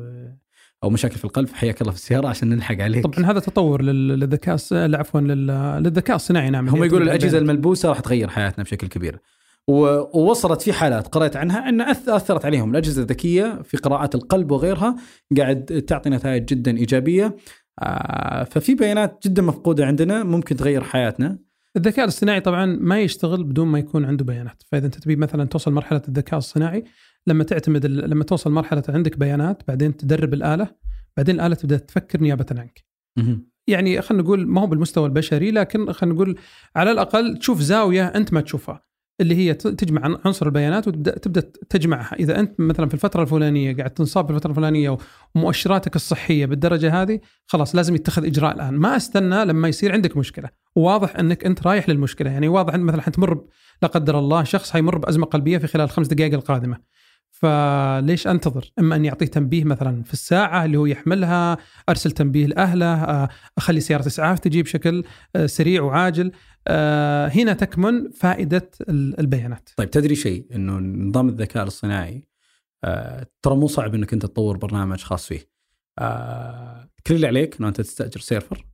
أو 0.83 0.89
مشاكل 0.89 1.15
في 1.17 1.25
القلب 1.25 1.49
حياك 1.49 1.81
الله 1.81 1.91
في 1.91 1.97
السيارة 1.97 2.27
عشان 2.27 2.49
نلحق 2.49 2.81
عليك. 2.81 3.03
طبعا 3.03 3.31
هذا 3.31 3.39
تطور 3.39 3.81
لل- 3.81 4.07
للذكاء 4.19 4.57
عفوا 4.73 5.21
لل- 5.21 5.47
للذكاء 5.83 6.15
الصناعي. 6.15 6.49
نعم 6.49 6.69
هم 6.69 6.83
يقولوا 6.83 7.05
الأجهزة. 7.05 7.37
الملبوسة 7.37 7.89
راح 7.89 7.99
تغير 7.99 8.27
حياتنا 8.27 8.63
بشكل 8.63 8.87
كبير. 8.87 9.19
ووصلت 9.67 10.61
في 10.61 10.73
حالات 10.73 11.07
قرأت 11.07 11.35
عنها 11.35 11.69
أن 11.69 11.93
أث- 11.93 12.09
أثرت 12.09 12.45
عليهم 12.45 12.71
الأجهزة 12.71 13.01
الذكية 13.01 13.61
في 13.63 13.77
قراءات 13.77 14.15
القلب 14.15 14.51
وغيرها 14.51 14.95
قاعد 15.37 15.65
تعطي 15.87 16.09
نتائج 16.09 16.45
جدا 16.45 16.77
إيجابية. 16.77 17.35
آه، 17.81 18.43
ففي 18.43 18.75
بيانات 18.75 19.19
جدا 19.27 19.41
مفقودة 19.41 19.85
عندنا 19.85 20.23
ممكن 20.23 20.55
تغير 20.55 20.83
حياتنا. 20.83 21.37
الذكاء 21.77 22.05
الاصطناعي 22.05 22.39
طبعا 22.41 22.65
ما 22.65 22.99
يشتغل 22.99 23.43
بدون 23.43 23.67
ما 23.67 23.79
يكون 23.79 24.05
عنده 24.05 24.25
بيانات. 24.25 24.63
فإذا 24.71 24.85
أنت 24.85 24.95
تبي 24.95 25.15
مثلا 25.15 25.45
توصل 25.45 25.73
مرحلة 25.73 26.01
الذكاء 26.07 26.37
الصناعي 26.37 26.83
لما 27.27 27.43
تعتمد 27.43 27.85
لما 27.85 28.23
توصل 28.23 28.51
مرحلة 28.51 28.83
عندك 28.89 29.17
بيانات 29.17 29.63
بعدين 29.67 29.97
تدرب 29.97 30.33
الآلة 30.33 30.67
بعدين 31.17 31.35
الآلة 31.35 31.55
تبدأ 31.55 31.77
تفكر 31.77 32.21
نيابة 32.21 32.45
عنك. 32.51 32.85
يعني 33.67 34.01
خلينا 34.01 34.23
نقول 34.23 34.47
ما 34.47 34.61
هو 34.61 34.67
بالمستوى 34.67 35.05
البشري 35.05 35.51
لكن 35.51 35.91
خلينا 35.91 36.15
نقول 36.15 36.39
على 36.75 36.91
الأقل 36.91 37.37
تشوف 37.37 37.61
زاوية 37.61 38.05
أنت 38.07 38.33
ما 38.33 38.41
تشوفها 38.41 38.83
اللي 39.21 39.35
هي 39.35 39.53
تجمع 39.53 40.01
عن- 40.05 40.17
عنصر 40.25 40.45
البيانات 40.45 40.87
وتبدا 40.87 41.17
تبدأ 41.17 41.41
تجمعها. 41.69 42.15
إذا 42.15 42.39
أنت 42.39 42.59
مثلا 42.59 42.87
في 42.87 42.93
الفترة 42.93 43.21
الفلانية 43.21 43.75
قاعد 43.75 43.89
تنصاب 43.89 44.25
في 44.25 44.31
الفترة 44.31 44.49
الفلانية 44.49 44.97
ومؤشراتك 45.35 45.95
الصحية 45.95 46.45
بالدرجة 46.45 47.01
هذه 47.01 47.19
خلاص 47.47 47.75
لازم 47.75 47.95
يتخذ 47.95 48.25
إجراء 48.25 48.55
الآن. 48.55 48.73
ما 48.73 48.95
أستنى 48.95 49.45
لما 49.45 49.67
يصير 49.67 49.91
عندك 49.91 50.17
مشكلة. 50.17 50.49
وواضح 50.75 51.15
أنك 51.15 51.45
أنت 51.45 51.67
رايح 51.67 51.89
للمشكلة. 51.89 52.31
يعني 52.31 52.47
واضح 52.47 52.73
إن 52.73 52.81
مثلا 52.81 53.01
حتمر 53.01 53.45
لا 53.81 53.87
قدر 53.87 54.19
الله 54.19 54.43
شخص 54.43 54.71
حيمر 54.71 54.97
بأزمة 54.97 55.25
قلبية 55.25 55.57
في 55.57 55.67
خلال 55.67 55.85
الخمس 55.85 56.07
دقائق 56.07 56.33
القادمة. 56.33 56.77
فليش 57.31 58.27
أنتظر؟ 58.27 58.71
إما 58.79 58.95
أن 58.95 59.05
يعطيه 59.05 59.25
تنبيه 59.25 59.63
مثلا 59.63 60.03
في 60.03 60.13
الساعة 60.13 60.65
اللي 60.65 60.77
هو 60.77 60.85
يحملها، 60.85 61.57
أرسل 61.89 62.11
تنبيه 62.11 62.45
لأهله، 62.45 62.93
آه، 63.03 63.29
أخلي 63.57 63.79
سيارة 63.79 64.07
إسعاف 64.07 64.39
تجي 64.39 64.63
بشكل 64.63 65.03
آه، 65.35 65.45
سريع 65.45 65.81
وعاجل. 65.81 66.31
آه، 66.67 67.27
هنا 67.27 67.53
تكمن 67.53 68.09
فائدة 68.11 68.69
ال- 68.89 69.19
البيانات. 69.19 69.69
طيب 69.77 69.89
تدري 69.89 70.15
شيء 70.15 70.45
إنه 70.55 70.77
نظام 71.09 71.29
الذكاء 71.29 71.63
الاصطناعي 71.63 72.27
ترى 73.41 73.55
مو 73.55 73.67
صعب 73.67 73.95
إنك 73.95 74.13
أنت 74.13 74.25
تطور 74.25 74.57
برنامج 74.57 74.99
خاص 75.03 75.27
فيه 75.27 75.51
كل 77.07 77.15
اللي 77.15 77.27
عليك 77.27 77.57
إنه 77.59 77.67
أنت 77.67 77.81
تستأجر 77.81 78.19
server 78.19 78.65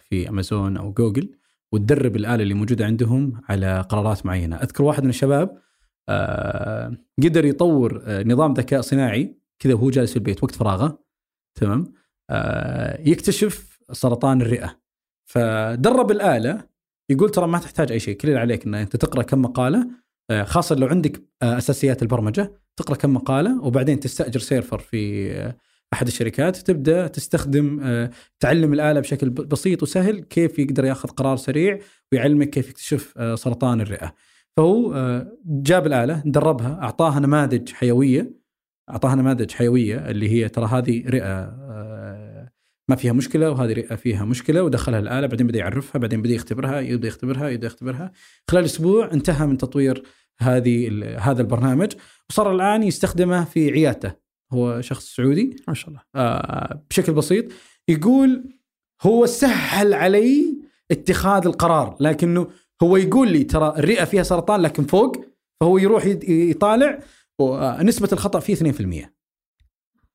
في 0.00 0.28
أمازون 0.28 0.76
أو 0.76 0.92
جوجل 0.92 1.32
وتدرب 1.72 2.16
الآلة 2.16 2.42
اللي 2.42 2.54
موجودة 2.54 2.84
عندهم 2.86 3.40
على 3.48 3.80
قرارات 3.80 4.26
معينة 4.26 4.56
أذكر 4.56 4.84
واحد 4.84 5.02
من 5.04 5.10
الشباب 5.10 5.58
قدر 7.22 7.44
يطور 7.44 8.02
آه، 8.04 8.22
نظام 8.22 8.54
ذكاء 8.54 8.80
صناعي 8.80 9.38
كذا 9.58 9.74
وهو 9.74 9.90
جالس 9.90 10.10
في 10.10 10.16
البيت 10.16 10.44
وقت 10.44 10.54
فراغه. 10.54 11.04
تمام؟ 11.60 11.92
آه، 12.30 13.00
يكتشف 13.00 13.78
سرطان 13.92 14.42
الرئة. 14.42 14.80
فدرب 15.24 16.10
الآلة 16.10 16.66
يقول 17.10 17.30
ترى 17.30 17.46
ما 17.46 17.58
تحتاج 17.58 17.92
أي 17.92 18.00
شيء 18.00 18.16
كل 18.16 18.28
اللي 18.28 18.40
عليك 18.40 18.66
إن 18.66 18.74
أنت 18.74 18.96
تقرأ 18.96 19.22
كم 19.22 19.42
مقالة 19.42 19.90
آه، 20.30 20.42
خاصة 20.42 20.74
لو 20.74 20.86
عندك 20.86 21.22
آه، 21.42 21.58
أساسيات 21.58 22.02
البرمجة 22.02 22.52
تقرأ 22.76 22.96
كم 22.96 23.14
مقالة 23.14 23.62
وبعدين 23.62 24.00
تستأجر 24.00 24.40
سيرفر 24.40 24.78
في 24.78 25.32
آه، 25.32 25.56
أحد 25.92 26.06
الشركات 26.06 26.56
تبدأ 26.56 27.06
تستخدم 27.06 27.80
آه، 27.82 28.10
تعلم 28.40 28.72
الآلة 28.72 29.00
بشكل 29.00 29.30
بسيط 29.30 29.82
وسهل 29.82 30.20
كيف 30.20 30.58
يقدر 30.58 30.84
ياخذ 30.84 31.08
قرار 31.08 31.36
سريع 31.36 31.78
ويعلمك 32.12 32.50
كيف 32.50 32.68
يكتشف 32.68 33.14
آه، 33.16 33.34
سرطان 33.34 33.80
الرئة. 33.80 34.14
فهو 34.56 34.94
آه، 34.94 35.38
جاب 35.46 35.86
الآلة 35.86 36.22
دربها 36.26 36.78
أعطاها 36.82 37.20
نماذج 37.20 37.72
حيوية 37.72 38.36
أعطاها 38.90 39.14
نماذج 39.14 39.50
حيوية 39.50 40.10
اللي 40.10 40.28
هي 40.30 40.48
ترى 40.48 40.66
هذه 40.66 41.08
رئة 41.08 41.44
آه، 41.44 42.52
ما 42.88 42.96
فيها 42.96 43.12
مشكلة 43.12 43.50
وهذه 43.50 43.72
رئة 43.72 43.94
فيها 43.94 44.24
مشكلة 44.24 44.62
ودخلها 44.62 44.98
الآلة 44.98 45.26
بعدين 45.26 45.46
بدأ 45.46 45.58
يعرفها 45.58 45.98
بعدين 45.98 46.22
بدأ 46.22 46.34
يختبرها 46.34 46.80
يبدأ 46.80 47.08
يختبرها 47.08 47.48
يبدأ 47.48 47.66
يختبرها. 47.66 48.12
خلال 48.50 48.64
أسبوع 48.64 49.12
انتهى 49.12 49.46
من 49.46 49.58
تطوير 49.58 50.02
هذه 50.38 51.04
هذا 51.18 51.42
البرنامج 51.42 51.92
وصار 52.30 52.54
الآن 52.54 52.82
يستخدمه 52.82 53.44
في 53.44 53.70
عيادته. 53.70 54.12
هو 54.52 54.80
شخص 54.80 55.14
سعودي. 55.14 55.56
ما 55.68 55.74
شاء 55.74 55.88
الله. 55.88 56.00
آه، 56.14 56.84
بشكل 56.90 57.12
بسيط. 57.12 57.44
يقول 57.88 58.44
هو 59.02 59.26
سهل 59.26 59.94
علي 59.94 60.56
اتخاذ 60.90 61.46
القرار 61.46 61.96
لكنه 62.00 62.48
هو 62.82 62.96
يقول 62.96 63.32
لي 63.32 63.44
ترى 63.44 63.74
الرئة 63.78 64.04
فيها 64.04 64.22
سرطان 64.22 64.60
لكن 64.60 64.84
فوق 64.84 65.24
فهو 65.60 65.78
يروح 65.78 66.06
يطالع 66.28 66.98
ونسبه 67.40 68.08
الخطأ 68.12 68.40
فيه 68.40 68.54
2% 68.54 69.12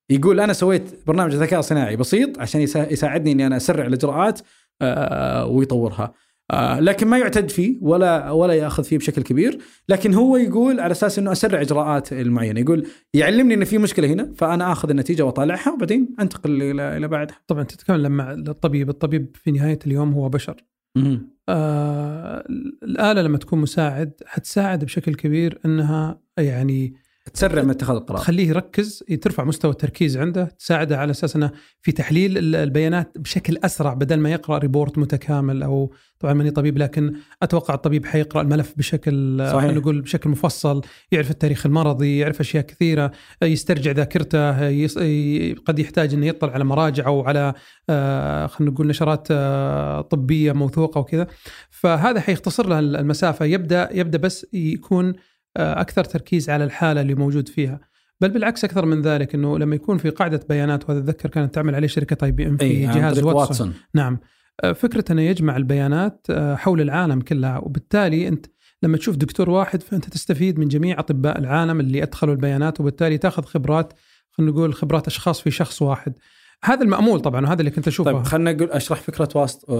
يقول 0.10 0.40
أنا 0.40 0.54
سويت 0.54 0.84
برنامج 1.08 1.36
ذكاء 1.36 1.62
صناعي 1.62 1.96
بسيط 1.96 2.40
عشان 2.40 2.62
يسا- 2.62 2.92
يساعدني 2.92 3.32
إني 3.32 3.48
أنا 3.48 3.58
أسرع 3.58 3.86
الإجراءات 3.86 4.40
آه، 4.82 5.46
ويطورها. 5.46 6.14
آه، 6.52 6.80
لكن 6.80 7.08
ما 7.08 7.18
يعتد 7.18 7.50
فيه 7.50 7.78
ولا 7.82 8.32
ولا 8.32 8.54
يأخذ 8.54 8.84
فيه 8.84 8.98
بشكل 8.98 9.22
كبير. 9.22 9.58
لكن 9.90 10.14
هو 10.14 10.38
يقول 10.38 10.80
على 10.80 10.92
أساس 10.92 11.20
إنه 11.20 11.32
أسرع 11.32 11.62
إجراءات 11.62 12.14
المعينة 12.14 12.60
يقول 12.60 12.88
يعلمني 13.14 13.54
ان 13.54 13.64
في 13.64 13.78
مشكلة 13.78 14.08
هنا 14.08 14.34
فأنا 14.38 14.72
آخذ 14.72 14.90
النتيجة 14.90 15.24
وأطالعها 15.26 15.72
وبعدين 15.74 16.16
أنتقل 16.20 16.62
إلى 16.62 16.98
إلى 16.98 17.08
بعدها. 17.08 17.38
طبعا 17.48 17.64
تتكلم 17.64 18.12
مع 18.12 18.32
الطبيب 18.34 18.90
الطبيب 18.90 19.36
في 19.36 19.52
نهاية 19.52 19.80
اليوم 19.88 20.14
هو 20.14 20.30
بشر. 20.30 20.64
آه 21.50 22.44
الآلة 22.84 23.22
لما 23.22 23.38
تكون 23.38 23.60
مساعد 23.60 24.14
حتساعد 24.26 24.86
بشكل 24.86 25.16
كبير 25.16 25.60
إنها 25.66 26.22
يعني 26.38 26.94
تسرع 27.34 27.64
من 27.64 27.70
اتخاذ 27.70 27.96
القرار. 27.96 28.20
تخليه 28.20 28.50
يركز 28.50 29.04
ترفع 29.22 29.44
مستوى 29.44 29.72
التركيز 29.72 30.18
عنده 30.18 30.44
تساعده 30.44 30.98
على 30.98 31.12
أساس 31.12 31.36
إنه 31.36 31.52
في 31.82 31.92
تحليل 31.92 32.56
البيانات 32.56 33.18
بشكل 33.18 33.58
أسرع 33.64 33.94
بدل 33.94 34.20
ما 34.20 34.32
يقرأ 34.32 34.58
ريبورت 34.58 34.98
متكامل 34.98 35.64
أو 35.64 35.94
طبعا 36.20 36.34
ماني 36.34 36.52
طبيب 36.52 36.78
لكن 36.78 37.14
أتوقع 37.44 37.74
الطبيب 37.74 38.06
حيقرأ 38.06 38.42
الملف 38.42 38.74
بشكل 38.78 39.48
صحيح. 39.52 39.72
نقول 39.72 40.02
بشكل 40.02 40.30
مفصل 40.30 40.82
يعرف 41.12 41.32
التاريخ 41.32 41.66
المرضي 41.66 42.18
يعرف 42.18 42.40
أشياء 42.40 42.64
كثيرة 42.64 43.12
يسترجع 43.44 43.92
ذاكرته 43.92 44.68
يص... 44.68 44.98
قد 45.66 45.80
يحتاج 45.80 46.14
إنه 46.14 46.26
يطلع 46.26 46.52
على 46.52 46.64
مراجع 46.64 47.06
أو 47.06 47.22
على 47.22 47.54
آه 47.90 48.48
خلينا 48.48 48.74
نقول 48.74 48.88
نشرات 48.88 49.28
آه 49.32 50.02
طبية 50.02 50.52
موثوقة 50.52 51.00
وكذا. 51.00 51.28
فهذا 51.70 52.20
حيختصر 52.20 52.68
له 52.68 52.80
المسافة. 52.80 53.46
يبدا 53.46 53.90
يبدأ 53.92 54.18
بس 54.18 54.48
يكون 54.54 55.14
أكثر 55.58 56.04
تركيز 56.04 56.50
على 56.50 56.64
الحالة 56.64 57.02
اللي 57.02 57.16
موجود 57.16 57.48
فيها 57.48 57.80
بل 58.22 58.30
بالعكس 58.30 58.64
أكثر 58.64 58.86
من 58.86 59.02
ذلك 59.02 59.36
إنه 59.36 59.60
لما 59.60 59.76
يكون 59.76 59.98
في 59.98 60.10
قاعدة 60.10 60.46
بيانات 60.50 60.90
وهذا 60.90 61.00
أتذكر 61.00 61.30
كانت 61.30 61.56
تعمل 61.56 61.76
عليه 61.76 61.88
شركة 61.88 62.26
آي 62.26 62.32
بي 62.32 62.48
إم 62.48 62.58
في 62.58 62.86
جهاز 62.86 63.20
واتسون. 63.20 63.34
واتسون 63.34 63.74
نعم 63.94 64.20
آه، 64.64 64.72
فكرة 64.72 65.12
أنه 65.12 65.22
يجمع 65.22 65.58
البيانات 65.58 66.28
آه، 66.30 66.56
حول 66.56 66.82
العالم 66.82 67.22
كلها 67.22 67.58
وبالتالي 67.58 68.28
أنت 68.28 68.46
لما 68.84 68.98
تشوف 68.98 69.16
دكتور 69.16 69.50
واحد 69.50 69.84
فأنت 69.84 70.10
تستفيد 70.10 70.60
من 70.60 70.68
جميع 70.68 71.00
أطباء 71.00 71.40
العالم 71.40 71.80
اللي 71.80 72.04
أدخلوا 72.04 72.34
البيانات 72.34 72.80
وبالتالي 72.80 73.18
تأخذ 73.18 73.44
خبرات 73.44 73.94
خلينا 74.32 74.52
نقول 74.52 74.74
خبرات 74.74 75.08
أشخاص 75.08 75.42
في 75.42 75.52
شخص 75.52 75.82
واحد. 75.82 76.14
هذا 76.64 76.84
المأمول 76.84 77.20
طبعا 77.20 77.46
وهذا 77.46 77.60
اللي 77.60 77.72
كنت 77.72 77.88
أشوفه. 77.88 78.12
طيب 78.12 78.24
خلينا 78.24 78.54
نقول 78.54 78.72
أشرح 78.72 79.02
فكرة 79.02 79.30
واسط 79.36 79.72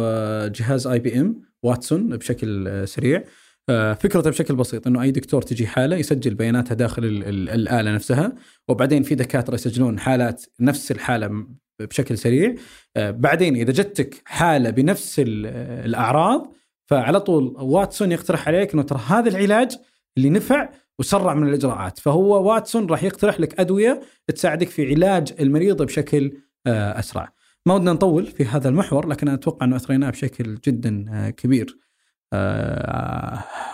جهاز 0.52 0.88
آي 0.88 1.00
بي 1.00 1.22
إم 1.22 1.42
واتسون 1.64 2.18
بشكل 2.18 2.82
سريع. 2.88 3.24
آه، 3.70 3.94
فكرته 3.94 4.30
بشكل 4.30 4.56
بسيط 4.56 4.88
إنه 4.88 5.02
أي 5.02 5.12
دكتور 5.12 5.42
تجي 5.42 5.68
حالة 5.68 5.96
يسجل 5.96 6.34
بياناتها 6.34 6.76
داخل 6.76 7.06
الآلة 7.26 7.94
نفسها 7.94 8.34
وبعدين 8.68 9.04
في 9.04 9.16
دكاترة 9.16 9.56
يسجلون 9.56 10.00
حالات 10.00 10.46
نفس 10.60 10.92
الحالة 10.92 11.46
بشكل 11.80 12.18
سريع. 12.18 12.56
آه، 12.98 13.12
بعدين 13.12 13.56
إذا 13.56 13.72
جتك 13.72 14.22
حالة 14.26 14.70
بنفس 14.70 15.22
الأعراض 15.26 16.54
فعلى 16.90 17.20
طول 17.20 17.56
واتسون 17.58 18.12
يقترح 18.12 18.48
عليك 18.48 18.74
إنه 18.74 18.84
ترى 18.84 19.00
هذا 19.08 19.30
العلاج 19.30 19.78
اللي 20.18 20.30
نفع 20.30 20.70
وسرع 21.00 21.34
من 21.34 21.48
الإجراءات. 21.48 22.00
فهو 22.00 22.52
واتسون 22.52 22.86
راح 22.86 23.04
يقترح 23.04 23.40
لك 23.40 23.60
أدوية 23.60 24.02
تساعدك 24.28 24.70
في 24.70 24.94
علاج 24.94 25.34
المريض 25.40 25.82
بشكل 25.82 26.32
آه، 26.68 27.00
أسرع. 27.00 27.34
ما 27.66 27.74
ودنا 27.74 27.94
نطول 27.94 28.26
في 28.26 28.46
هذا 28.46 28.70
المحور 28.70 29.08
لكن 29.08 29.28
أتوقع 29.28 29.66
إنه 29.66 29.76
أثريناه 29.76 30.10
بشكل 30.10 30.56
جدا 30.56 31.30
كبير. 31.30 31.78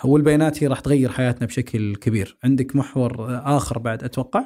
والبيانات 0.03 0.63
هي 0.63 0.67
راح 0.67 0.79
تغير 0.79 1.11
حياتنا 1.11 1.47
بشكل 1.47 1.95
كبير. 1.95 2.37
عندك 2.43 2.75
محور 2.75 3.15
آخر 3.57 3.79
بعد 3.79 4.03
أتوقع؟ 4.03 4.43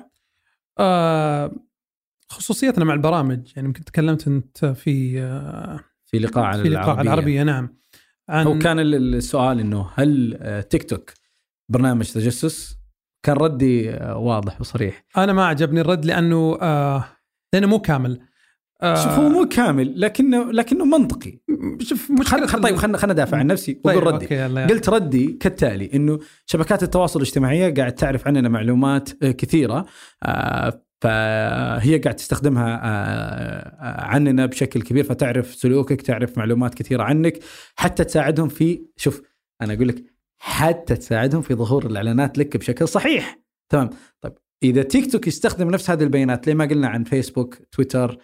آه 0.79 1.55
خصوصيتنا 2.29 2.85
مع 2.85 2.93
البرامج. 2.93 3.51
يعني 3.55 3.67
يمكن 3.67 3.83
تكلمت 3.83 4.27
أنت 4.27 4.65
في 4.65 5.21
آه 5.21 5.79
في 6.05 6.19
لقاء 6.19 6.43
على 6.43 6.63
في 6.63 6.69
لقاء 6.69 6.85
العربية. 6.85 7.01
العربية 7.01 7.43
نعم. 7.43 7.77
عن 8.29 8.47
هو 8.47 8.59
كان 8.59 8.79
السؤال 8.79 9.59
إنه 9.59 9.89
هل 9.95 10.37
آه، 10.41 10.61
تيك 10.61 10.89
توك 10.89 11.13
برنامج 11.69 12.11
تجسس؟ 12.11 12.77
كان 13.23 13.35
ردي 13.35 13.91
آه، 13.91 14.17
واضح 14.17 14.61
وصريح. 14.61 15.05
أنا 15.17 15.33
ما 15.33 15.45
عجبني 15.45 15.81
الرد 15.81 16.05
لأنه 16.05 16.57
آه 16.61 17.05
لأنه 17.53 17.67
مو 17.67 17.79
كامل. 17.79 18.19
شوف 18.83 19.11
هو 19.11 19.29
مو 19.29 19.45
كامل 19.45 20.01
لكنه 20.01 20.51
لكنه 20.51 20.85
منطقي. 20.85 21.39
شوف 21.79 22.11
مشكلة 22.11 22.45
خل... 22.45 22.61
طيب 22.61 22.75
خلنا 22.75 22.97
خلنا 22.97 23.13
أدافع 23.13 23.37
عن 23.37 23.47
نفسي 23.47 23.81
وأقول 23.85 24.03
طيب 24.03 24.13
ردي. 24.13 24.73
قلت 24.73 24.89
ردي 24.89 25.27
كالتالي 25.27 25.89
إنه 25.93 26.19
شبكات 26.45 26.83
التواصل 26.83 27.19
الاجتماعي 27.19 27.71
قاعد 27.71 27.95
تعرف 27.95 28.27
عننا 28.27 28.49
معلومات 28.49 29.23
آه، 29.23 29.31
كثيرة 29.31 29.85
آه، 30.23 30.83
فهي 31.01 31.97
قاعد 31.97 32.15
تستخدمها 32.15 32.79
آه، 32.83 34.05
عننا 34.05 34.45
بشكل 34.45 34.81
كبير 34.81 35.03
فتعرف 35.03 35.55
سلوكك 35.55 36.01
تعرف 36.01 36.37
معلومات 36.37 36.73
كثيرة 36.73 37.03
عنك 37.03 37.39
حتى 37.75 38.03
تساعدهم 38.03 38.49
في 38.49 38.81
شوف 38.97 39.21
أنا 39.61 39.73
أقول 39.73 39.87
لك 39.87 40.03
حتى 40.37 40.95
تساعدهم 40.95 41.41
في 41.41 41.55
ظهور 41.55 41.85
الإعلانات 41.85 42.37
لك 42.37 42.57
بشكل 42.57 42.87
صحيح. 42.87 43.39
تمام؟ 43.69 43.89
طيب 44.21 44.33
إذا 44.63 44.83
تيك 44.83 45.11
توك 45.11 45.27
يستخدم 45.27 45.69
نفس 45.69 45.89
هذه 45.89 46.03
البيانات 46.03 46.47
ليه 46.47 46.53
ما 46.53 46.65
قلنا 46.65 46.87
عن 46.87 47.03
فيسبوك 47.03 47.57
تويتر 47.71 48.17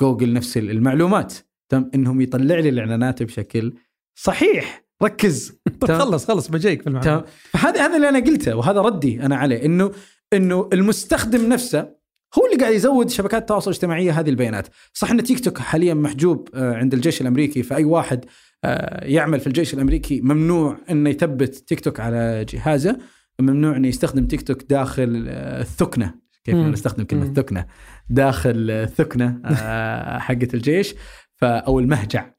جوجل 0.00 0.32
نفس 0.32 0.56
المعلومات. 0.56 1.34
تم 1.68 1.90
إنهم 1.94 2.20
يطلع 2.20 2.54
لي 2.54 2.68
الإعلانات 2.68 3.22
بشكل 3.22 3.74
صحيح. 4.14 4.84
ركز. 5.02 5.52
طيب 5.80 5.98
خلص 5.98 6.26
خلص 6.26 6.48
بجيك 6.48 6.82
في 6.82 6.86
المعلومات. 6.86 7.28
فهذا 7.28 7.86
هذا 7.86 7.96
اللي 7.96 8.08
أنا 8.08 8.18
قلته 8.18 8.56
وهذا 8.56 8.80
ردي 8.80 9.22
أنا 9.22 9.36
عليه 9.36 9.64
انه 9.64 9.92
إنه 10.32 10.68
المستخدم 10.72 11.48
نفسه 11.48 11.94
هو 12.38 12.46
اللي 12.46 12.62
قاعد 12.62 12.74
يزود 12.74 13.10
شبكات 13.10 13.42
التواصل 13.42 13.70
الاجتماعيه 13.70 14.20
هذه 14.20 14.30
البيانات، 14.30 14.68
صح 14.92 15.10
إن 15.10 15.22
تيك 15.22 15.40
توك 15.40 15.58
حاليا 15.58 15.94
محجوب 15.94 16.48
آه، 16.54 16.74
عند 16.74 16.94
الجيش 16.94 17.20
الأمريكي 17.20 17.62
فأي 17.62 17.84
واحد 17.84 18.24
آه، 18.64 19.04
يعمل 19.04 19.40
في 19.40 19.46
الجيش 19.46 19.74
الأمريكي 19.74 20.20
ممنوع 20.20 20.78
إنه 20.90 21.10
يثبت 21.10 21.54
تيك 21.54 21.80
توك 21.80 22.00
على 22.00 22.46
جهازه، 22.48 22.98
ممنوع 23.40 23.76
إنه 23.76 23.88
يستخدم 23.88 24.26
تيك 24.26 24.42
توك 24.42 24.62
داخل 24.62 25.24
آه، 25.28 25.60
الثكنة. 25.60 26.23
كيف 26.44 26.56
نستخدم 26.56 27.04
كلمة 27.04 27.32
ثكنة 27.32 27.66
داخل 28.10 28.70
الثكنه 28.70 29.40
آه، 29.44 30.18
حقت 30.18 30.54
الجيش. 30.54 30.94
أو 31.42 31.78
المهجع 31.78 32.30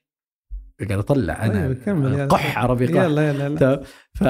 قاعد 0.79 0.99
أطلع 0.99 1.45
أنا. 1.45 1.73
طيب، 1.85 2.29
قح 2.29 2.57
عربي 2.57 2.85
قح. 2.85 3.03
يلا 3.03 3.29
يلا 3.29 3.81
ف 4.13 4.23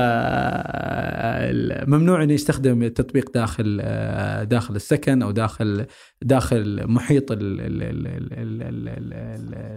ممنوع 1.89 2.23
إنه 2.23 2.33
يستخدم 2.33 2.83
التطبيق 2.83 3.31
داخل 3.33 3.79
آه، 3.81 4.43
داخل 4.43 4.75
السكن 4.75 5.21
أو 5.21 5.31
داخل 5.31 5.85
داخل 6.21 6.87
محيط 6.87 7.25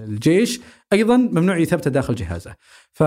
الجيش. 0.09 0.61
أيضا 0.93 1.17
ممنوع 1.17 1.59
يثبته 1.59 1.91
داخل 1.91 2.15
جهازه. 2.15 2.55
ف 2.93 3.03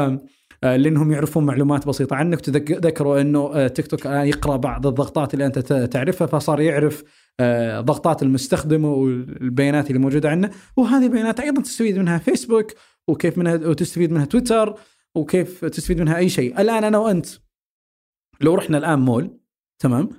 لأنهم 0.64 1.12
يعرفون 1.12 1.46
معلومات 1.46 1.88
بسيطة 1.88 2.16
عنك. 2.16 2.42
تذكروا 2.42 3.22
إنه 3.22 3.52
آه، 3.54 3.68
تيك 3.68 3.88
توك 3.88 4.06
يقرأ 4.06 4.58
بعض 4.58 4.88
الضغطات 4.88 5.34
اللي 5.34 5.46
أنت 5.46 5.60
تعرفها 5.92 6.28
فصار 6.28 6.62
يعرف 6.62 7.04
آه، 7.40 7.82
ضغطات 7.82 8.24
المستخدم 8.24 8.86
والبيانات 8.86 9.88
اللي 9.88 10.00
موجودة 10.00 10.30
عنده 10.30 10.52
وهذه 10.78 11.06
البيانات 11.06 11.40
أيضا 11.40 11.62
تستفيد 11.62 11.98
منها 11.98 12.18
فيسبوك 12.18 12.72
وكيف 13.08 13.38
منها 13.38 13.56
وتستفيد 13.56 14.12
منها 14.12 14.26
تويتر 14.26 14.80
وكيف 15.16 15.66
تستفيد 15.66 16.02
منها 16.02 16.18
أي 16.18 16.30
شيء. 16.30 16.62
الآن 16.62 16.84
أنا 16.84 16.98
وأنت 16.98 17.26
لو 18.42 18.56
رحنا 18.56 18.78
الآن 18.78 19.00
مول 19.00 19.40
تمام؟ 19.80 20.10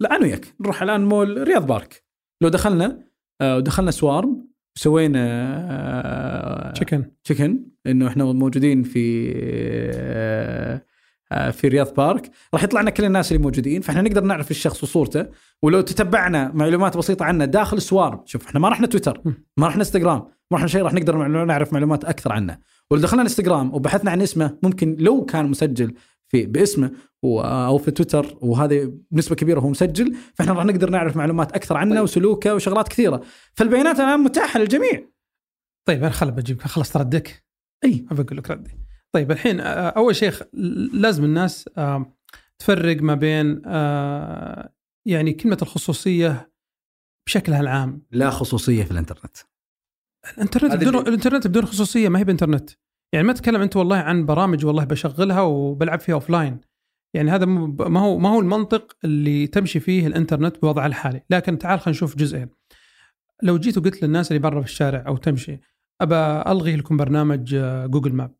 لا 0.00 0.16
أنا 0.16 0.24
وياك 0.24 0.54
نروح 0.60 0.82
الآن 0.82 1.04
مول 1.04 1.48
رياض 1.48 1.66
بارك. 1.66 2.04
لو 2.40 2.48
دخلنا 2.48 3.06
ودخلنا 3.42 3.90
سوارم 3.90 4.48
سوينا 4.78 6.72
check 6.74 6.95
in 6.95 7.04
check 7.24 7.53
in 7.53 7.64
إنه 7.86 8.08
إحنا 8.08 8.24
موجودين 8.24 8.82
في 8.82 9.32
آه، 11.32 11.50
في 11.50 11.68
رياض 11.68 11.94
بارك. 11.94 12.30
راح 12.54 12.64
يطلع 12.64 12.80
لنا 12.80 12.90
كل 12.90 13.04
الناس 13.04 13.32
اللي 13.32 13.42
موجودين 13.42 13.80
فإحنا 13.80 14.02
نقدر 14.02 14.24
نعرف 14.24 14.50
الشخص 14.50 14.82
وصورته. 14.82 15.26
ولو 15.62 15.80
تتبعنا 15.80 16.50
معلومات 16.54 16.96
بسيطة 16.96 17.24
عنه 17.24 17.44
داخل 17.44 17.82
سوارم 17.82 18.22
شوف 18.26 18.46
إحنا 18.46 18.60
ما 18.60 18.68
رحنا 18.68 18.86
تويتر 18.86 19.22
ما 19.56 19.66
رحنا 19.66 19.80
إنستغرام 19.80 20.18
ما 20.50 20.56
رحنا 20.56 20.66
شيء 20.66 20.82
راح 20.82 20.92
نقدر 20.92 21.44
نعرف 21.44 21.72
معلومات 21.72 22.04
أكثر 22.04 22.32
عنه. 22.32 22.58
ولو 22.90 23.02
دخلنا 23.02 23.22
إنستغرام 23.22 23.74
وبحثنا 23.74 24.10
عن 24.10 24.22
اسمه 24.22 24.58
ممكن 24.62 24.96
لو 25.00 25.24
كان 25.24 25.50
مسجل 25.50 25.94
في 26.28 26.46
باسمه 26.46 26.92
أو 27.24 27.78
في 27.78 27.90
تويتر 27.90 28.38
وهذه 28.40 28.94
بنسبة 29.10 29.34
كبيرة 29.36 29.60
هو 29.60 29.68
مسجل 29.68 30.16
فإحنا 30.34 30.52
راح 30.52 30.64
نقدر 30.64 30.90
نعرف 30.90 31.16
معلومات 31.16 31.52
أكثر 31.52 31.76
عنه 31.76 31.94
طيب. 31.94 32.02
وسلوكه 32.02 32.54
وشغلات 32.54 32.88
كثيرة. 32.88 33.22
فالبيانات 33.54 34.00
الآن 34.00 34.20
متاحة 34.20 34.60
للجميع. 34.60 35.08
طيب 35.88 35.98
أنا 35.98 36.10
خل 36.10 36.30
بجيبك. 36.30 36.62
خلصت 36.62 36.96
ردك 36.96 37.44
أي. 37.84 38.06
بقول 38.10 38.38
لك 38.38 38.50
ردي. 38.50 38.70
طيب 39.12 39.30
الحين 39.30 39.60
أول 39.60 40.16
شيء 40.16 40.32
لازم 40.92 41.24
الناس 41.24 41.70
تفرق 42.58 43.02
ما 43.02 43.14
بين 43.14 43.62
يعني 45.06 45.32
كلمة 45.32 45.58
الخصوصية 45.62 46.52
بشكلها 47.26 47.60
العام. 47.60 48.02
لا 48.10 48.30
خصوصية 48.30 48.84
في 48.84 48.90
الإنترنت. 48.90 49.36
الإنترنت 50.36 50.74
بدون 50.74 50.96
الإنترنت 50.96 51.46
بدون 51.46 51.66
خصوصية 51.66 52.08
ما 52.08 52.18
هي 52.18 52.24
بإنترنت. 52.24 52.70
يعني 53.16 53.26
ما 53.26 53.32
تتكلم 53.32 53.62
أنت 53.62 53.76
والله 53.76 53.96
عن 53.96 54.26
برامج 54.26 54.64
والله 54.64 54.84
بشغلها 54.84 55.40
وبلعب 55.40 56.00
فيها 56.00 56.14
offline 56.14 56.60
يعني 57.14 57.30
هذا 57.30 57.44
ما 57.44 58.00
هو 58.00 58.18
ما 58.18 58.28
هو 58.28 58.40
المنطق 58.40 58.96
اللي 59.04 59.46
تمشي 59.46 59.80
فيه 59.80 60.06
الإنترنت 60.06 60.62
بوضعه 60.62 60.86
الحالي. 60.86 61.22
لكن 61.30 61.58
تعال 61.58 61.80
خلينا 61.80 61.96
نشوف 61.96 62.16
جزئين. 62.16 62.48
لو 63.42 63.58
جيت 63.58 63.78
وقلت 63.78 64.02
للناس 64.02 64.30
اللي 64.30 64.38
برا 64.38 64.60
في 64.60 64.66
الشارع 64.66 65.04
أو 65.06 65.16
تمشي 65.16 65.60
أبى 66.00 66.50
ألغي 66.50 66.76
لكم 66.76 66.96
برنامج 66.96 67.54
آه، 67.54 67.86
Google 67.86 68.12
Map. 68.12 68.34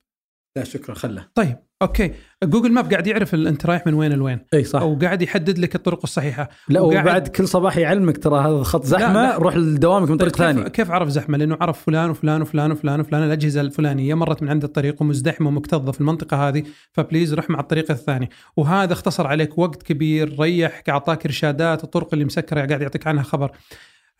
لا 0.57 0.65
شكرا 0.65 0.95
خله. 0.95 1.27
طيب 1.35 1.57
okay. 1.83 2.13
Google 2.45 2.73
Map 2.73 2.91
قاعد 2.91 3.07
يعرف 3.07 3.35
أنت 3.35 3.67
رايح 3.67 3.87
من 3.87 3.95
وين 3.95 4.13
لوين. 4.13 4.39
إي 4.55 4.65
صح. 4.65 4.81
أو 4.81 4.99
قاعد 4.99 5.23
يحدد 5.23 5.59
لك 5.59 5.75
الطرق 5.75 6.01
الصحيحة. 6.05 6.49
لا 6.69 6.81
وقاعد- 6.81 7.03
وبعد 7.07 7.29
كل 7.29 7.49
صباح 7.49 7.77
يعلمك 7.77 8.19
ترى 8.19 8.41
هذا 8.41 8.63
خط 8.63 8.85
زحمة 8.85 9.13
لا. 9.23 9.37
روح 9.37 9.57
لدوامك 9.57 10.11
من 10.11 10.17
طريق 10.17 10.37
طيب 10.37 10.47
كيف, 10.49 10.57
ثاني. 10.59 10.71
كيف 10.71 10.91
عرف 10.91 11.09
زحمة؟ 11.09 11.39
لأنه 11.39 11.57
عرف 11.61 11.83
فلان 11.85 12.11
وفلان 12.11 12.43
وفلان 12.43 12.71
وفلان 12.73 13.01
وفلان 13.01 13.23
الأجهزة 13.23 13.61
الفلانية 13.61 14.15
مرت 14.15 14.43
من 14.43 14.49
عند 14.49 14.65
الطريق 14.65 15.03
ومزدحمة 15.03 15.49
ومكتظة 15.49 15.93
في 15.93 16.01
المنطقة 16.01 16.49
هذه 16.49 16.63
ف 16.93 16.99
please 16.99 17.35
روح 17.35 17.51
مع 17.51 17.61
الطريق 17.61 17.91
الثاني. 17.91 18.31
وهذا 18.57 18.93
اختصر 18.93 19.27
عليك 19.27 19.59
وقت 19.59 19.83
كبير 19.83 20.41
ريحك 20.41 20.89
أعطاك 20.89 21.25
إرشادات 21.27 21.85
الطرق 21.85 22.09
اللي 22.13 22.25
مسكرة 22.25 22.67
قاعد 22.67 22.83
يعطيك 22.83 23.07
عنها 23.07 23.23
خبر. 23.23 23.51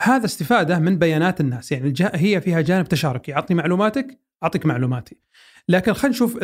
هذا 0.03 0.25
استفادة 0.25 0.79
من 0.79 0.99
بيانات 0.99 1.41
الناس 1.41 1.73
يعني 1.73 1.89
الج- 1.89 2.09
هي 2.15 2.41
فيها 2.41 2.61
جانب 2.61 2.89
تشاركي. 2.89 3.35
أعطني 3.35 3.57
معلوماتك 3.57 4.19
أعطيك 4.43 4.67
معلوماتي. 4.67 5.17
لكن 5.69 5.93
خلينا 5.93 6.17
نشوف 6.17 6.39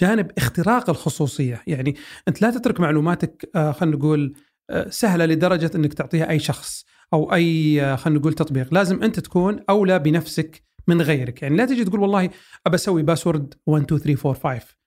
جانب 0.00 0.30
اختراق 0.38 0.90
الخصوصية. 0.90 1.62
يعني 1.66 1.96
أنت 2.28 2.42
لا 2.42 2.50
تترك 2.50 2.80
معلوماتك 2.80 3.50
آه، 3.54 3.72
خلينا 3.72 3.96
نقول 3.96 4.34
آه، 4.70 4.88
سهلة 4.88 5.26
لدرجة 5.26 5.70
إنك 5.74 5.94
تعطيها 5.94 6.30
أي 6.30 6.38
شخص 6.38 6.84
أو 7.12 7.32
أي 7.34 7.82
آه، 7.82 7.96
خلينا 7.96 8.20
نقول 8.20 8.32
تطبيق. 8.32 8.74
لازم 8.74 9.02
أنت 9.02 9.20
تكون 9.20 9.60
أولى 9.70 9.98
بنفسك 9.98 10.62
من 10.88 11.02
غيرك. 11.02 11.42
يعني 11.42 11.56
لا 11.56 11.64
تجي 11.66 11.84
تقول 11.84 12.00
والله 12.00 12.30
أبى 12.66 12.74
أسوي 12.74 13.02
باسورد 13.02 13.54
1 13.66 13.84
2 13.84 14.00
3 14.00 14.28
4 14.30 14.58
5 14.58 14.81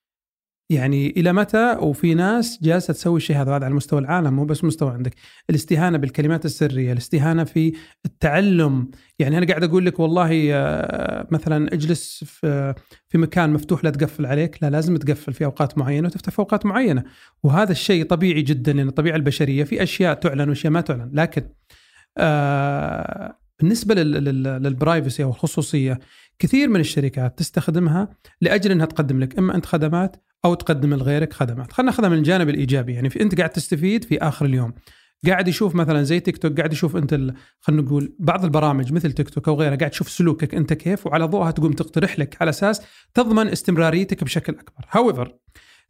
يعني 0.70 1.10
إلى 1.10 1.34
متى؟ 1.34 1.78
وفي 1.82 2.14
ناس 2.14 2.60
جالسة 2.64 2.94
تسوي 2.94 3.18
الشيء 3.18 3.38
هذا 3.38 3.52
على 3.54 3.70
مستوى 3.70 4.00
العالم 4.00 4.34
مو 4.34 4.46
بس 4.46 4.64
مستوى 4.64 4.92
عندك. 4.92 5.14
الاستهانة 5.50 5.98
بالكلمات 5.98 6.46
السرية 6.46 6.92
الاستهانة 6.92 7.44
في 7.44 7.74
التعلم. 8.06 8.92
يعني 9.20 9.38
أنا 9.38 9.46
قاعد 9.48 9.64
أقول 9.64 9.86
لك 9.86 10.00
والله 10.00 10.50
آه، 10.54 11.28
مثلا 11.32 11.74
اجلس 11.74 12.24
في 12.24 12.74
في 13.10 13.18
مكان 13.18 13.50
مفتوح 13.54 13.84
لا 13.84 13.90
تقفل 13.90 14.26
عليك. 14.26 14.58
لا 14.64 14.70
لازم 14.70 14.98
تقفل 14.98 15.34
في 15.34 15.46
أوقات 15.46 15.78
معينة 15.78 16.08
وتفتح 16.08 16.32
في 16.32 16.40
أوقات 16.40 16.66
معينة. 16.66 17.04
وهذا 17.44 17.72
الشيء 17.72 18.06
طبيعي 18.06 18.42
جدا 18.42 18.74
لأن 18.74 18.88
الطبيعة 18.88 19.16
البشرية 19.16 19.64
في 19.64 19.84
أشياء 19.84 20.14
تعلن 20.14 20.50
وأشياء 20.50 20.74
ما 20.74 20.82
تعلن. 20.82 21.10
لكن 21.14 21.44
آه 22.18 23.38
بالنسبة 23.60 23.96
لل- 23.96 24.12
لل- 24.24 24.44
للبرايفسي 24.64 25.24
أو 25.24 25.30
الخصوصية 25.30 26.00
كثير 26.40 26.70
من 26.70 26.80
الشركات 26.80 27.38
تستخدمها 27.40 28.10
لأجل 28.42 28.72
إنها 28.72 28.86
تقدم 28.86 29.20
لك. 29.20 29.38
إما 29.38 29.56
أنت 29.56 29.66
خدمات 29.66 30.16
أو 30.46 30.54
تقدم 30.54 30.94
لغيرك 30.94 31.34
خدمات. 31.34 31.72
خلينا 31.72 31.92
ناخذها 31.92 32.10
من 32.10 32.18
الجانب 32.18 32.50
الإيجابي. 32.50 32.94
يعني 32.94 33.10
في 33.10 33.22
أنت 33.22 33.38
قاعد 33.38 33.50
تستفيد 33.50 34.04
في 34.04 34.18
آخر 34.18 34.46
اليوم. 34.46 34.74
قاعد 35.28 35.48
يشوف 35.48 35.76
مثلا 35.76 36.04
زي 36.04 36.20
تيك 36.20 36.38
توك 36.38 36.58
قاعد 36.58 36.74
يشوف 36.74 36.96
أنت 36.96 37.14
خلينا 37.62 37.82
نقول 37.82 38.16
بعض 38.20 38.44
البرامج 38.44 38.94
مثل 38.94 39.12
تيك 39.12 39.30
توك 39.30 39.48
أو 39.48 39.56
غيرها 39.56 39.76
قاعد 39.76 39.92
تشوف 39.92 40.10
سلوكك 40.10 40.56
أنت 40.56 40.74
كيف 40.74 41.08
وعلى 41.08 41.26
ضوءها 41.26 41.52
تقوم 41.52 41.72
تقترح 41.72 42.20
لك 42.20 42.38
على 42.42 42.50
أساس 42.50 42.82
تضمن 43.14 43.48
استمراريتك 43.48 44.24
بشكل 44.24 44.54
أكبر. 44.54 44.86
هاويفر 44.92 45.36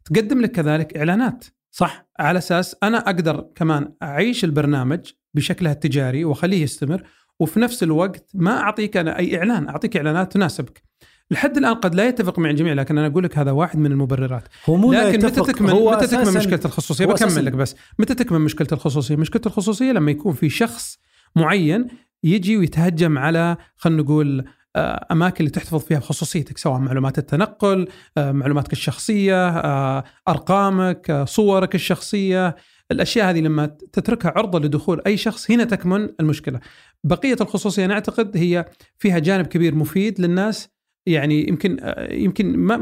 تقدم 0.04 0.40
لك 0.40 0.50
كذلك 0.50 0.96
إعلانات. 0.96 1.44
صح؟ 1.70 2.08
على 2.18 2.38
أساس 2.38 2.76
أنا 2.82 2.98
أقدر 2.98 3.46
كمان 3.54 3.92
أعيش 4.02 4.44
البرنامج 4.44 5.00
بشكلها 5.34 5.72
التجاري 5.72 6.24
وأخليه 6.24 6.62
يستمر 6.62 7.02
وفي 7.40 7.60
نفس 7.60 7.82
الوقت 7.82 8.30
ما 8.34 8.60
أعطيك 8.60 8.96
أنا 8.96 9.18
أي 9.18 9.38
إعلان 9.38 9.68
أعطيك 9.68 9.96
إعلانات 9.96 10.32
تناسبك. 10.32 10.82
لحد 11.30 11.56
الآن 11.56 11.74
قد 11.74 11.94
لا 11.94 12.08
يتفق 12.08 12.38
مع 12.38 12.50
الجميع 12.50 12.72
لكن 12.72 12.98
أنا 12.98 13.06
أقول 13.06 13.24
لك 13.24 13.38
هذا 13.38 13.50
واحد 13.50 13.78
من 13.78 13.92
المبررات. 13.92 14.48
هو 14.68 14.76
مو 14.76 14.92
لكن 14.92 15.26
متى 15.26 15.40
هو 15.72 15.90
متى 15.90 16.06
أساساً- 16.06 16.36
مشكلة 16.36 16.60
الخصوصية؟ 16.64 17.06
بكمل 17.06 17.46
لك 17.46 17.52
بس 17.52 17.76
متى 17.98 18.14
تكمل 18.14 18.38
مشكلة 18.40 18.68
الخصوصية؟ 18.72 19.16
مشكلة 19.16 19.42
الخصوصية 19.46 19.92
لما 19.92 20.10
يكون 20.10 20.32
في 20.34 20.48
شخص 20.48 20.98
معين 21.36 21.86
يجي 22.24 22.56
ويتهجم 22.56 23.18
على 23.18 23.56
خلينا 23.76 24.02
نقول 24.02 24.44
آه، 24.76 25.06
أماكن 25.12 25.36
اللي 25.40 25.50
تحتفظ 25.50 25.80
فيها 25.80 25.98
بخصوصيتك 25.98 26.58
سواء 26.58 26.78
معلومات 26.78 27.18
التنقل 27.18 27.88
آه، 28.18 28.32
معلوماتك 28.32 28.72
الشخصية 28.72 29.48
آه، 29.48 30.04
أرقامك 30.28 31.24
صورك 31.28 31.74
الشخصية. 31.74 32.56
الأشياء 32.90 33.30
هذه 33.30 33.40
لما 33.40 33.66
تتركها 33.66 34.32
عرضة 34.36 34.58
لدخول 34.58 35.02
أي 35.06 35.16
شخص 35.16 35.50
هنا 35.50 35.64
تكمن 35.64 36.08
المشكلة. 36.20 36.60
بقية 37.04 37.36
الخصوصية 37.40 37.84
أنا 37.84 37.94
أعتقد 37.94 38.36
هي 38.36 38.64
فيها 38.98 39.18
جانب 39.18 39.46
كبير 39.46 39.74
مفيد 39.74 40.20
للناس 40.20 40.68
يعني 41.06 41.48
يمكن 41.48 41.94
يمكن 42.10 42.56
ما 42.56 42.76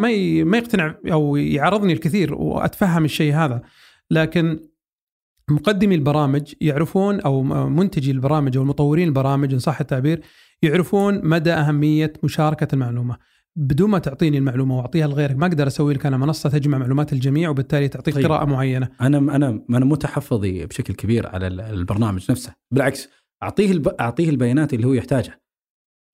ما 0.45 0.59
يقتنع 0.59 0.95
أو 1.12 1.37
يعارضني 1.37 1.93
الكثير 1.93 2.35
وأتفهم 2.35 3.05
الشيء 3.05 3.35
هذا. 3.35 3.62
لكن 4.11 4.61
مقدمي 5.51 5.95
البرامج 5.95 6.53
يعرفون 6.61 7.20
أو 7.20 7.43
منتجي 7.68 8.11
البرامج 8.11 8.57
أو 8.57 8.62
المطورين 8.62 9.09
البرامج 9.09 9.53
إن 9.53 9.59
صح 9.59 9.81
التعبير 9.81 10.20
يعرفون 10.62 11.29
مدى 11.29 11.53
أهمية 11.53 12.12
مشاركة 12.22 12.68
المعلومة. 12.75 13.16
بدون 13.57 13.91
ما 13.91 13.99
تعطيني 13.99 14.39
المعلومة 14.39 14.77
وأعطيها 14.79 15.07
لغيرك 15.07 15.37
ما 15.37 15.47
أقدر 15.47 15.66
أسوي 15.66 15.95
لك 15.95 16.07
أنا 16.07 16.16
منصة 16.16 16.51
تجمع 16.51 16.79
معلومات 16.79 17.12
الجميع 17.12 17.51
وبالتالي 17.51 17.89
تعطيك 17.89 18.14
طيب. 18.14 18.25
قراءة 18.27 18.45
معينة. 18.45 18.89
أنا 19.01 19.18
أنا 19.18 19.62
أنا 19.70 19.85
مو 19.85 19.95
تحفظي 19.95 20.66
بشكل 20.66 20.95
كبير 20.95 21.27
على 21.27 21.47
ال- 21.47 21.61
البرنامج 21.61 22.31
نفسه. 22.31 22.55
بالعكس 22.70 23.09
أعطيه 23.43 23.72
الب... 23.72 23.89
أعطيه 23.89 24.31
البيانات 24.31 24.75
اللي 24.75 24.87
هو 24.87 24.93
يحتاجها. 24.93 25.41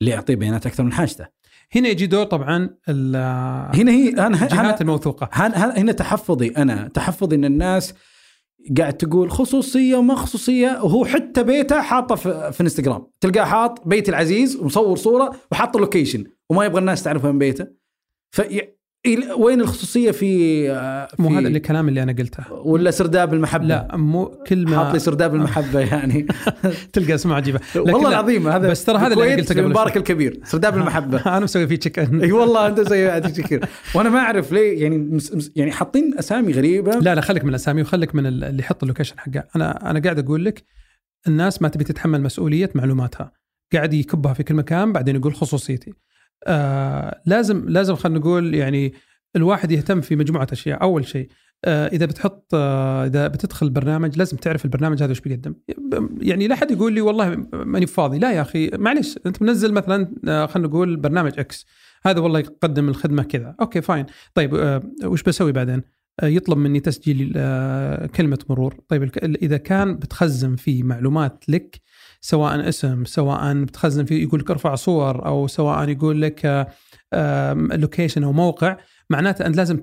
اللي 0.03 0.15
أعطيه 0.15 0.35
بيانات 0.35 0.67
أكثر 0.67 0.85
من 0.85 0.93
حاجته؟ 0.93 1.27
هنا 1.75 1.89
يجي 1.89 2.07
دور 2.07 2.25
طبعا 2.25 2.71
هنا 3.75 3.93
هي 3.93 4.09
أنا 4.09 4.43
الجهات 4.43 4.81
الموثوقة. 4.81 5.29
هن- 5.33 5.53
هن- 5.55 5.79
هنا 5.79 5.93
تحفظي 5.93 6.49
أنا 6.49 6.89
تحفظي 6.89 7.37
إن 7.37 7.45
الناس 7.45 7.95
قاعد 8.79 8.93
تقول 8.97 9.31
خصوصية 9.31 9.97
وما 9.97 10.15
خصوصية 10.15 10.69
وهو 10.83 11.05
حتى 11.05 11.43
بيته 11.43 11.81
حاطه 11.81 12.15
في, 12.15 12.53
في 12.53 12.61
انستغرام 12.61 13.07
تلقاه 13.21 13.45
حاط 13.45 13.89
بيتي 13.89 14.11
العزيز 14.11 14.57
ومصور 14.57 14.97
صورة 14.97 15.37
وحاط 15.53 15.77
ال 15.77 15.82
location 15.82 16.25
وما 16.51 16.65
يبغى 16.65 16.79
الناس 16.81 17.03
تعرف 17.03 17.25
وين 17.25 17.39
بيته. 17.39 17.67
في 18.31 18.63
وين 19.39 19.61
الخصوصية 19.61 20.11
في 20.11 20.71
آه، 20.71 21.09
مو 21.19 21.29
في- 21.29 21.35
هذا 21.35 21.49
الكلام 21.49 21.89
اللي 21.89 22.03
أنا 22.03 22.13
قلته. 22.13 22.53
ولا 22.53 22.91
سرداب 22.91 23.35
المحبة؟ 23.35 23.65
لا 23.65 23.97
مو 23.97 24.27
كلمه 24.47 24.77
حاط 24.77 24.93
لي 24.93 24.99
سرداب 24.99 25.35
المحبة 25.35 25.81
يعني. 25.81 26.27
تلقى 26.93 27.15
أسماء 27.15 27.37
عجيبة. 27.37 27.61
والله 27.77 28.09
العظيم 28.09 28.49
هذا 28.49 28.69
بس 28.69 28.85
ترى 28.85 28.99
هذا 28.99 29.07
اللي 29.15 29.25
أنا 29.25 29.33
قلته 29.37 29.47
في 29.47 29.55
قبل 29.55 29.65
المبارك 29.65 29.93
شوي. 29.93 29.99
الكبير 29.99 30.41
سرداب 30.45 30.75
المحبة. 30.77 31.19
أنا 31.37 31.41
مسوي 31.41 31.67
فيه 31.67 31.77
تشيك 31.77 31.99
أي 31.99 32.33
والله 32.33 32.67
أنت 32.67 32.81
زي 32.81 33.11
عادي 33.11 33.43
كثير 33.43 33.65
وأنا 33.95 34.09
ما 34.11 34.19
أعرف 34.19 34.53
ليه 34.53 34.83
يعني 34.83 34.99
مس 34.99 35.35
مس 35.35 35.53
يعني 35.57 35.73
حاطين 35.73 36.15
أسامي 36.19 36.53
غريبة. 36.53 36.99
لا 36.99 37.15
لا 37.15 37.21
خليك 37.21 37.43
من 37.45 37.51
الأسامي 37.51 37.83
وخليك 37.83 38.15
من 38.15 38.27
ال- 38.27 38.45
اللي 38.45 38.63
يحط 38.63 38.83
ال 38.83 38.87
location 38.87 39.19
حقه. 39.19 39.45
أنا 39.57 39.91
أنا 39.91 40.01
قاعد 40.01 40.19
أقول 40.19 40.45
لك 40.45 40.63
الناس 41.27 41.63
ما 41.63 41.69
تبي 41.69 41.85
تتحمل 41.85 42.23
مسؤولية 42.23 42.71
معلوماتها. 42.75 43.33
قاعد 43.73 43.95
يكبها 43.95 44.33
في 44.33 44.43
كل 44.43 44.55
مكان 44.55 44.93
بعدين 44.93 45.17
يقول 45.17 45.35
خصوصيتي. 45.35 45.93
آه 46.47 47.21
لازم 47.27 47.69
لازم 47.69 47.95
خلينا 47.95 48.19
نقول 48.19 48.55
يعني 48.55 48.95
الواحد 49.37 49.73
يهتم 49.73 50.01
في 50.01 50.17
مجموعة 50.17 50.47
أشياء. 50.53 50.83
أول 50.83 51.07
شيء 51.07 51.29
آه 51.65 51.87
إذا 51.87 52.07
بتحط 52.07 52.55
آه 52.55 53.07
إذا 53.07 53.29
بتدخل 53.29 53.71
برنامج 53.71 54.19
لازم 54.19 54.37
تعرف 54.37 54.65
البرنامج 54.65 55.03
هذا 55.03 55.11
وش 55.11 55.21
بيقدم. 55.21 55.55
يعني 56.21 56.49
لا 56.49 56.55
حد 56.55 56.71
يقول 56.71 56.93
لي 56.93 57.01
والله 57.01 57.47
ماني 57.53 57.87
فاضي. 57.87 58.19
لا 58.19 58.33
يا 58.33 58.41
أخي 58.41 58.71
معلش 58.75 59.19
أنت 59.27 59.43
منزل 59.43 59.73
مثلا 59.73 60.15
آه 60.29 60.47
خلينا 60.47 60.69
نقول 60.69 60.97
برنامج 60.97 61.39
X 61.39 61.67
هذا 62.05 62.21
والله 62.21 62.39
يقدم 62.39 62.89
الخدمة 62.89 63.23
كذا. 63.23 63.55
okay 63.61 63.81
fine. 63.81 64.07
طيب 64.35 64.55
آه 64.55 64.83
وش 65.05 65.23
بسوي 65.23 65.53
بعدين؟ 65.53 65.83
آه، 66.21 66.27
يطلب 66.27 66.59
مني 66.59 66.81
تسجيل 66.81 67.33
كلمة 68.15 68.39
مرور. 68.49 68.77
طيب 68.89 69.11
إذا 69.25 69.57
كان 69.57 69.97
بتخزن 69.97 70.57
فيه 70.57 70.83
معلومات 70.83 71.45
لك 71.49 71.81
سواء 72.21 72.69
اسم 72.69 73.05
سواء 73.05 73.65
بتخزن 73.65 74.05
فيه 74.05 74.23
يقول 74.23 74.41
لك 74.41 74.51
ارفع 74.51 74.75
صور 74.75 75.27
أو 75.27 75.47
سواء 75.47 75.89
يقول 75.89 76.23
لك 76.23 76.69
لوكيشن 77.73 78.25
أو 78.25 78.33
موقع 78.33 78.77
معناته 79.11 79.47
أنت 79.47 79.57
لازم 79.57 79.81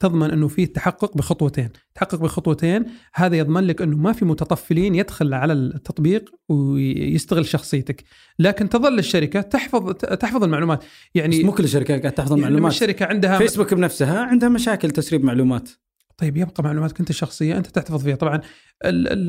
تضمن 0.00 0.30
أنه 0.30 0.48
فيه 0.48 0.66
تحقق 0.66 1.16
بخطوتين. 1.16 1.68
تحقق 1.94 2.14
بخطوتين 2.14 2.84
هذا 3.14 3.36
يضمن 3.36 3.64
لك 3.64 3.82
أنه 3.82 3.96
ما 3.96 4.12
في 4.12 4.24
متطفلين 4.24 4.94
يدخل 4.94 5.34
على 5.34 5.52
التطبيق 5.52 6.30
ويستغل 6.48 7.46
شخصيتك. 7.46 8.04
لكن 8.38 8.68
تظل 8.68 8.98
الشركة 8.98 9.40
تحفظ 9.40 9.92
تحفظ 9.94 10.44
المعلومات. 10.44 10.84
يعني 11.14 11.44
مو 11.44 11.52
كل 11.52 11.64
الشركات 11.64 12.00
قاعد 12.00 12.12
تحفظ 12.12 12.30
يعني 12.30 12.40
لما 12.40 12.50
معلومات. 12.50 12.72
الشركة 12.72 13.06
عندها 13.06 13.38
فيسبوك 13.38 13.74
بنفسها 13.74 14.18
عندها 14.18 14.48
مشاكل 14.48 14.90
تسريب 14.90 15.24
معلومات. 15.24 15.68
طيب 16.18 16.36
يبقى 16.36 16.62
معلوماتك 16.62 17.00
أنت 17.00 17.10
الشخصية 17.10 17.56
أنت 17.56 17.66
تحتفظ 17.66 18.04
فيها 18.04 18.16
طبعا 18.16 18.40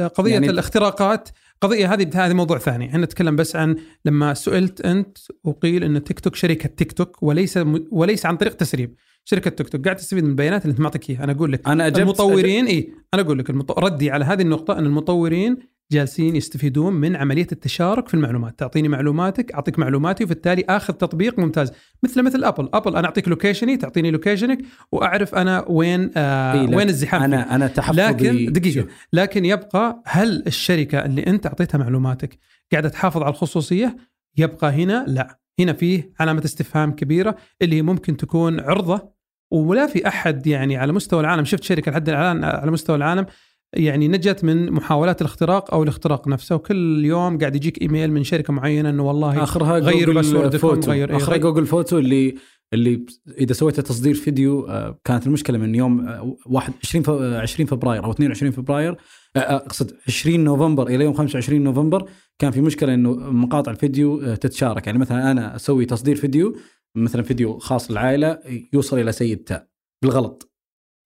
قضية 0.08 0.34
يعني 0.34 0.50
الاختراقات 0.50 1.30
قضية 1.62 1.94
هذه 1.94 2.26
هذه 2.26 2.34
موضوع 2.34 2.58
ثاني. 2.58 2.86
إحنا 2.86 3.06
نتكلم 3.06 3.36
بس 3.36 3.56
عن 3.56 3.76
لما 4.06 4.34
سئلت 4.34 4.82
أنت 4.82 5.18
وقيل 5.44 5.84
إن 5.84 6.04
تيك 6.04 6.20
توك 6.20 6.36
شركة 6.36 6.70
تيك 6.70 6.92
توك 6.92 7.24
وليس 7.24 7.60
وليس 7.92 8.26
عن 8.26 8.38
طريق 8.38 8.54
تسريب. 8.54 8.96
شركة 9.26 9.50
تيك 9.50 9.70
توك 9.70 9.86
قاعد 9.86 9.96
تستفيد 9.96 10.24
من 10.24 10.30
البيانات 10.30 10.62
اللي 10.62 10.72
أنت 10.72 10.80
معطيك 10.80 11.10
إياها. 11.10 11.24
أنا 11.24 11.32
أقول 11.32 11.52
لك 11.52 11.68
أنا 11.68 11.88
اجبت 11.88 12.00
المطورين 12.00 12.66
اي 12.66 12.94
أنا 13.14 13.22
أقول 13.22 13.40
لك 13.40 13.50
المط... 13.50 13.80
ردي 13.80 14.12
على 14.12 14.26
هذه 14.26 14.42
النقطة 14.42 14.80
أن 14.80 14.86
المطورين 14.86 15.58
جالسين 15.92 16.36
يستفيدون 16.36 16.94
من 16.94 17.16
عملية 17.16 17.48
التشارك 17.52 18.08
في 18.08 18.14
المعلومات. 18.14 18.60
تعطيني 18.60 18.88
معلوماتك 18.88 19.52
أعطيك 19.52 19.80
معلوماتي 19.80 20.24
وبالتالي 20.24 20.66
آخذ 20.70 20.94
تطبيق 20.94 21.40
ممتاز. 21.40 21.72
مثل 22.04 22.24
مثل 22.24 22.44
Apple 22.44 22.70
Apple 22.74 22.96
أنا 22.96 23.06
أعطيك 23.08 23.28
location 23.28 23.72
ي 23.72 23.78
تعطيني 23.78 24.12
لوكيشنك 24.12 24.60
وأعرف 24.92 25.36
أنا 25.36 25.66
وين 25.68 26.12
آه 26.18 26.54
إيه، 26.54 26.76
وين 26.76 26.90
الزحام 26.90 27.20
فيه. 27.20 27.26
أنا 27.26 27.56
أنا 27.56 27.68
تحفظي 27.68 28.02
لكن 28.02 28.52
دقيقة. 28.52 28.74
شوف، 28.82 28.86
لكن 29.14 29.46
يبقى 29.46 30.04
هل 30.06 30.44
الشركة 30.48 31.06
اللي 31.06 31.28
أنت 31.28 31.46
أعطيتها 31.46 31.78
معلوماتك 31.78 32.40
قاعدة 32.72 32.90
تحافظ 32.90 33.22
على 33.22 33.32
الخصوصية؟ 33.32 33.98
يبقى 34.38 34.72
هنا 34.72 35.06
لا. 35.08 35.40
هنا 35.60 35.74
فيه 35.74 36.14
علامة 36.20 36.42
استفهام 36.46 36.92
كبيرة 36.92 37.36
اللي 37.62 37.76
هي 37.76 37.82
ممكن 37.82 38.18
تكون 38.18 38.60
عرضة 38.60 39.10
ولا 39.52 39.88
في 39.88 40.08
أحد 40.08 40.48
يعني 40.48 40.78
على 40.78 40.94
مستوى 40.94 41.20
العالم. 41.20 41.46
شفت 41.46 41.64
شركة 41.64 41.92
لحد 41.92 42.10
الآن 42.10 42.44
على 42.44 42.72
مستوى 42.72 42.96
العالم 42.96 43.26
يعني 43.74 44.08
نجت 44.08 44.44
من 44.44 44.72
محاولات 44.72 45.22
الاختراق 45.22 45.74
أو 45.74 45.84
الاختراق 45.84 46.28
نفسه. 46.28 46.56
وكل 46.56 47.06
يوم 47.06 47.38
قاعد 47.38 47.56
يجيك 47.56 47.82
إيميل 47.82 48.12
من 48.12 48.24
شركة 48.24 48.54
معينة 48.54 48.90
إنه 48.90 49.08
والله 49.08 49.44
آخرها 49.44 49.80
غير 49.80 50.00
Google 50.06 50.14
password 50.14 50.46
كم، 50.46 50.58
photo. 50.58 50.92
غير 50.92 51.10
إيه، 51.10 51.16
آخرها 51.18 51.30
غير- 51.34 51.42
Google 51.42 51.66
Photo 51.66 51.98
اللي 51.98 52.36
اللي 52.74 53.06
إذا 53.38 53.54
سويت 53.54 53.80
تصدير 53.80 54.14
فيديو 54.16 54.62
آه، 54.68 55.00
كانت 55.04 55.28
المشكلة 55.28 55.58
من 55.58 55.76
يوم 55.76 56.08
آه، 56.08 56.38
واحد 56.46 56.74
20 56.84 57.04
ف- 57.04 57.10
آه، 57.10 57.42
20 57.42 57.68
فبراير 57.68 58.04
أو 58.06 58.12
22 58.12 58.52
فبراير 58.52 58.92
آه، 59.36 59.40
آه، 59.40 59.56
أقصد 59.56 59.92
20 60.08 60.44
نوفمبر 60.44 60.88
إلى 60.88 61.04
يوم 61.04 61.14
25 61.14 61.62
نوفمبر 61.64 62.10
كان 62.40 62.52
في 62.52 62.62
مشكلة 62.62 62.94
إنه 62.94 63.12
مقاطع 63.16 63.72
الفيديو 63.72 64.36
تتشارك. 64.36 64.88
يعني 64.88 65.00
مثلا 65.00 65.32
أنا 65.32 65.56
أسوي 65.56 65.86
تصدير 65.86 66.16
فيديو 66.16 66.56
مثلا 66.96 67.22
فيديو 67.24 67.58
خاص 67.58 67.92
للعائلة 67.92 68.40
يوصل 68.74 69.00
إلى 69.00 69.12
سيد 69.12 69.38
تاء 69.38 69.68
بالغلط. 70.04 70.49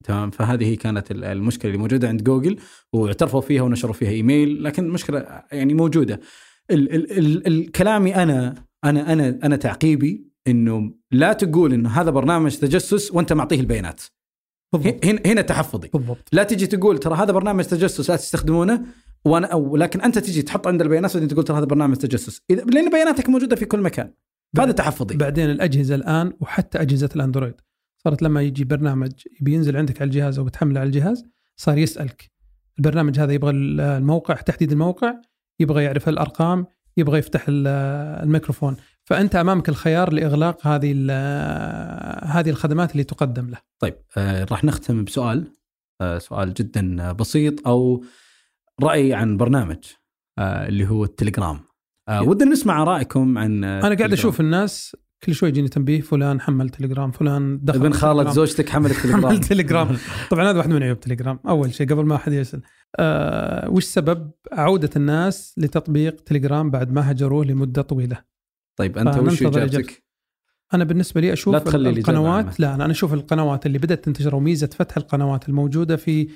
تمام؟ 0.03 0.31
فهذه 0.31 0.65
هي 0.65 0.75
كانت 0.75 1.11
ال- 1.11 1.23
المشكلة 1.23 1.71
اللي 1.71 1.81
موجودة 1.81 2.07
عند 2.07 2.23
جوجل 2.23 2.57
واعترفوا 2.93 3.41
فيها 3.41 3.61
ونشروا 3.61 3.93
فيها 3.93 4.09
إيميل 4.09 4.63
لكن 4.63 4.85
المشكلة 4.85 5.43
يعني 5.51 5.73
موجودة. 5.73 6.19
ال 6.71 6.95
ال 6.95 7.11
ال 7.17 7.47
الكلامي 7.47 8.15
أنا 8.15 8.55
أنا 8.83 9.13
أنا 9.13 9.39
أنا 9.43 9.55
تعقيبي 9.55 10.27
إنه 10.47 10.93
لا 11.11 11.33
تقول 11.33 11.73
إنه 11.73 11.89
هذا 11.89 12.09
برنامج 12.11 12.55
تجسس 12.55 13.11
وأنت 13.11 13.33
معطيه 13.33 13.59
البيانات. 13.59 14.01
بالضبط. 14.73 15.05
هنا 15.05 15.21
هنا 15.25 15.41
تحفظي. 15.41 15.87
بالضبط. 15.93 16.29
لا 16.31 16.43
تجي 16.43 16.67
تقول 16.67 16.97
ترى 16.97 17.15
هذا 17.15 17.31
برنامج 17.31 17.63
تجسس 17.63 18.09
لا 18.09 18.15
تستخدمونه 18.15 18.85
وأنا 19.25 19.47
أو 19.47 19.77
لكن 19.77 20.01
أنت 20.01 20.19
تجي 20.19 20.41
تحط 20.41 20.67
عند 20.67 20.81
البيانات 20.81 21.13
بعدين 21.13 21.29
تقول 21.29 21.43
ترى 21.43 21.57
هذا 21.57 21.65
برنامج 21.65 21.95
تجسس. 21.95 22.41
إذا 22.49 22.63
لأن 22.63 22.89
بياناتك 22.89 23.29
موجودة 23.29 23.55
في 23.55 23.65
كل 23.65 23.81
مكان. 23.81 24.13
هذا 24.57 24.71
تحفظي. 24.71 25.17
بعدين 25.17 25.49
الأجهزة 25.49 25.95
الآن 25.95 26.33
وحتى 26.39 26.81
أجهزة 26.81 27.09
الأندرويد. 27.15 27.53
صارت 28.03 28.21
لما 28.21 28.41
يجي 28.41 28.63
برنامج 28.63 29.11
يبي 29.41 29.53
ينزل 29.53 29.77
عندك 29.77 30.01
على 30.01 30.07
الجهاز 30.07 30.39
أو 30.39 30.45
بتحمله 30.45 30.79
على 30.79 30.87
الجهاز 30.87 31.25
صار 31.55 31.77
يسألك 31.77 32.31
البرنامج 32.79 33.19
هذا 33.19 33.33
يبغى 33.33 33.51
الموقع 33.51 34.33
تحديد 34.35 34.71
الموقع 34.71 35.13
يبغى 35.59 35.83
يعرف 35.83 36.09
الأرقام 36.09 36.65
يبغى 36.97 37.19
يفتح 37.19 37.45
ال- 37.47 37.67
الميكروفون 38.23 38.75
فأنت 39.03 39.35
أمامك 39.35 39.69
الخيار 39.69 40.13
لإغلاق 40.13 40.67
هذه 40.67 40.91
هذه 42.23 42.49
الخدمات 42.49 42.91
اللي 42.91 43.03
تقدم 43.03 43.49
له 43.49 43.57
طيب 43.79 43.95
آه 44.17 44.43
راح 44.43 44.63
نختم 44.63 45.03
بسؤال 45.03 45.47
آه 46.01 46.17
سؤال 46.17 46.53
جدا 46.53 47.11
بسيط 47.11 47.67
أو 47.67 48.03
رأي 48.83 49.13
عن 49.13 49.37
برنامج 49.37 49.77
آه 50.39 50.67
اللي 50.67 50.87
هو 50.87 51.03
التليجرام 51.03 51.59
آه. 52.09 52.21
ودنا 52.23 52.51
نسمع 52.51 52.81
ارائكم 52.81 53.37
عن 53.37 53.63
أنا 53.63 53.95
قاعد. 53.95 54.13
أشوف 54.13 54.39
الناس 54.39 54.95
كل 55.23 55.35
شوي 55.35 55.49
يجيني 55.49 55.67
تنبيه 55.67 56.01
فلان 56.01 56.41
حمل 56.41 56.69
تليجرام 56.69 57.11
فلان 57.11 57.59
دخل 57.63 57.79
ابن 57.79 57.93
خالة 57.93 58.13
تليجرام. 58.13 58.33
زوجتك 58.35 58.69
حمل 58.69 58.91
التليجرام 58.91 59.25
حمل 59.27 59.39
تليجرام 59.39 59.97
طبعا 60.31 60.49
هذا 60.49 60.57
واحد 60.57 60.69
من 60.69 60.83
عيوب 60.83 60.99
تليجرام 60.99 61.39
أول 61.47 61.73
شيء 61.73 61.87
قبل 61.89 62.05
ما 62.05 62.15
أحد 62.15 62.33
يسأل 62.33 62.61
أه 62.99 63.69
وش 63.69 63.83
سبب 63.83 64.31
عودة 64.51 64.89
الناس 64.95 65.53
لتطبيق 65.57 66.15
تليجرام 66.21 66.71
بعد 66.71 66.91
ما 66.91 67.11
هجروه 67.11 67.45
لمدة 67.45 67.81
طويلة 67.81 68.17
طيب 68.75 68.97
أنت 68.97 69.17
وش 69.17 69.43
إجابتك؟ 69.43 70.03
أنا 70.73 70.83
بالنسبة 70.83 71.21
لي 71.21 71.33
أشوف 71.33 71.53
لا 71.53 71.59
تخلي 71.59 71.89
القنوات. 71.89 72.59
لا 72.59 72.75
أنا 72.75 72.91
أشوف 72.91 73.13
القنوات 73.13 73.65
اللي 73.65 73.77
بدأت 73.77 74.05
تنتشر 74.05 74.35
وميزة 74.35 74.67
فتح 74.67 74.97
القنوات 74.97 75.49
الموجودة 75.49 75.95
في 75.95 76.27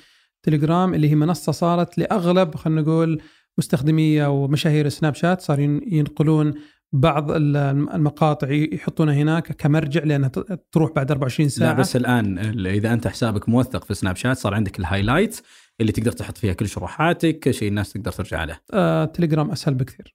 تليجرام 0.42 0.94
اللي 0.94 1.10
هي 1.10 1.14
منصة 1.14 1.52
صارت 1.52 1.98
لأغلب 1.98 2.54
خلينا 2.54 2.80
نقول 2.80 3.20
مستخدمي 3.58 4.22
ومشاهير 4.22 4.88
سناب 4.88 5.14
شات 5.14 5.40
صار 5.40 5.60
ين- 5.60 5.80
ينقلون 5.92 6.54
بعض 6.92 7.30
ال- 7.30 7.56
المقاطع 7.56 8.50
يحطونها 8.50 9.14
هناك 9.14 9.52
كمرجع 9.52 10.04
لأنها 10.04 10.28
تروح 10.72 10.92
بعد 10.92 11.10
24 11.10 11.48
ساعه 11.48 11.72
لا 11.72 11.78
بس 11.78 11.96
الآن 11.96 12.38
ال- 12.38 12.66
إذا 12.66 12.92
أنت 12.92 13.08
حسابك 13.08 13.48
موثق 13.48 13.84
في 13.84 13.94
سناب 13.94 14.16
شات 14.16 14.36
صار 14.36 14.54
عندك 14.54 14.78
ال 14.78 14.84
highlight 14.84 15.40
اللي 15.80 15.92
تقدر 15.92 16.12
تحط 16.12 16.38
فيها 16.38 16.52
كل 16.52 16.68
شروحاتك 16.68 17.50
شيء 17.50 17.68
الناس 17.68 17.92
تقدر 17.92 18.12
ترجع 18.12 18.44
له. 18.44 18.58
آه، 18.72 19.04
تليجرام 19.04 19.50
أسهل 19.50 19.74
بكثير. 19.74 20.14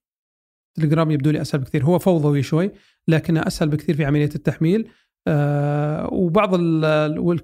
تليجرام 0.78 1.12
يبدو 1.12 1.30
لي 1.32 1.42
أسهل 1.42 1.62
بكثير، 1.62 1.84
هو 1.86 2.00
فوضوي 2.00 2.44
شوي 2.44 2.72
لكنه 3.08 3.48
أسهل 3.48 3.70
بكثير 3.70 3.96
في 3.96 4.06
عملية 4.06 4.30
التحميل. 4.36 4.88
آه، 5.28 6.10
وبعض 6.14 6.50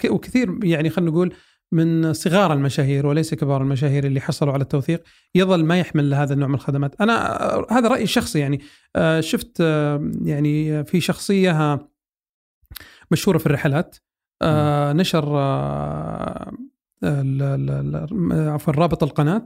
وكثير 0.09 0.59
يعني 0.63 0.89
خلينا 0.89 1.11
نقول 1.11 1.33
من 1.71 2.13
صغار 2.13 2.53
المشاهير 2.53 3.07
وليس 3.07 3.33
كبار 3.33 3.61
المشاهير 3.61 4.05
اللي 4.05 4.21
حصلوا 4.21 4.53
على 4.53 4.61
التوثيق 4.61 5.03
يظل 5.35 5.65
ما 5.65 5.79
يحمل 5.79 6.13
هذا 6.13 6.33
النوع 6.33 6.47
من 6.47 6.55
الخدمات، 6.55 7.01
أنا 7.01 7.43
آه، 7.55 7.67
هذا 7.71 7.87
رأيي 7.87 8.03
الشخصي 8.03 8.39
يعني. 8.39 8.61
آه، 8.95 9.21
شفت 9.21 9.57
آه، 9.61 10.11
يعني 10.25 10.83
في 10.83 11.01
شخصية 11.01 11.79
مشهورة 13.11 13.37
في 13.37 13.45
الرحلات. 13.45 13.97
آه، 14.41 14.93
نشر 14.93 15.37
عفوا 18.53 18.73
رابط 18.73 19.03
القناة. 19.03 19.45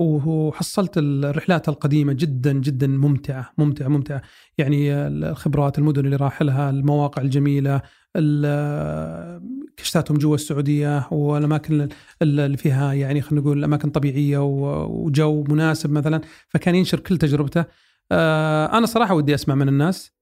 وحصلت 0.00 0.98
الرحلات 0.98 1.68
القديمة 1.68 2.12
جدا 2.12 2.52
جدا 2.52 2.86
ممتعة 2.86 3.52
ممتعة 3.58 3.88
ممتعة. 3.88 4.22
يعني 4.58 4.92
الخبرات 4.94 5.78
المدن 5.78 6.04
اللي 6.04 6.16
راح 6.16 6.42
لها 6.42 6.70
المواقع 6.70 7.22
الجميلة 7.22 7.82
ال- 8.16 9.42
كشتاتهم 9.76 10.18
جوا 10.18 10.34
السعودية 10.34 11.08
والأماكن 11.10 11.88
اللي 12.22 12.56
فيها 12.56 12.92
يعني 12.92 13.20
خلينا 13.20 13.40
نقول 13.44 13.64
أماكن 13.64 13.90
طبيعية 13.90 14.38
وجو 14.84 15.44
مناسب 15.48 15.92
مثلا. 15.92 16.20
فكان 16.48 16.74
ينشر 16.74 17.00
كل 17.00 17.18
تجربته. 17.18 17.64
آه، 18.12 18.78
أنا 18.78 18.86
صراحة 18.86 19.14
ودي 19.14 19.34
أسمع 19.34 19.54
من 19.54 19.68
الناس. 19.68 20.12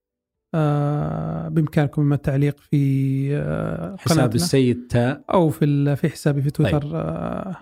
آه، 0.55 1.49
بإمكانكم 1.49 2.13
التعليق 2.13 2.57
في 2.61 3.29
آه، 3.37 3.97
حساب. 3.99 4.35
السيد 4.35 4.87
تاء 4.91 5.25
أو 5.33 5.51
في 5.51 5.97
في 5.97 6.09
حسابي 6.09 6.43
في 6.43 6.51
تويتر. 6.51 6.81
طيب. 6.83 7.55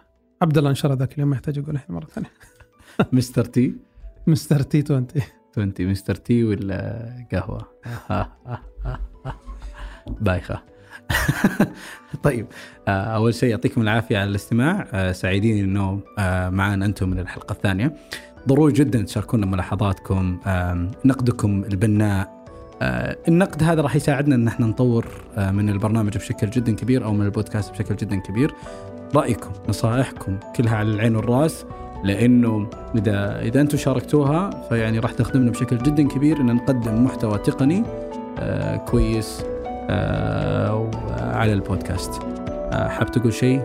عبد 0.42 0.58
الله 0.58 0.70
انشر 0.70 0.94
ذاك 0.94 1.14
اليوم 1.14 1.30
ما 1.30 1.36
يحتاج 1.36 1.58
أقول 1.58 1.74
الحين 1.74 1.96
مرة 1.96 2.06
ثانية. 2.06 2.30
Mister 3.12 3.44
T. 3.44 3.74
Mister 4.26 4.62
T 4.62 4.82
20 4.82 5.06
20 5.52 5.72
Mister 5.80 6.14
T 6.14 6.44
ولا 6.44 7.26
قهوة. 7.32 7.68
بايخة. 10.20 10.62
طيب 12.22 12.46
آه، 12.88 12.90
أول 12.90 13.34
شيء 13.34 13.50
يعطيكم 13.50 13.82
العافية 13.82 14.18
على 14.18 14.30
الاستماع. 14.30 14.86
آه، 14.92 15.12
سعيدين 15.12 15.64
إنه 15.64 16.00
آه، 16.18 16.50
معنا 16.50 16.84
أنتم 16.84 17.10
من 17.10 17.18
الحلقة 17.18 17.52
الثانية. 17.52 17.96
ضروري 18.48 18.72
جدا 18.72 19.02
تشاركونا 19.02 19.46
ملاحظاتكم 19.46 20.38
نقدكم 21.04 21.64
البناء. 21.64 22.42
النقد 23.28 23.62
هذا 23.62 23.82
راح 23.82 23.96
يساعدنا 23.96 24.34
إن 24.34 24.48
إحنا 24.48 24.66
نطور 24.66 25.06
من 25.38 25.68
البرنامج 25.68 26.16
بشكل 26.16 26.50
جدا 26.50 26.74
كبير 26.74 27.04
أو 27.04 27.12
من 27.12 27.26
البودكاست 27.26 27.72
بشكل 27.72 27.96
جدا 27.96 28.16
كبير. 28.16 28.54
رأيكم 29.14 29.50
نصائحكم 29.68 30.38
كلها 30.56 30.76
على 30.76 30.90
العين 30.90 31.16
والرأس 31.16 31.66
لأنه 32.04 32.66
إذا 32.94 33.40
إذا 33.40 33.60
أنتم 33.60 33.78
شاركتوها 33.78 34.50
فيعني 34.68 34.98
راح 34.98 35.12
تخدمنا 35.12 35.50
بشكل 35.50 35.78
جدا 35.78 36.08
كبير 36.08 36.40
إن 36.40 36.54
نقدم 36.54 37.04
محتوى 37.04 37.38
تقني 37.38 37.84
آه، 38.38 38.76
كويس 38.76 39.44
آه، 39.90 40.90
على 41.20 41.52
البودكاست. 41.52 42.22
آه، 42.48 42.88
حاب 42.88 43.10
تقول 43.10 43.32
شيء؟ 43.32 43.62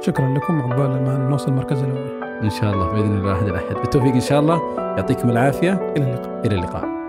شكرا 0.00 0.34
لكم 0.34 0.60
عقبال 0.60 0.88
ما 0.88 1.28
نوصل 1.30 1.48
المركز 1.48 1.78
الأول. 1.78 2.22
إن 2.42 2.50
شاء 2.50 2.74
الله 2.74 2.92
بإذن 2.92 3.16
الله 3.16 3.32
احد 3.32 3.46
الأحد. 3.46 3.74
بالتوفيق 3.74 4.12
إن 4.12 4.20
شاء 4.20 4.40
الله. 4.40 4.62
يعطيكم 4.78 5.30
العافية. 5.30 5.92
إلى 5.96 6.04
اللقاء. 6.04 6.46
إلى 6.46 6.54
اللقاء. 6.54 7.05